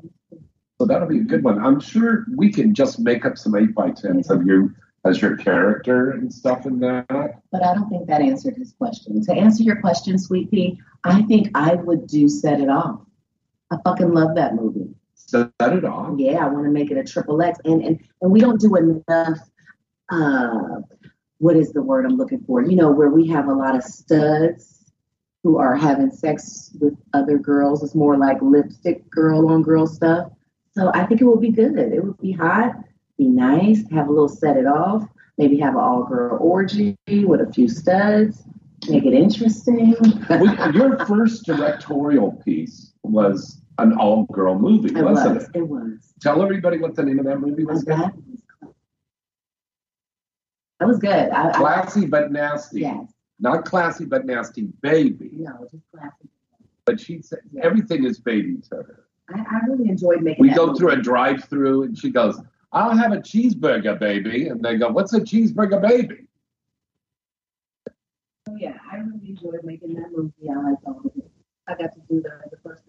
[0.78, 1.64] So that'll be a good one.
[1.64, 4.74] I'm sure we can just make up some eight by tens of you
[5.06, 7.08] as your character and stuff in that.
[7.52, 9.24] But I don't think that answered his question.
[9.24, 13.02] To answer your question, Sweet Pea, I think I would do Set It Off.
[13.72, 14.94] I fucking love that movie.
[15.16, 16.16] Set it off.
[16.18, 18.76] Yeah, I want to make it a triple X, and and and we don't do
[18.76, 19.40] enough.
[20.10, 20.82] Uh,
[21.38, 22.62] what is the word I'm looking for?
[22.62, 24.92] You know, where we have a lot of studs
[25.44, 27.82] who are having sex with other girls.
[27.82, 30.32] It's more like lipstick girl on girl stuff.
[30.74, 31.78] So I think it would be good.
[31.78, 32.76] It would be hot,
[33.22, 35.08] be nice, have a little set it off,
[35.38, 38.42] maybe have an all girl orgy with a few studs,
[38.90, 39.96] make it interesting.
[40.28, 45.44] Well, your first directorial piece was an all girl movie, It wasn't was.
[45.46, 45.50] it?
[45.54, 46.14] It was.
[46.20, 47.84] Tell everybody what the name of that movie was.
[47.84, 48.12] That
[50.80, 51.30] That was good.
[51.30, 52.82] I, I, Classy but nasty.
[52.82, 53.06] Yes.
[53.40, 55.30] Not classy but nasty, baby.
[55.34, 56.28] no, just classic.
[56.86, 59.04] But she said everything is baby to her.
[59.30, 60.80] I, I really enjoyed making We go movie.
[60.80, 62.40] through a drive-through and she goes,
[62.72, 66.28] "I'll have a cheeseburger, baby," and they go, "What's a cheeseburger, baby?"
[68.50, 70.34] Oh, yeah, I really enjoyed making that movie.
[70.50, 71.30] I liked all of it.
[71.68, 72.84] I got to do the, the first.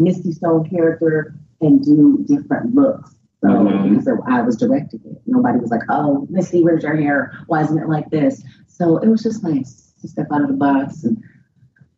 [0.00, 3.16] Misty Stone character and do different looks.
[3.42, 3.90] So, Mhm.
[3.90, 5.20] because I was directing it.
[5.26, 7.32] Nobody was like, oh, Misty, where's your hair?
[7.46, 8.42] Why isn't it like this?
[8.66, 11.22] So it was just nice to step out of the box and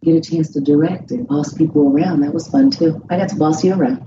[0.02, 2.20] get a chance to direct and boss people around.
[2.20, 3.04] That was fun too.
[3.10, 4.04] I got to boss you around.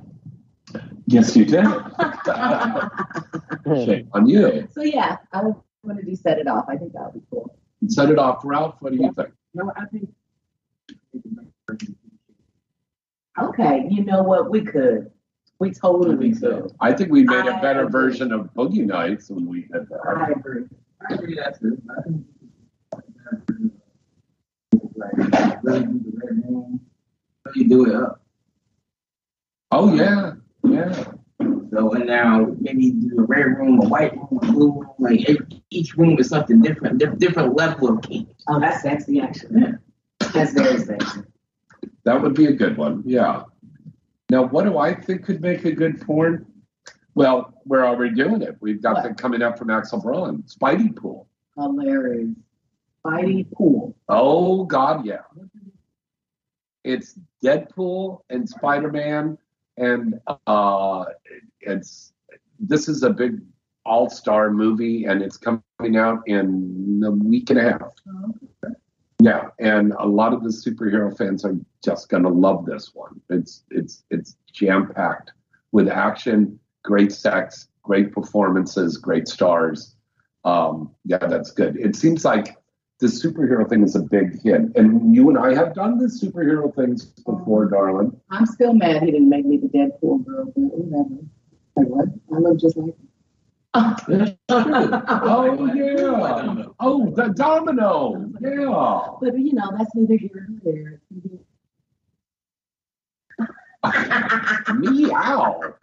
[1.07, 1.65] Yes, you did.
[3.65, 4.67] Shame on you.
[4.71, 6.65] So yeah, I would want to do set it off.
[6.67, 7.55] I think that would be cool.
[7.87, 8.75] Set it off, Ralph.
[8.79, 9.29] What do you think?
[9.53, 10.09] No, I think
[13.39, 14.49] Okay, you know what?
[14.49, 15.11] We could.
[15.59, 16.71] We totally could.
[16.79, 17.91] I think we made a I better agree.
[17.91, 19.99] version of Boogie Nights when we did that.
[20.07, 20.63] I agree.
[21.09, 21.73] I agree that's it.
[21.89, 23.01] I
[24.95, 26.79] like really do the red room,
[27.45, 28.21] really do it up.
[29.71, 30.33] Oh yeah,
[30.65, 31.03] yeah.
[31.71, 34.89] So and now maybe do a red room, a white room, a blue room.
[34.97, 38.29] Like every, each room is something different, diff- different level of kink.
[38.47, 39.61] Oh, that's sexy, actually.
[40.33, 41.21] That's very sexy.
[42.03, 43.03] That would be a good one.
[43.05, 43.43] Yeah.
[44.29, 46.45] Now, what do I think could make a good porn?
[47.13, 48.57] Well, we're already doing it.
[48.59, 51.27] We've got the coming up from Axel Braun, Spidey Pool.
[51.57, 52.29] Hilarious.
[53.05, 53.95] Spidey Pool.
[54.09, 55.21] Oh God, yeah.
[56.83, 59.37] It's Deadpool and Spider Man,
[59.77, 61.05] and uh,
[61.61, 62.13] it's
[62.59, 63.41] this is a big
[63.85, 67.93] all star movie, and it's coming out in a week and a half.
[69.21, 73.21] Yeah, and a lot of the superhero fans are just gonna love this one.
[73.29, 75.31] It's it's it's jam packed
[75.71, 79.95] with action, great sex, great performances, great stars.
[80.43, 81.77] Um, yeah, that's good.
[81.77, 82.55] It seems like
[82.99, 86.73] the superhero thing is a big hit, and you and I have done the superhero
[86.73, 87.69] things before, oh.
[87.69, 88.21] darling.
[88.29, 91.15] I'm still mad he didn't make me the Deadpool girl, but whatever.
[91.75, 92.07] Like what?
[92.33, 93.09] I look just like him.
[94.49, 96.63] oh yeah.
[96.79, 98.31] Oh, the domino.
[98.39, 99.17] Yeah.
[99.21, 101.01] But you know, that's neither here nor there.
[104.75, 105.75] Meow.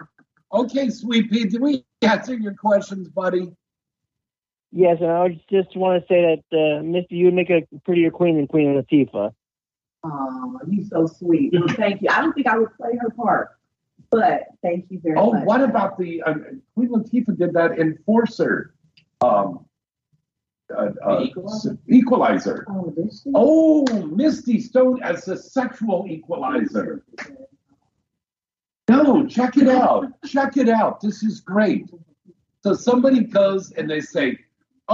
[0.54, 3.52] Okay, sweet pea, did we answer your questions, buddy?
[4.72, 8.10] Yes, and I just want to say that, uh, Misty, you would make a prettier
[8.10, 9.32] queen than Queen Latifah.
[10.04, 11.52] Oh, you're so sweet.
[11.52, 12.08] Well, thank you.
[12.10, 13.50] I don't think I would play her part,
[14.10, 15.42] but thank you very Oh, much.
[15.42, 18.74] Oh, what about the um, Queen Latifah did that Enforcer?
[19.20, 19.66] Um,
[20.74, 21.78] uh, uh, Equalizer?
[21.88, 22.64] equalizer.
[22.68, 23.30] Oh, did she?
[23.34, 27.04] Oh, Misty Stone as a sexual equalizer.
[28.88, 30.06] No, check it out.
[30.26, 31.00] check it out.
[31.00, 31.90] This is great.
[32.62, 34.38] So somebody goes and they say,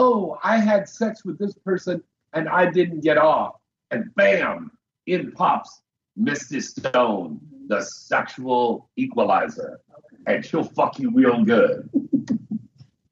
[0.01, 3.57] Oh, I had sex with this person and I didn't get off.
[3.91, 4.71] And bam,
[5.07, 5.83] in pops
[6.17, 9.81] Misty Stone, the sexual equalizer.
[10.29, 11.91] And she'll fuck you real good.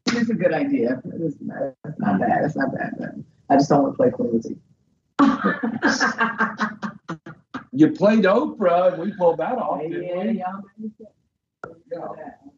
[0.08, 1.02] It's a good idea.
[1.04, 2.44] It's not, it's not bad.
[2.44, 2.94] It's not bad.
[2.96, 3.10] but
[3.50, 4.10] I just don't want to play
[5.18, 6.92] Latifah.
[7.72, 9.82] You played Oprah and we pulled that off.
[9.82, 10.52] didn't Yeah, yeah.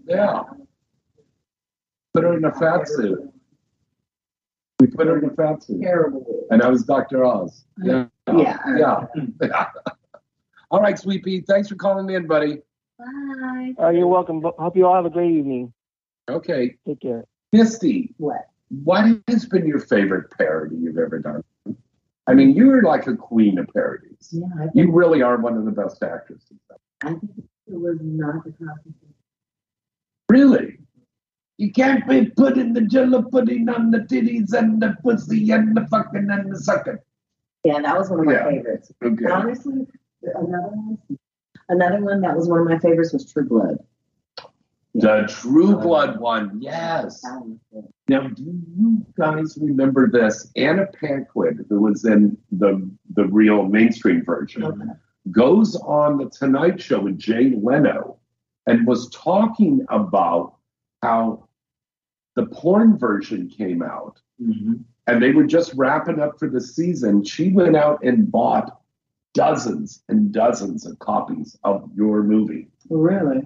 [0.07, 0.43] Yeah.
[2.15, 3.33] Put her in a fat suit.
[4.81, 5.83] We put her in a fat suit.
[5.83, 6.47] Terrible.
[6.51, 7.25] And I was Dr.
[7.25, 7.65] Oz.
[7.83, 8.07] Yeah.
[8.33, 8.59] Yeah.
[8.77, 9.07] Yeah.
[10.71, 11.41] all right, Sweet Pea.
[11.41, 12.59] Thanks for calling me in, buddy.
[12.99, 13.75] Bye.
[13.81, 14.43] Uh, you're welcome.
[14.43, 15.73] Hope you all have a great evening.
[16.29, 16.77] Okay.
[16.87, 17.25] Take care.
[17.53, 18.15] Misty.
[18.19, 18.49] What?
[18.85, 21.43] What has been your favorite parody you've ever done?
[22.27, 24.29] I mean, you're like a queen of parodies.
[24.31, 26.59] Yeah, think, You really are one of the best actresses.
[27.03, 27.23] I think
[27.67, 28.93] it was not the Cosby.
[30.29, 30.79] Really?
[31.59, 35.87] You can't be putting the jello pudding on the titties and the pussy and the
[35.89, 36.99] fucking and the sucking.
[37.65, 38.49] Yeah, that was one of my Yeah.
[38.49, 38.93] favorites.
[39.05, 39.27] Okay.
[39.27, 39.87] Honestly,
[40.23, 40.99] another one.
[41.69, 43.79] Another one that was one of my favorites was True Blood.
[44.95, 47.21] The True Blood one, yes.
[47.23, 47.93] That one was good.
[48.09, 48.43] Now, do
[48.77, 50.51] you guys remember this?
[50.57, 54.95] Anna Paquin, who was in the the real mainstream version,
[55.33, 58.17] goes on the Tonight Show with Jay Leno
[58.69, 60.55] and was talking about
[61.03, 61.48] how
[62.39, 67.25] the porn version came out and they were just wrapping up for the season.
[67.25, 68.81] She went out and bought
[69.35, 73.45] dozens and dozens of copies of your movie Really?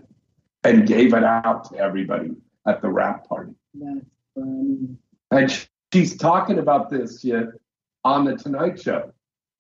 [0.65, 2.33] and gave it out to everybody
[2.67, 3.55] at the wrap party.
[3.73, 4.05] That's
[4.35, 4.89] funny.
[5.31, 7.47] And sh- she's talking about this shit
[8.05, 9.11] on the Tonight Show.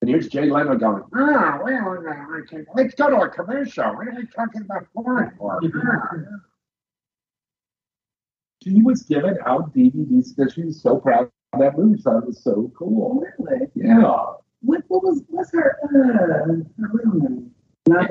[0.03, 3.95] And here's Jay Leno going, ah, well, uh, let's go to a commercial.
[3.97, 5.59] What are we talking about porn for?
[8.63, 12.01] she was giving out DVDs because she was so proud of that movie.
[12.01, 13.25] Thought it was so cool.
[13.39, 13.67] Really?
[13.75, 14.03] Yeah.
[14.61, 17.51] What, what was what's her uh, her real name?
[17.89, 18.11] Not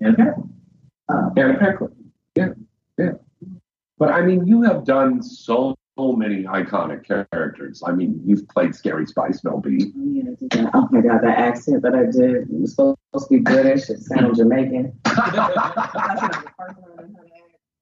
[0.00, 0.50] Anna Paquin.
[1.08, 1.92] uh, Anna Paquin.
[2.36, 2.48] Yeah.
[2.98, 3.12] Yeah.
[3.98, 7.82] But I mean, you have done so many iconic characters.
[7.86, 9.92] I mean, you've played Scary Spice, Mel B.
[10.74, 13.88] Oh my god, that accent that I did It was supposed to be British.
[13.88, 14.92] It sounded Jamaican.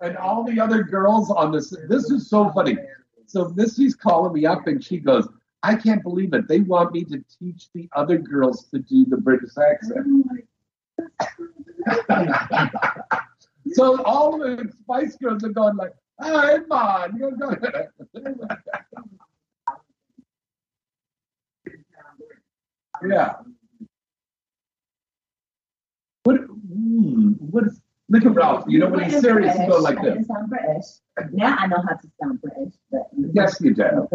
[0.00, 1.70] and all the other girls on this.
[1.88, 2.76] This is so funny.
[3.26, 5.28] So Misty's calling me up and she goes,
[5.62, 6.48] I can't believe it.
[6.48, 10.06] They want me to teach the other girls to do the British accent.
[13.72, 17.60] so all the Spice Girls are going like, hey, man, you're going
[23.08, 23.36] Yeah.
[26.24, 27.80] What, hmm, what is,
[28.10, 28.64] look at Ralph.
[28.68, 30.12] You know, when he's serious, he goes like this.
[30.14, 30.84] didn't sound British.
[31.32, 34.08] Now I know how to sound British, but Yes, you do.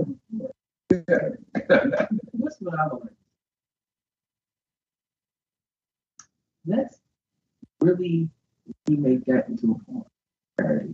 [0.89, 3.11] That's what I like.
[6.67, 6.97] Let's
[7.81, 8.29] really
[8.89, 10.05] make that into a porn
[10.57, 10.93] parody.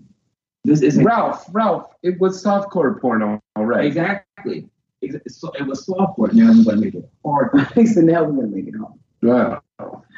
[0.64, 3.88] This isn't Ralph, Ralph, it was softcore porn already.
[3.88, 4.69] exactly.
[5.28, 6.32] So it was software.
[6.32, 7.49] Now I'm gonna make it hard.
[7.88, 8.94] so now we're gonna make it hard.
[9.23, 9.60] Yeah.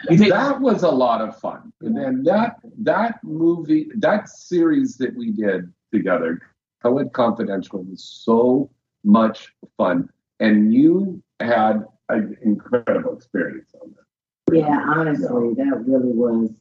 [0.09, 1.71] That was a lot of fun.
[1.81, 6.41] And then that that movie, that series that we did together,
[6.81, 8.69] Coed Confidential, was so
[9.03, 10.09] much fun.
[10.39, 14.57] And you had an incredible experience on that.
[14.57, 16.51] Yeah, honestly, that really was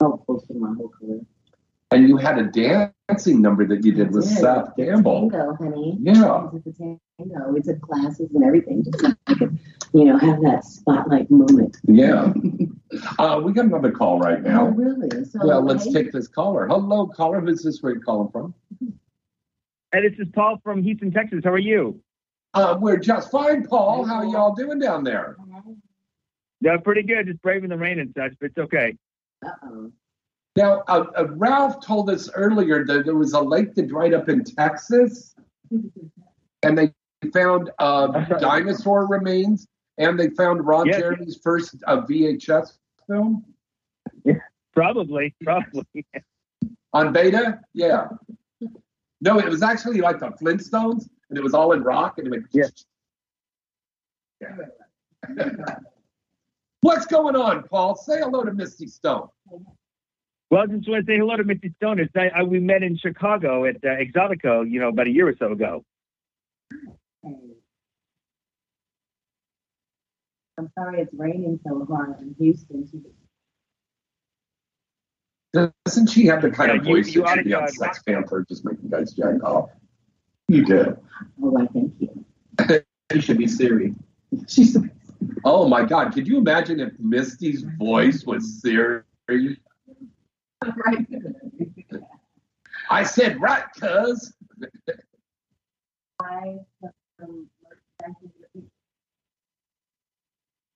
[0.00, 1.20] helpful to my whole career.
[1.92, 5.28] And you had a dancing number that you did with Yeah, Seth Campbell.
[5.30, 5.98] Tango, honey.
[6.00, 6.24] Yeah.
[6.24, 7.52] I was tango.
[7.52, 9.58] We took classes and everything, just so I could,
[9.92, 11.76] you know, have that spotlight moment.
[11.88, 12.32] Yeah.
[13.18, 14.66] uh, we got another call right now.
[14.66, 14.76] Oh, now.
[14.76, 15.24] really?
[15.24, 16.68] So, Yeah, let's hey, take this caller.
[16.68, 17.40] Hello, caller.
[17.40, 18.54] Who's this where you calling from?
[19.92, 21.40] Hey, this is Paul from Houston, Texas.
[21.42, 22.00] How are you?
[22.54, 24.04] Uh, we're just fine, Paul.
[24.04, 25.36] How y'all doing down there?
[26.60, 27.26] Yeah, pretty good.
[27.26, 28.96] Just braving the rain and such, but it's okay.
[29.44, 29.90] Uh-oh.
[30.56, 34.28] Now, uh, uh, Ralph told us earlier that there was a lake that dried up
[34.28, 35.34] in Texas,
[36.62, 36.92] and they
[37.32, 38.08] found uh,
[38.38, 39.68] dinosaur remains,
[39.98, 40.98] and they found Ron Yes.
[40.98, 43.44] Jeremy's first uh, VHS film
[44.24, 44.34] Yeah,
[44.74, 45.86] Probably, probably.
[46.92, 47.60] on Beta.
[47.72, 48.08] Yeah.
[49.20, 52.30] No, it was actually like the Flintstones, and it was all in rock, and it
[52.30, 52.46] went.
[52.52, 52.72] Yes.
[56.80, 57.94] What's going on, Paul?
[57.94, 59.28] Say hello to Misty Stone.
[60.50, 62.00] Well, I just want to say hello to Misty Stone.
[62.00, 65.28] It's, I, I, we met in Chicago at uh, Exotica, you know, about a year
[65.28, 65.84] or so ago.
[70.58, 72.88] I'm sorry it's raining so hard in Houston.
[72.90, 73.04] too.
[75.84, 77.68] Doesn't she have the kind of Yeah, you- voice you that should be on uh,
[77.68, 79.70] Sex Panther, just making guys jack off?
[80.48, 80.96] You do.
[81.42, 82.24] Oh, I thank you.
[83.12, 83.92] You should be Siri.
[84.46, 84.76] She's
[85.44, 86.14] Oh my God!
[86.14, 89.02] Could you imagine if Misty's voice was Siri?
[90.62, 91.06] Right.
[92.90, 94.32] I said right, cuz.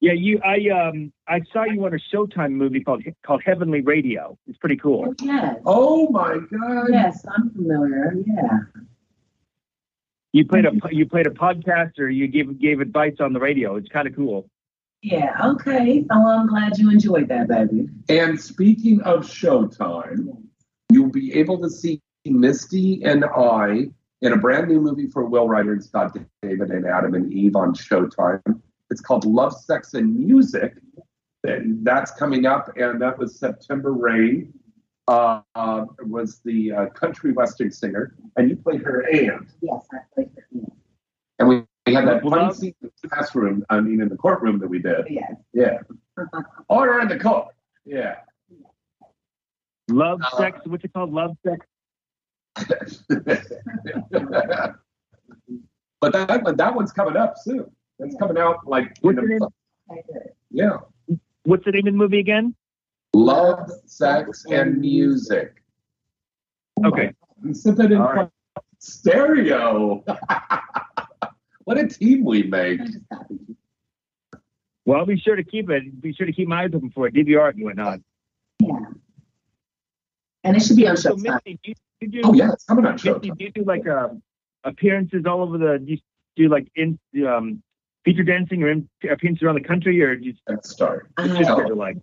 [0.01, 0.40] Yeah, you.
[0.44, 4.36] I um, I saw you on a Showtime movie called called Heavenly Radio.
[4.47, 5.15] It's pretty cool.
[5.23, 5.56] yes.
[5.65, 6.89] Oh my God!
[6.90, 8.15] Yes, I'm familiar.
[8.27, 8.82] Yeah.
[10.32, 13.77] You played a you played a podcast or you gave gave advice on the radio.
[13.77, 14.51] It's kind of cool.
[15.05, 15.36] Yeah.
[15.44, 16.02] Okay.
[16.10, 17.90] Oh, I'm glad you enjoyed that, baby.
[18.09, 20.43] And speaking of Showtime,
[20.90, 23.89] you'll be able to see Misty and I
[24.22, 27.55] in a brand new movie for Will Ryder and Scott David and Adam and Eve
[27.55, 28.40] on Showtime.
[28.89, 30.72] It's called Love, Sex, and Music.
[31.43, 34.55] And that's coming up, and that was September Rain.
[35.06, 39.51] Uh, uh, was the uh, country western singer, and you played her aunt.
[39.60, 40.72] Yes, I played for you.
[41.39, 44.16] And we, we had that Well, funny scene in the classroom, I mean, in the
[44.16, 45.06] courtroom that we did.
[45.09, 45.35] Yes.
[45.52, 45.78] Yeah.
[46.69, 47.48] Order in the court.
[47.85, 48.16] Yeah.
[49.90, 50.61] Love, Uh, sex.
[50.65, 51.12] What's it called?
[51.12, 51.66] Love, sex.
[56.01, 57.66] but that but that one's coming up soon.
[57.98, 59.35] It's coming out like What's in the
[59.90, 60.02] a- name?
[60.51, 60.78] yeah.
[61.44, 62.55] What's the name of the movie again?
[63.12, 65.62] Love, sex, and music.
[66.85, 67.12] Okay.
[67.44, 68.31] You said that in All right.
[68.78, 70.02] stereo.
[71.65, 72.81] what a team we make.
[74.85, 76.01] Well, I'll be sure to keep it.
[76.01, 77.15] Be sure to keep my eyes open for it.
[77.15, 78.01] DVR and whatnot.
[78.61, 78.78] Yeah.
[80.45, 81.23] And it should be on So, Showtime.
[81.23, 83.39] Misty, do you, do you Oh yeah, it's coming on Misty, Showtime.
[83.39, 84.09] do you do like uh,
[84.65, 85.78] appearances all over the?
[85.78, 85.99] Do you
[86.36, 87.62] do like in um,
[88.05, 91.09] feature dancing or in, appearances around the country, or just Let's start.
[91.16, 91.97] I, just like?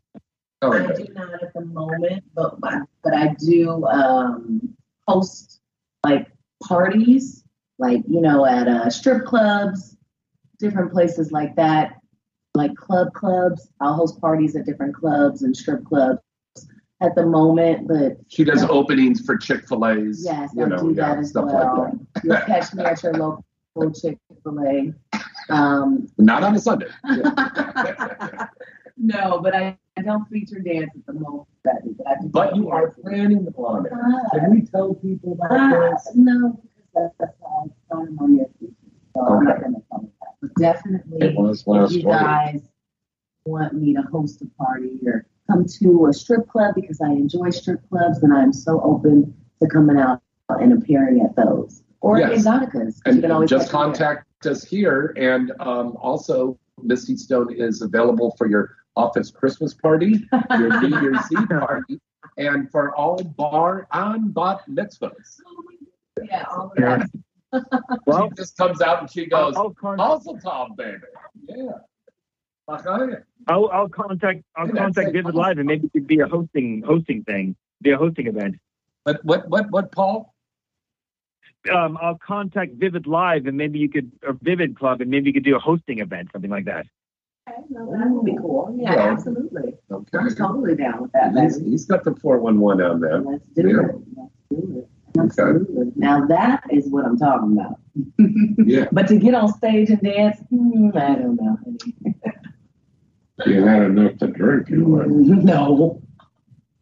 [0.64, 1.04] Oh, I okay.
[1.04, 4.76] do not at the moment, but but I do um,
[5.08, 5.60] host
[6.04, 6.32] like
[6.64, 7.44] parties,
[7.80, 9.96] like you know, at uh, strip clubs,
[10.60, 11.96] different places like that,
[12.56, 13.70] like club clubs.
[13.80, 16.20] I'll host parties at different clubs and strip clubs
[17.02, 20.22] at the moment, but She does openings for Chick Fil A's.
[20.24, 21.90] Yes, you I know, do yeah, that as well.
[22.16, 23.44] like You'll catch me at your local
[24.00, 24.94] Chick Fil A.
[25.52, 26.08] Um.
[26.20, 26.88] Not on a Sunday.
[28.98, 31.48] no, but I, I don't feature dance at the moment.
[31.64, 31.82] But
[32.32, 33.92] But you are planning on it.
[34.34, 36.12] Can we tell people about Uh, this?
[36.16, 36.62] no,
[36.94, 38.74] because that's why I started on your feature.
[39.16, 40.36] So I'm not going to tell you that.
[40.42, 42.62] But definitely, It was last if you guys
[43.46, 47.50] want me to host a party or come to a strip club because I enjoy
[47.50, 51.84] strip clubs, then I'm so open to coming out and appearing at those.
[52.02, 52.46] Or Yes.
[52.46, 52.74] exoticas.
[52.74, 53.84] 'cause And you can always just catch me there.
[53.94, 55.14] contact us here.
[55.18, 60.28] And um, also, Misty Stone is available for your office Christmas party,
[60.58, 62.00] your New Year's Eve party,
[62.38, 65.40] and for all bar and bat mitzvahs.
[66.24, 67.10] Yeah, all of that.
[68.06, 71.00] Well, she just comes out and she goes, I'll, con- "Also, Tom, baby,
[71.48, 71.72] yeah."
[73.48, 76.28] I'll, I'll contact I'll Yeah, contact say Vivid Live and maybe it could be a
[76.28, 78.56] hosting hosting thing, be a hosting event.
[79.04, 80.34] But what what what Paul?
[81.72, 85.34] Um, I'll contact Vivid Live and maybe you could or Vivid Club and maybe you
[85.34, 86.86] could do a hosting event, something like that.
[87.50, 88.74] Okay, no, that would be cool.
[88.80, 89.12] Yeah, Yeah.
[89.12, 89.74] absolutely.
[89.92, 90.18] Okay.
[90.18, 93.20] I'm totally down with that, He's, he's got the four one one on there.
[93.20, 93.90] Let's do Yeah.
[93.90, 93.96] it.
[94.16, 94.90] Let's do it.
[95.20, 95.92] Absolutely.
[95.96, 97.80] Now that is what I'm talking about.
[98.66, 98.86] Yeah.
[98.92, 101.58] But to get on stage and dance, hmm, I don't know.
[103.46, 105.10] You had enough to drink, you would.
[105.44, 106.02] no.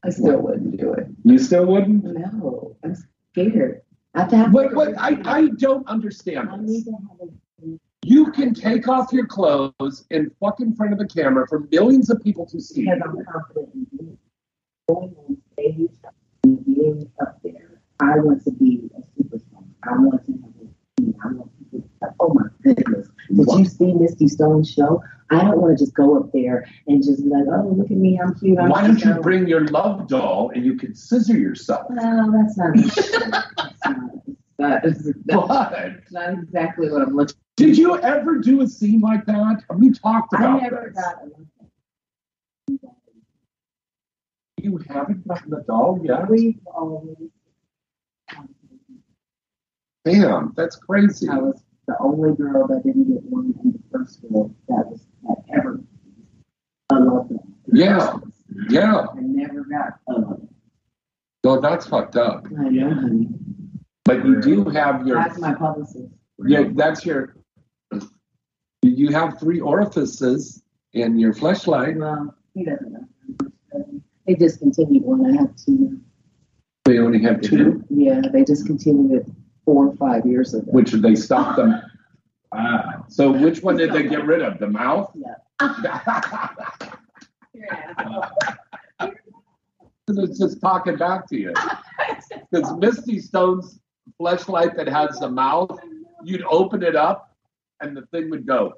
[0.03, 1.07] I still wouldn't do it.
[1.23, 2.03] You still wouldn't?
[2.03, 2.95] No, I'm
[3.31, 3.81] scared.
[4.13, 6.87] I have to have Wait, wait, I, I don't understand this.
[8.03, 12.09] You can take off your clothes and fuck in front of the camera for millions
[12.09, 12.85] of people to see.
[12.85, 14.17] because I'm confident in being
[14.87, 15.89] going on stage
[16.43, 17.68] and being up there.
[18.01, 19.63] I want to be a superstar.
[19.83, 21.15] I want to have a team.
[21.23, 25.03] I want people to say, oh my goodness, did you see Misty Stone's show?
[25.31, 27.97] I don't want to just go up there and just be like, oh, look at
[27.97, 28.57] me, I'm cute.
[28.57, 31.87] I'm Why don't you bring your love doll and you can scissor yourself?
[31.89, 32.75] No, that's not.
[34.57, 35.71] that's not What?
[35.71, 37.35] that's not exactly what I'm looking.
[37.35, 37.41] For.
[37.57, 39.63] Did you ever do a scene like that?
[39.75, 40.61] We talked about.
[40.61, 41.03] I never this.
[41.03, 41.29] got a
[44.61, 46.29] You haven't gotten a doll yet?
[46.29, 47.29] We've always.
[50.05, 51.27] Damn, that's crazy.
[51.29, 55.05] I was the only girl that didn't get one in the first school that was
[55.23, 55.81] that ever.
[56.91, 57.39] I love them.
[57.71, 58.17] Yeah,
[58.69, 59.05] yeah.
[59.13, 60.41] I never got love.
[61.43, 62.45] No, that's fucked up.
[62.47, 63.27] I know, honey.
[64.05, 66.09] But you do have your That's my publicist.
[66.45, 67.35] yeah, that's your
[68.81, 70.63] you have three orifices
[70.93, 71.97] in your fleshlight.
[71.97, 74.01] Well, he doesn't know.
[74.25, 75.25] They discontinued one.
[75.25, 75.99] I have two.
[76.85, 79.27] They only have two, Yeah, they discontinued it
[79.69, 80.65] four or five years ago.
[80.71, 81.79] which they stopped them.
[82.51, 84.57] Ah, so which one did they get rid of?
[84.57, 85.11] The mouth?
[85.13, 85.35] Yeah.
[90.07, 91.53] It's just talking back to you.
[92.49, 93.77] Because Misty Stone's
[94.19, 95.77] fleshlight that has the mouth,
[96.23, 97.37] you'd open it up
[97.81, 98.73] and the thing would go,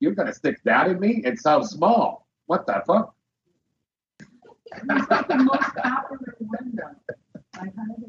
[0.00, 1.22] You're gonna stick that in me?
[1.24, 2.26] It's so small.
[2.44, 3.14] What the fuck?
[4.86, 7.14] the most popular one, though.
[7.54, 8.03] I haven't-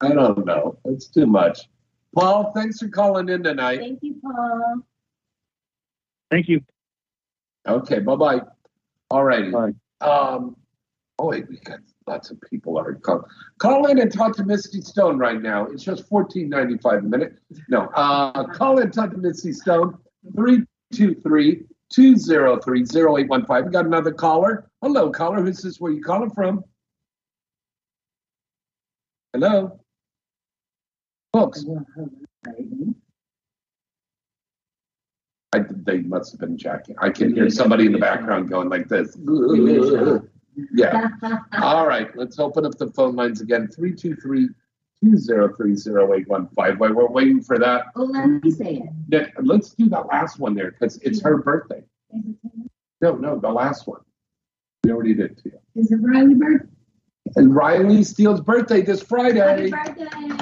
[0.00, 0.78] I don't know.
[0.84, 1.60] It's too much.
[2.14, 3.80] Paul, thanks for calling in tonight.
[3.80, 4.82] Thank you, Paul.
[6.30, 6.60] Thank you.
[7.66, 8.40] Okay, bye bye.
[9.10, 9.52] All righty.
[10.00, 10.56] Um,
[11.18, 13.24] oh wait, we got lots of people are call,
[13.58, 15.66] call in and talk to Misty Stone right now.
[15.66, 17.38] It's just fourteen ninety five a minute.
[17.68, 19.96] No, uh, call in, talk to Misty Stone.
[20.36, 23.64] Three two three two zero three zero eight one five.
[23.64, 24.70] We got another caller.
[24.82, 25.40] Hello, caller.
[25.40, 25.80] Who's this?
[25.80, 26.64] Where you calling from?
[29.32, 29.80] Hello,
[31.34, 31.64] folks.
[35.52, 36.96] I, they must have been jacking.
[37.00, 39.16] I can hear somebody in the background going like this.
[40.72, 41.08] Yeah.
[41.60, 43.66] All right, let's open up the phone lines again.
[43.66, 44.50] 323
[45.04, 46.78] 203 0815.
[46.78, 48.88] While we're waiting for that, Oh, let me say it.
[49.08, 51.82] Nick, let's do that last one there because it's her birthday.
[53.00, 54.02] No, no, the last one.
[54.84, 55.58] We already did to you.
[55.74, 56.70] Is it Riley Bird?
[57.34, 59.70] And Riley Steele's birthday this Friday.
[59.70, 60.33] Happy birthday!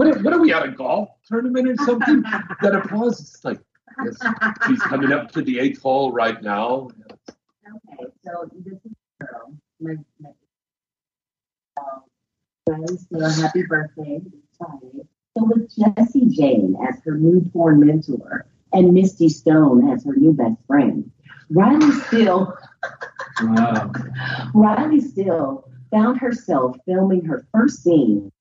[0.00, 2.22] What are, what are we at a golf tournament or something?
[2.62, 3.60] that applause is like,
[4.02, 4.16] yes,
[4.66, 6.88] she's coming up to the eighth hole right now.
[7.28, 9.58] Okay, so this is girl.
[9.78, 10.30] My, my,
[12.72, 14.22] um, Steele, happy birthday.
[14.56, 15.06] Friday.
[15.36, 20.56] So with Jesse Jane as her newborn mentor and Misty Stone as her new best
[20.66, 21.10] friend,
[21.50, 22.56] Riley Steele
[23.42, 23.92] Wow.
[24.54, 28.32] Riley Steele found herself filming her first scene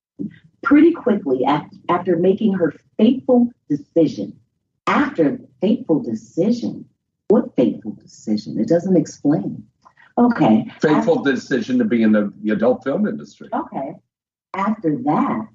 [0.64, 4.38] pretty quickly af- after making her fateful decision.
[4.88, 6.86] After fateful decision,
[7.28, 8.60] what fateful decision?
[8.60, 9.64] It doesn't explain.
[10.18, 10.70] Okay.
[10.82, 13.50] Fateful decision to be in the, the adult film industry.
[13.54, 13.94] Okay.
[14.54, 15.48] After that,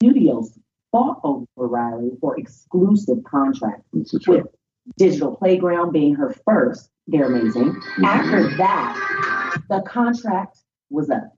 [0.00, 0.58] studios
[0.90, 4.46] fought over Riley for exclusive contracts with
[4.98, 6.90] Digital Playground being her first.
[7.06, 7.72] They're amazing.
[7.72, 8.04] Mm-hmm.
[8.04, 10.58] After that, the contract
[10.90, 11.36] was up.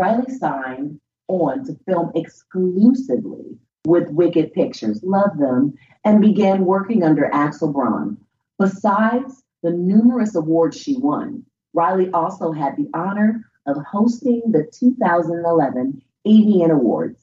[0.00, 5.74] Riley signed on to film exclusively with Wicked Pictures, love them,
[6.04, 8.16] and began working under Axel Braun.
[8.58, 16.02] Besides the numerous awards she won, Riley also had the honor of hosting the 2011
[16.26, 17.20] AVN Awards.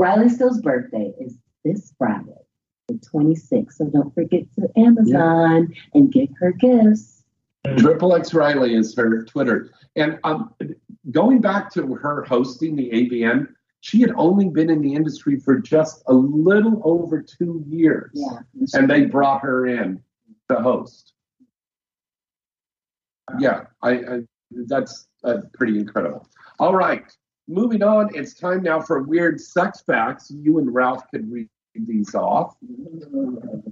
[0.00, 2.30] Riley Steele's birthday is this Friday,
[2.88, 7.22] the 26th, so don't forget to Amazon and get her gifts.
[7.76, 9.70] Triple X Riley is her Twitter.
[9.94, 10.52] And um,
[11.10, 13.48] going back to her hosting the AVN,
[13.80, 18.10] she had only been in the industry for just a little over two years.
[18.14, 18.38] Yeah.
[18.74, 20.00] And they brought her in
[20.48, 21.14] to host.
[23.38, 24.20] Yeah, I, I
[24.66, 26.28] that's uh, pretty incredible.
[26.58, 27.04] All right,
[27.48, 28.14] moving on.
[28.14, 30.30] It's time now for weird sex facts.
[30.30, 32.56] You and Ralph can read these off.
[33.14, 33.62] All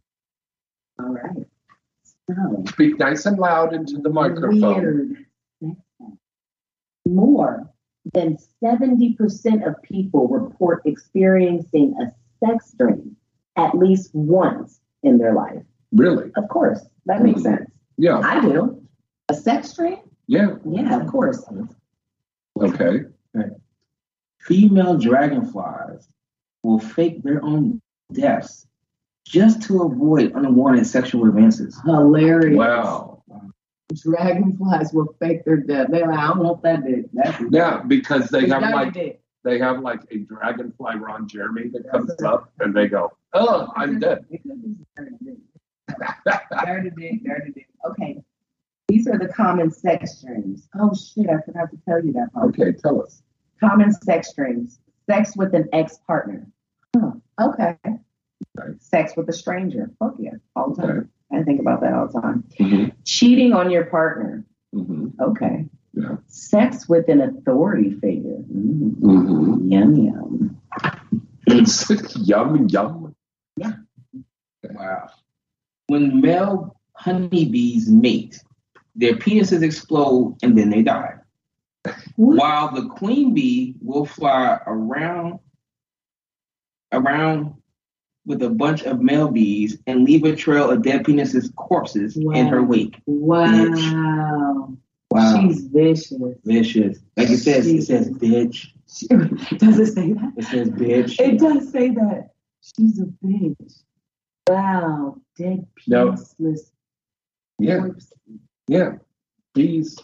[0.98, 1.46] right.
[2.28, 4.60] So, Speak nice and loud into the microphone.
[4.60, 5.26] weird.
[7.06, 7.70] More
[8.14, 12.12] than 70% of people report experiencing a
[12.44, 13.16] sex dream
[13.56, 15.62] at least once in their life.
[15.92, 16.30] Really?
[16.36, 17.56] Of course, that makes mm-hmm.
[17.56, 17.70] sense.
[17.96, 18.18] Yeah.
[18.20, 18.82] I do.
[19.28, 19.98] A sex dream?
[20.26, 20.56] Yeah.
[20.64, 21.44] Yeah, of course.
[22.60, 23.04] Okay.
[23.34, 23.50] Right.
[24.40, 26.08] Female dragonflies
[26.62, 27.80] will fake their own
[28.12, 28.66] deaths
[29.26, 31.78] just to avoid unwanted sexual advances.
[31.84, 32.56] Hilarious.
[32.56, 33.19] Wow.
[33.94, 35.88] Dragonflies will fake their death.
[35.90, 37.06] They're like, I want that dick.
[37.12, 39.20] That's Yeah, because they have like dick.
[39.44, 43.98] they have like a dragonfly Ron Jeremy that comes up and they go, Oh, I'm
[43.98, 44.24] dead.
[44.30, 45.38] It could be dirty dick.
[46.64, 47.68] dirty dick, dirty dick.
[47.90, 48.22] Okay.
[48.88, 50.68] These are the common sex dreams.
[50.78, 52.48] Oh shit, I forgot to tell you that part.
[52.48, 53.22] Okay, tell us.
[53.60, 54.80] Common sex dreams.
[55.08, 56.46] Sex with an ex-partner.
[56.96, 57.12] Huh.
[57.40, 57.76] Okay.
[58.78, 59.90] Sex with a stranger.
[59.98, 60.30] Fuck yeah.
[60.56, 61.10] All the time.
[61.32, 62.92] I think about that all the time.
[63.04, 64.44] Cheating on your partner.
[65.20, 65.66] Okay.
[65.92, 66.16] Yeah.
[66.28, 68.38] Sex with an authority figure.
[68.52, 68.94] Mm.
[68.96, 69.72] Mm-hmm.
[69.72, 70.60] Yum yum.
[71.46, 73.14] It's yum yum.
[74.62, 75.10] Wow.
[75.88, 78.38] When male honeybees mate,
[78.94, 81.14] their penises explode and then they die.
[82.16, 85.40] While the queen bee will fly around
[86.92, 87.54] around
[88.30, 92.46] with a bunch of male bees and leave a trail of dead penises corpses in
[92.46, 92.96] her wake.
[93.06, 94.72] Wow.
[95.10, 95.40] Wow.
[95.40, 96.12] She's vicious.
[96.44, 96.98] Vicious.
[97.16, 98.68] Like it says, it says bitch.
[99.58, 100.32] Does it say that?
[100.36, 101.20] It says bitch.
[101.20, 102.30] It does say that.
[102.60, 103.82] She's a bitch.
[104.48, 105.16] Wow.
[105.36, 106.12] Dead No.
[106.12, 106.70] penisless.
[107.58, 107.88] Yeah.
[108.68, 108.92] Yeah.
[109.54, 109.98] Bees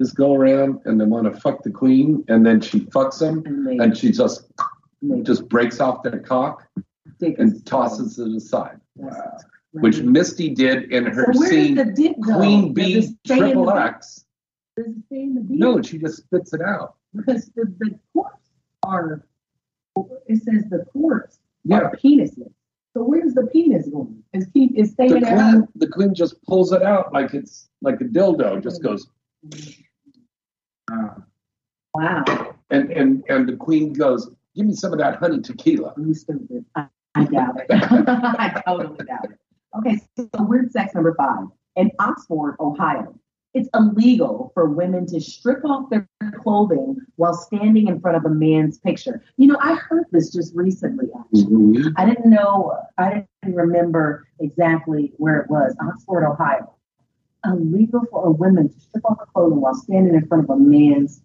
[0.00, 3.44] just go around and they want to fuck the queen and then she fucks them
[3.80, 4.50] and she just
[5.22, 6.64] just breaks off their cock
[7.22, 8.80] and tosses it aside.
[9.72, 12.36] Which Misty did in her so where does the dick go?
[12.36, 13.82] Queen Does Bee it stay in Triple the dick?
[13.82, 14.24] X.
[14.76, 15.58] Does it stay in the beak?
[15.58, 16.94] No, she just spits it out.
[17.14, 18.48] Because the, the corpse
[18.84, 19.24] are,
[20.26, 21.78] it says the corpse Yeah.
[21.80, 22.52] are penisless.
[22.94, 24.24] So where's the penis going?
[24.32, 25.36] Is keep is The staying there?
[25.36, 29.06] queen, the queen just pulls it out like it's like a dildo, just goes
[31.94, 32.54] Wow.
[32.70, 36.64] and and and the queen goes, "Give me some of that honey tequila." You stupid.
[36.74, 36.86] I,
[37.18, 37.66] I doubt it.
[37.70, 39.38] I totally doubt it.
[39.78, 41.46] Okay, so weird sex number five.
[41.76, 43.18] In Oxford, Ohio,
[43.54, 46.08] it's illegal for women to strip off their
[46.42, 49.22] clothing while standing in front of a man's picture.
[49.36, 51.44] You know, I heard this just recently, actually.
[51.44, 51.88] Mm-hmm.
[51.96, 55.74] I didn't know, I didn't remember exactly where it was.
[55.80, 56.74] Oxford, Ohio.
[57.44, 60.56] Illegal for a woman to strip off her clothing while standing in front of a
[60.56, 61.22] man's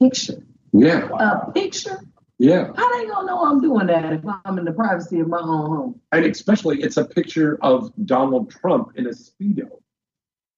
[0.00, 0.42] picture.
[0.72, 2.00] Yeah, A picture?
[2.40, 5.38] Yeah, How they gonna know I'm doing that if I'm in the privacy of my
[5.40, 6.00] own home?
[6.10, 9.68] and especially it's a picture of Donald Trump in a speedo.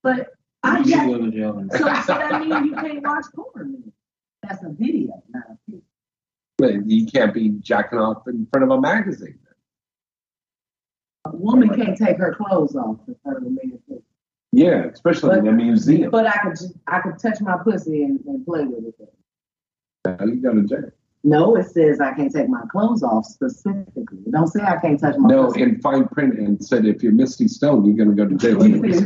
[0.05, 0.29] But
[0.63, 1.85] I You got, go to jail and- so, so
[2.15, 3.73] that means you can't watch porn.
[3.73, 3.93] then.
[4.45, 5.85] That's a video, not a picture.
[6.59, 9.41] But you can't be jacking off in front of a magazine.
[11.25, 14.03] A woman can't take her clothes off in front of a man's picture.
[14.53, 16.11] Yeah, especially in a museum.
[16.13, 19.15] But I could I could touch my pussy and, and play with it.
[20.05, 20.91] Now you go to jail.
[21.24, 24.19] No, it says I can't take my clothes off specifically.
[24.27, 25.62] It Don't say I can't touch my No, pussy.
[25.62, 28.61] in fine print, and said if you're Misty Stone, you're going to go to jail.
[28.62, 29.03] anyways.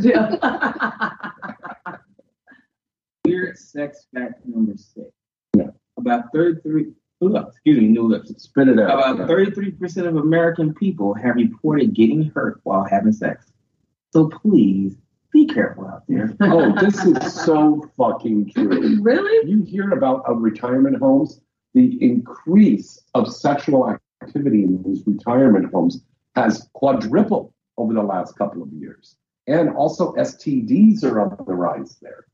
[3.25, 5.09] Weird sex fact number six.
[5.57, 5.67] Yeah.
[5.99, 6.87] About 33,
[7.25, 8.33] ooh, excuse me, new lips.
[8.43, 9.17] Spit it out.
[9.17, 13.53] About 33% of American people have reported getting hurt while having sex.
[14.13, 14.97] So please
[15.33, 16.35] be careful out there.
[16.41, 19.01] oh, this is so fucking true.
[19.03, 19.51] Really?
[19.51, 21.41] You hear about uh, retirement homes,
[21.77, 26.01] the increase of sexual activity in these retirement homes
[26.35, 29.17] has quadrupled over the last couple of years.
[29.47, 32.25] And also STDs are on the rise there.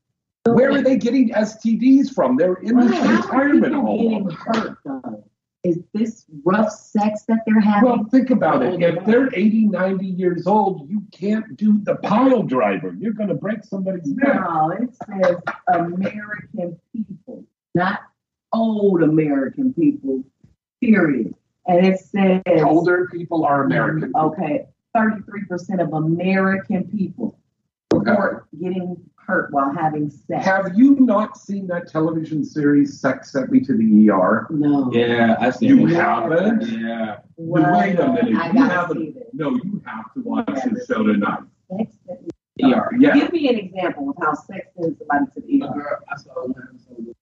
[0.45, 2.37] Where are they getting STDs from?
[2.37, 4.29] They're in Well, this how are retirement home.
[4.29, 4.77] hurt?
[5.65, 7.89] Is this rough sex that they're having?
[7.89, 8.81] Well, think about it.
[8.81, 12.95] If oh, they're 80, 90 years old, you can't do the pile driver.
[12.97, 14.35] You're going to break somebody's neck.
[14.35, 15.37] No, it says
[15.67, 17.45] American people,
[17.75, 17.99] not
[18.53, 20.23] old American people,
[20.81, 21.33] period.
[21.67, 24.11] And it says Older people are American.
[24.15, 24.65] Okay,
[24.95, 27.39] 33% of American people
[27.93, 30.45] report getting hurt while having sex.
[30.45, 34.47] Have you not seen that television series Sex Sent Me to the ER?
[34.49, 34.91] No.
[34.91, 35.67] Yeah, I see.
[35.67, 35.93] You it.
[35.93, 36.67] haven't?
[36.67, 37.19] Yeah.
[37.37, 38.35] Well, Wait a minute.
[38.35, 38.97] I you gotta haven't.
[38.97, 39.23] see this.
[39.33, 41.43] No, you have to watch this show tonight.
[41.77, 42.19] Sex that
[42.61, 42.91] ER.
[42.99, 43.13] Yeah.
[43.15, 46.03] Give me an example of how sex sends somebody to the ER.
[46.11, 47.15] I saw one episode.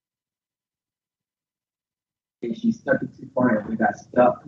[2.44, 4.44] And she stuck it too far and it got stuck.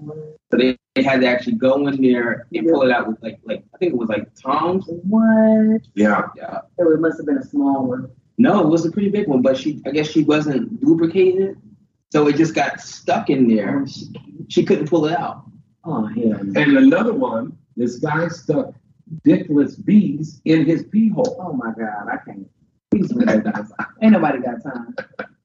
[0.52, 3.40] So they, they had to actually go in there and pull it out with like
[3.44, 4.86] like I think it was like tongs.
[4.88, 5.82] What?
[5.94, 6.28] Yeah.
[6.36, 6.60] Yeah.
[6.80, 8.10] It must have been a small one.
[8.38, 11.56] No, it was a pretty big one, but she I guess she wasn't lubricated,
[12.12, 13.82] so it just got stuck in there.
[13.84, 14.06] Oh, she,
[14.48, 15.44] she couldn't pull it out.
[15.84, 16.40] Oh hell.
[16.40, 18.74] And another one, this guy stuck
[19.26, 21.38] dickless bees in his pee hole.
[21.40, 22.50] Oh my God, I can't.
[24.02, 24.96] Ain't nobody got time.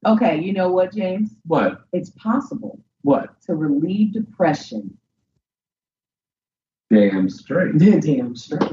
[0.06, 1.30] Okay, you know what, James?
[1.44, 1.82] What?
[1.92, 3.40] It's possible What?
[3.42, 4.96] to relieve depression.
[6.90, 7.76] Damn straight.
[7.78, 8.60] Damn straight.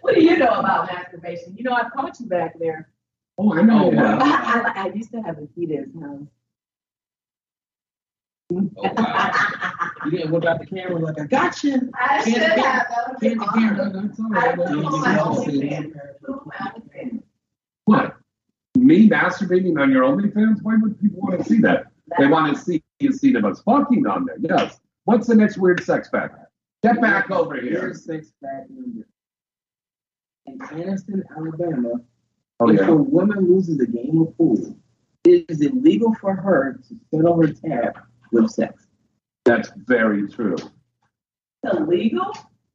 [0.00, 1.54] what do you know about masturbation?
[1.56, 2.88] You know, I caught you back there.
[3.38, 3.92] Oh, I know.
[3.98, 6.26] I, uh, I, I used to have a key to his house.
[8.50, 8.70] You
[10.10, 11.90] didn't whip out the camera like I got you.
[11.98, 12.56] I should have.
[12.56, 12.88] That
[13.20, 13.90] Candy camera.
[13.94, 17.22] That's all I put on my OnlyFans.
[17.84, 18.16] What?
[18.76, 20.62] Me masturbating on your OnlyFans?
[20.62, 21.86] Why would people want to see that?
[22.18, 24.36] They want to see a scene of us fucking on there.
[24.40, 24.78] Yes.
[25.04, 26.36] What's the next weird sex fact?
[26.82, 27.80] Get back over here.
[27.80, 29.06] Here's six fact number.
[30.46, 32.00] In Anniston, Alabama,
[32.60, 32.88] Oh if yeah.
[32.90, 34.76] a woman loses a game of pool,
[35.24, 37.98] it is illegal for her to settle her tab
[38.30, 38.86] with sex.
[39.44, 40.56] That's very true.
[41.64, 42.32] Illegal?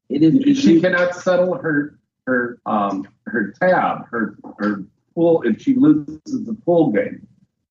[0.09, 4.83] It is She cannot settle her her um her tab, her her
[5.17, 7.25] pool if she loses the pool game.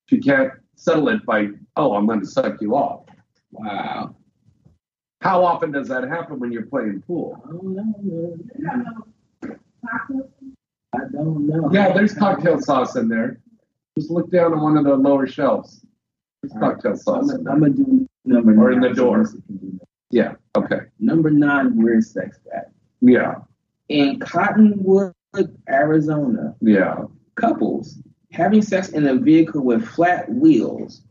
[0.09, 1.47] She can't settle it by
[1.77, 3.05] oh I'm going to suck you off.
[3.51, 4.15] Wow.
[5.21, 7.41] How often does that happen when you're playing pool?
[7.45, 9.15] I don't know.
[10.93, 11.69] I don't know.
[11.71, 13.39] Yeah, there's cocktail sauce in there.
[13.97, 15.85] Just look down on one of the lower shelves.
[16.41, 17.31] There's cocktail sauce.
[17.31, 19.25] I'm gonna do number Or in the door.
[19.25, 19.87] so Lucy can do that.
[20.11, 20.33] Yeah.
[20.57, 20.81] Okay.
[20.99, 22.71] Number nine, weird sex fact.
[23.01, 23.35] Yeah.
[23.89, 25.13] In Cottonwood,
[25.69, 27.05] Arizona, Yeah.
[27.37, 27.97] Couples
[28.31, 31.01] having sex in a vehicle with flat wheels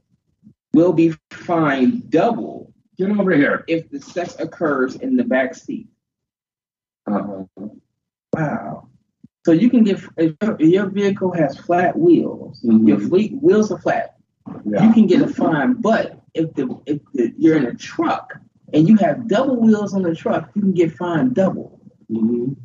[0.74, 3.64] will be fined double Get over here.
[3.68, 5.88] if the sex occurs in the back seat.
[7.10, 7.44] Uh,
[8.34, 8.88] Wow.
[9.46, 12.86] So you can get if your, vehicle has flat wheels, Mhm.
[12.88, 14.16] your fleet wheels are flat.
[14.66, 14.86] yeah.
[14.86, 18.38] You can get a fine, but if the if the, you're in a truck
[18.74, 21.80] and you have double wheels on the truck, you can get fined double.
[22.10, 22.56] Mhm.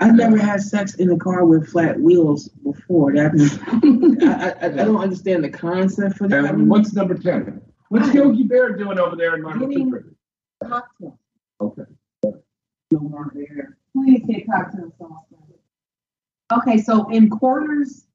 [0.00, 3.12] I've never had sex in a car with flat wheels before.
[3.12, 3.32] That
[4.62, 6.44] I, I, I don't understand the concept for that.
[6.46, 7.60] And what's number ten?
[7.90, 10.16] What's Yogi Bear doing over there in my Getting- refrigerator?
[10.64, 11.18] Cocktail.
[11.60, 11.82] Okay.
[12.92, 13.76] No more there.
[13.94, 15.24] Please get cocktail sauce.
[16.52, 18.06] Okay, so in Corners,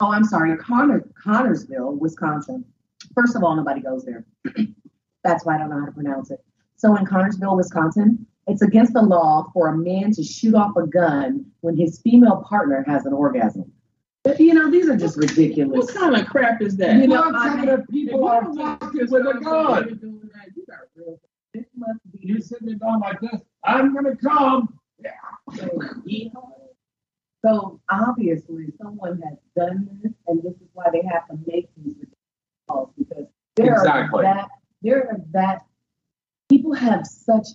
[0.00, 2.64] oh, I'm sorry, Connor, Connorsville, Wisconsin.
[3.14, 4.26] First of all, nobody goes there.
[5.24, 6.40] That's why I don't know how to pronounce it.
[6.76, 10.86] So in Connorsville, Wisconsin, it's against the law for a man to shoot off a
[10.86, 13.70] gun when his female partner has an orgasm.
[14.24, 15.86] But, you know, these are just ridiculous.
[15.86, 16.96] What kind of crap is that?
[16.96, 20.00] You know, What I- kind of people are walking with a gun?
[21.54, 23.40] This must be You're sitting there going like this.
[23.64, 24.78] I'm gonna come.
[24.98, 25.10] Yeah.
[27.44, 31.94] So obviously, someone has done this, and this is why they have to make these
[32.68, 33.26] laws because
[33.56, 34.18] there Exactly.
[34.26, 34.48] are that
[34.82, 35.62] there are that
[36.48, 37.46] people have such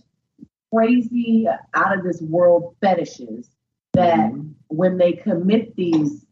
[0.74, 3.50] crazy, out of this world fetishes
[3.94, 4.50] that Mm-hmm.
[4.70, 6.26] when they commit these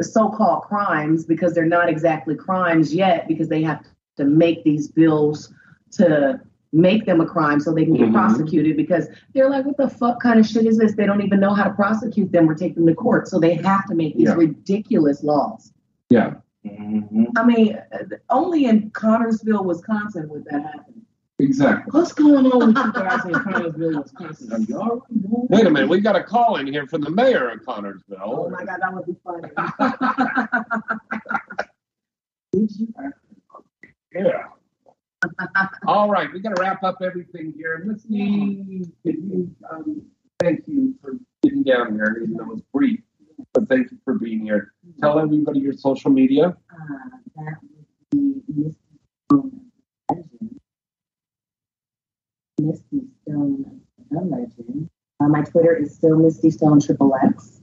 [0.00, 3.82] so-called crimes, because they're not exactly crimes yet, because they have
[4.16, 5.52] to make these bills
[5.92, 6.40] to
[6.72, 8.12] make them a crime so they can get Mhm.
[8.12, 10.94] prosecuted because they're like, what the fuck kind of shit is this?
[10.94, 13.26] They don't even know how to prosecute them or take them to court.
[13.26, 14.34] So they have to make these Yeah.
[14.34, 15.72] ridiculous laws.
[16.10, 16.34] Yeah.
[16.66, 17.78] I mean,
[18.28, 21.06] only in Connorsville, Wisconsin would that happen.
[21.40, 21.90] Exactly.
[21.92, 24.52] What's going on with you guys in Connorsville, Wisconsin?
[24.52, 25.88] Are y'all Wait a minute.
[25.88, 28.18] We got a call in here from the mayor of Connorsville.
[28.20, 29.48] Oh my God, that would be funny.
[32.52, 32.92] Did you?
[34.12, 34.44] Yeah.
[35.86, 37.78] All right, we got to wrap up everything here.
[37.84, 40.02] Missy, could you um,
[40.40, 43.00] thank you for getting down here, even though it was brief,
[43.52, 44.72] but thank you for being here.
[45.00, 46.56] Tell everybody your social media.
[46.70, 46.94] Uh,
[47.36, 47.76] that would
[48.10, 48.74] be Misty
[49.30, 49.60] Stone
[50.10, 50.57] Legend.
[52.58, 53.80] Misty Stone
[54.10, 54.88] the Legend.
[55.20, 57.60] Uh, my Twitter is still Misty Stone Triple X.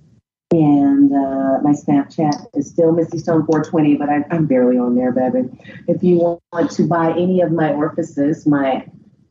[0.51, 5.11] And uh, my Snapchat is still Misty Stone 420, but I, I'm barely on there,
[5.11, 5.49] baby.
[5.88, 8.85] If you want to buy any of my orifices, my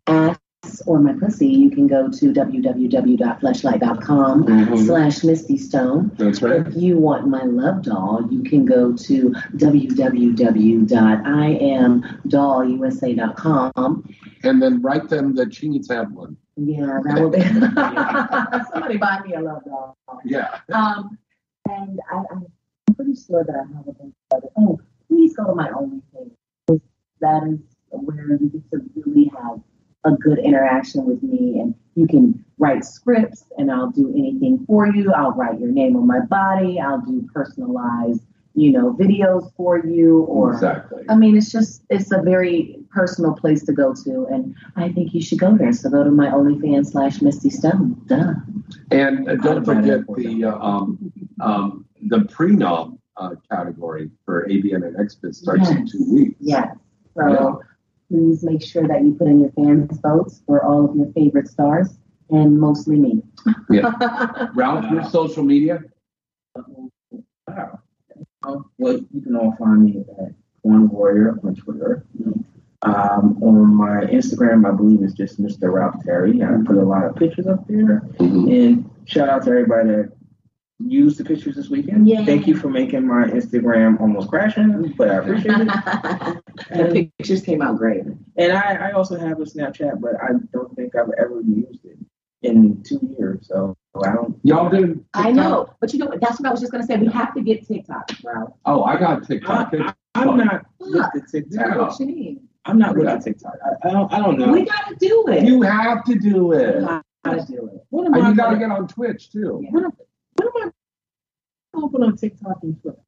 [0.06, 0.38] ass
[0.86, 4.86] or my pussy, you can go to www.fleshlight.com Mhm.
[4.86, 6.10] slash Misty Stone.
[6.18, 6.66] That's right.
[6.66, 9.32] If you want my love doll, you can go to
[12.74, 14.04] www.iamdollusa.com.
[14.42, 16.36] And then write them that she needs to have one.
[16.56, 17.40] Yeah, that will be.
[18.72, 19.96] Somebody buy me a love doll.
[20.24, 20.58] Yeah.
[20.72, 21.18] Um,
[21.68, 22.46] and I, I'm
[22.94, 24.42] pretty sure that I have a bunch of.
[24.56, 26.30] Oh, please go to my OnlyFans.
[26.66, 26.80] Because
[27.20, 27.58] that is
[27.90, 29.60] where you get to really have
[30.04, 34.86] a good interaction with me, and you can write scripts, and I'll do anything for
[34.86, 35.12] you.
[35.12, 36.80] I'll write your name on my body.
[36.80, 38.20] I'll do personalized
[38.54, 41.02] you know, videos for you or Exactly.
[41.08, 45.12] I mean, it's just it's a very personal place to go to, and I think
[45.12, 45.72] you should go there.
[45.72, 48.00] So go to my OnlyFans slash Misty Stone.
[48.06, 48.34] Duh.
[48.92, 54.96] And uh, don't forget the uh, um, um, the prenup uh, category for AVN and
[54.96, 56.36] XBIZ starts in two weeks.
[56.38, 56.76] Yes.
[57.16, 57.60] So
[58.08, 61.48] please make sure that you put in your fans votes for all of your favorite
[61.48, 61.88] stars,
[62.30, 63.22] and mostly me.
[63.70, 63.92] Yeah.
[64.54, 65.82] Ralph, your social media?
[67.48, 67.80] Wow.
[68.78, 70.32] Well, you can all find me at
[70.62, 72.04] One Warrior on Twitter.
[72.82, 75.72] Um, on my Instagram, I believe it's just Mr.
[75.72, 76.42] Ralph Terry.
[76.42, 78.02] I put a lot of pictures up there.
[78.18, 80.12] And shout out to everybody that
[80.86, 82.08] used the pictures this weekend.
[82.08, 82.24] Yay.
[82.24, 85.68] Thank you for making my Instagram almost crashing, but I appreciate it.
[86.70, 88.04] the pictures came out great.
[88.36, 91.98] And I, I also have a Snapchat, but I don't think I've ever used it
[92.42, 93.46] in two years.
[93.48, 94.38] So I don't.
[94.42, 95.04] Y'all do?
[95.14, 96.20] I know, but you know what?
[96.20, 96.96] That's what I was just gonna say.
[96.96, 98.56] We have to get TikTok, bro.
[98.64, 99.72] Oh, I got TikTok.
[100.14, 101.76] I, am not with the TikTok.
[101.76, 102.48] What you mean?
[102.66, 103.54] I'm not with the TikTok.
[103.64, 104.12] I, I don't.
[104.12, 104.52] I don't know.
[104.52, 105.44] We gotta do it.
[105.44, 106.76] You have to do it.
[106.76, 107.86] We gotta do it.
[107.90, 109.64] What am And I you got to get on Twitch too.
[109.70, 109.92] What am,
[110.36, 110.72] what am
[111.74, 112.98] I open on TikTok and Twitter?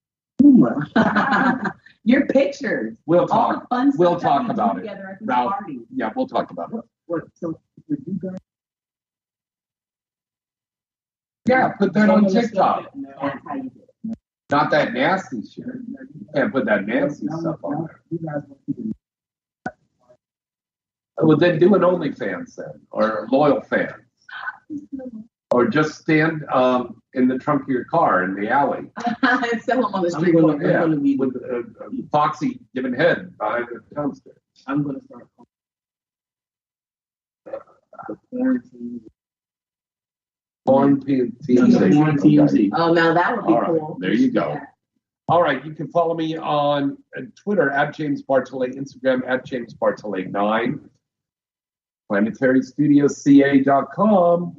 [2.04, 2.96] Your pictures.
[3.06, 3.62] We'll All talk.
[3.62, 4.80] the fun We'll that talk we about it.
[4.82, 5.80] together at these Ralph, parties.
[5.94, 6.80] yeah, we'll talk about it.
[7.06, 7.22] What?
[7.34, 7.58] So
[7.88, 8.36] would you guys?
[11.48, 12.92] Yeah, put that on Some of the TikTok.
[12.92, 13.80] that- That's how you do
[14.10, 14.18] it.
[14.50, 15.64] Not that nasty shit.
[15.66, 18.00] You can't put that nasty stuff on there.
[18.10, 18.94] You guys want
[21.22, 23.90] Well, then do an OnlyFans then, or loyal fans,
[25.52, 28.90] or just stand um, in the trunk of your car in the alley.
[29.22, 30.34] and Sell them on the I'm street.
[30.34, 31.14] gonna, I'm Yeah, gonna be.
[31.16, 31.62] with uh, uh,
[32.10, 34.32] Foxy giving head behind the dumpster.
[34.66, 35.28] I'm gonna start.
[38.08, 39.00] The quarantine.
[40.66, 41.94] Porn P- Yeah, TMZ.
[41.94, 42.70] porn TMZ.
[42.74, 43.96] Oh, now that would be All right, cool.
[44.00, 44.54] there you go.
[44.54, 44.64] Yeah.
[45.28, 49.74] All right, you can follow me on uh, Twitter at James Bartolet, Instagram at James
[49.74, 50.80] Bartolet9,
[52.10, 54.56] planetarystudiosca.com.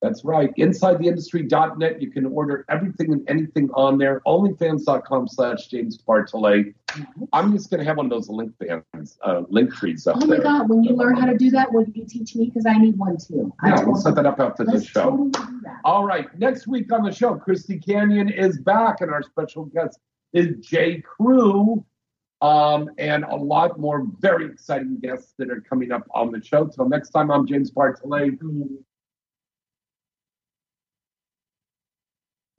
[0.00, 0.54] That's right.
[0.56, 2.00] InsideTheIndustry.net.
[2.00, 4.20] You can order everything and anything on there.
[4.26, 6.72] Onlyfans.com slash James Bartolet.
[7.32, 10.24] I'm just going to have one of those link bands, uh, link trees up there.
[10.24, 10.44] Oh my there.
[10.44, 10.68] God!
[10.68, 12.46] When you learn how to do that, will you teach me?
[12.46, 13.52] Because I need one too.
[13.60, 15.10] I Yeah, we'll set that up after the show.
[15.10, 15.80] totally do that.
[15.84, 19.98] All right, next week on the show, Christy Canyon is back, and our special guest
[20.32, 21.84] is Jay Crew,
[22.40, 26.66] um, and a lot more very exciting guests that are coming up on the show.
[26.66, 28.38] Till next time, I'm James Bartolet.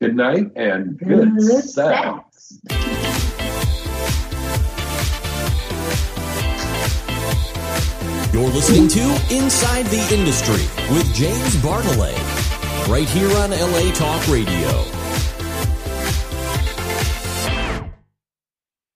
[0.01, 2.57] Good night and good, Good sex.
[8.31, 10.63] You're listening to Inside the Industry
[10.95, 12.15] with James Bartolet,
[12.88, 14.98] right here on LA Talk Radio.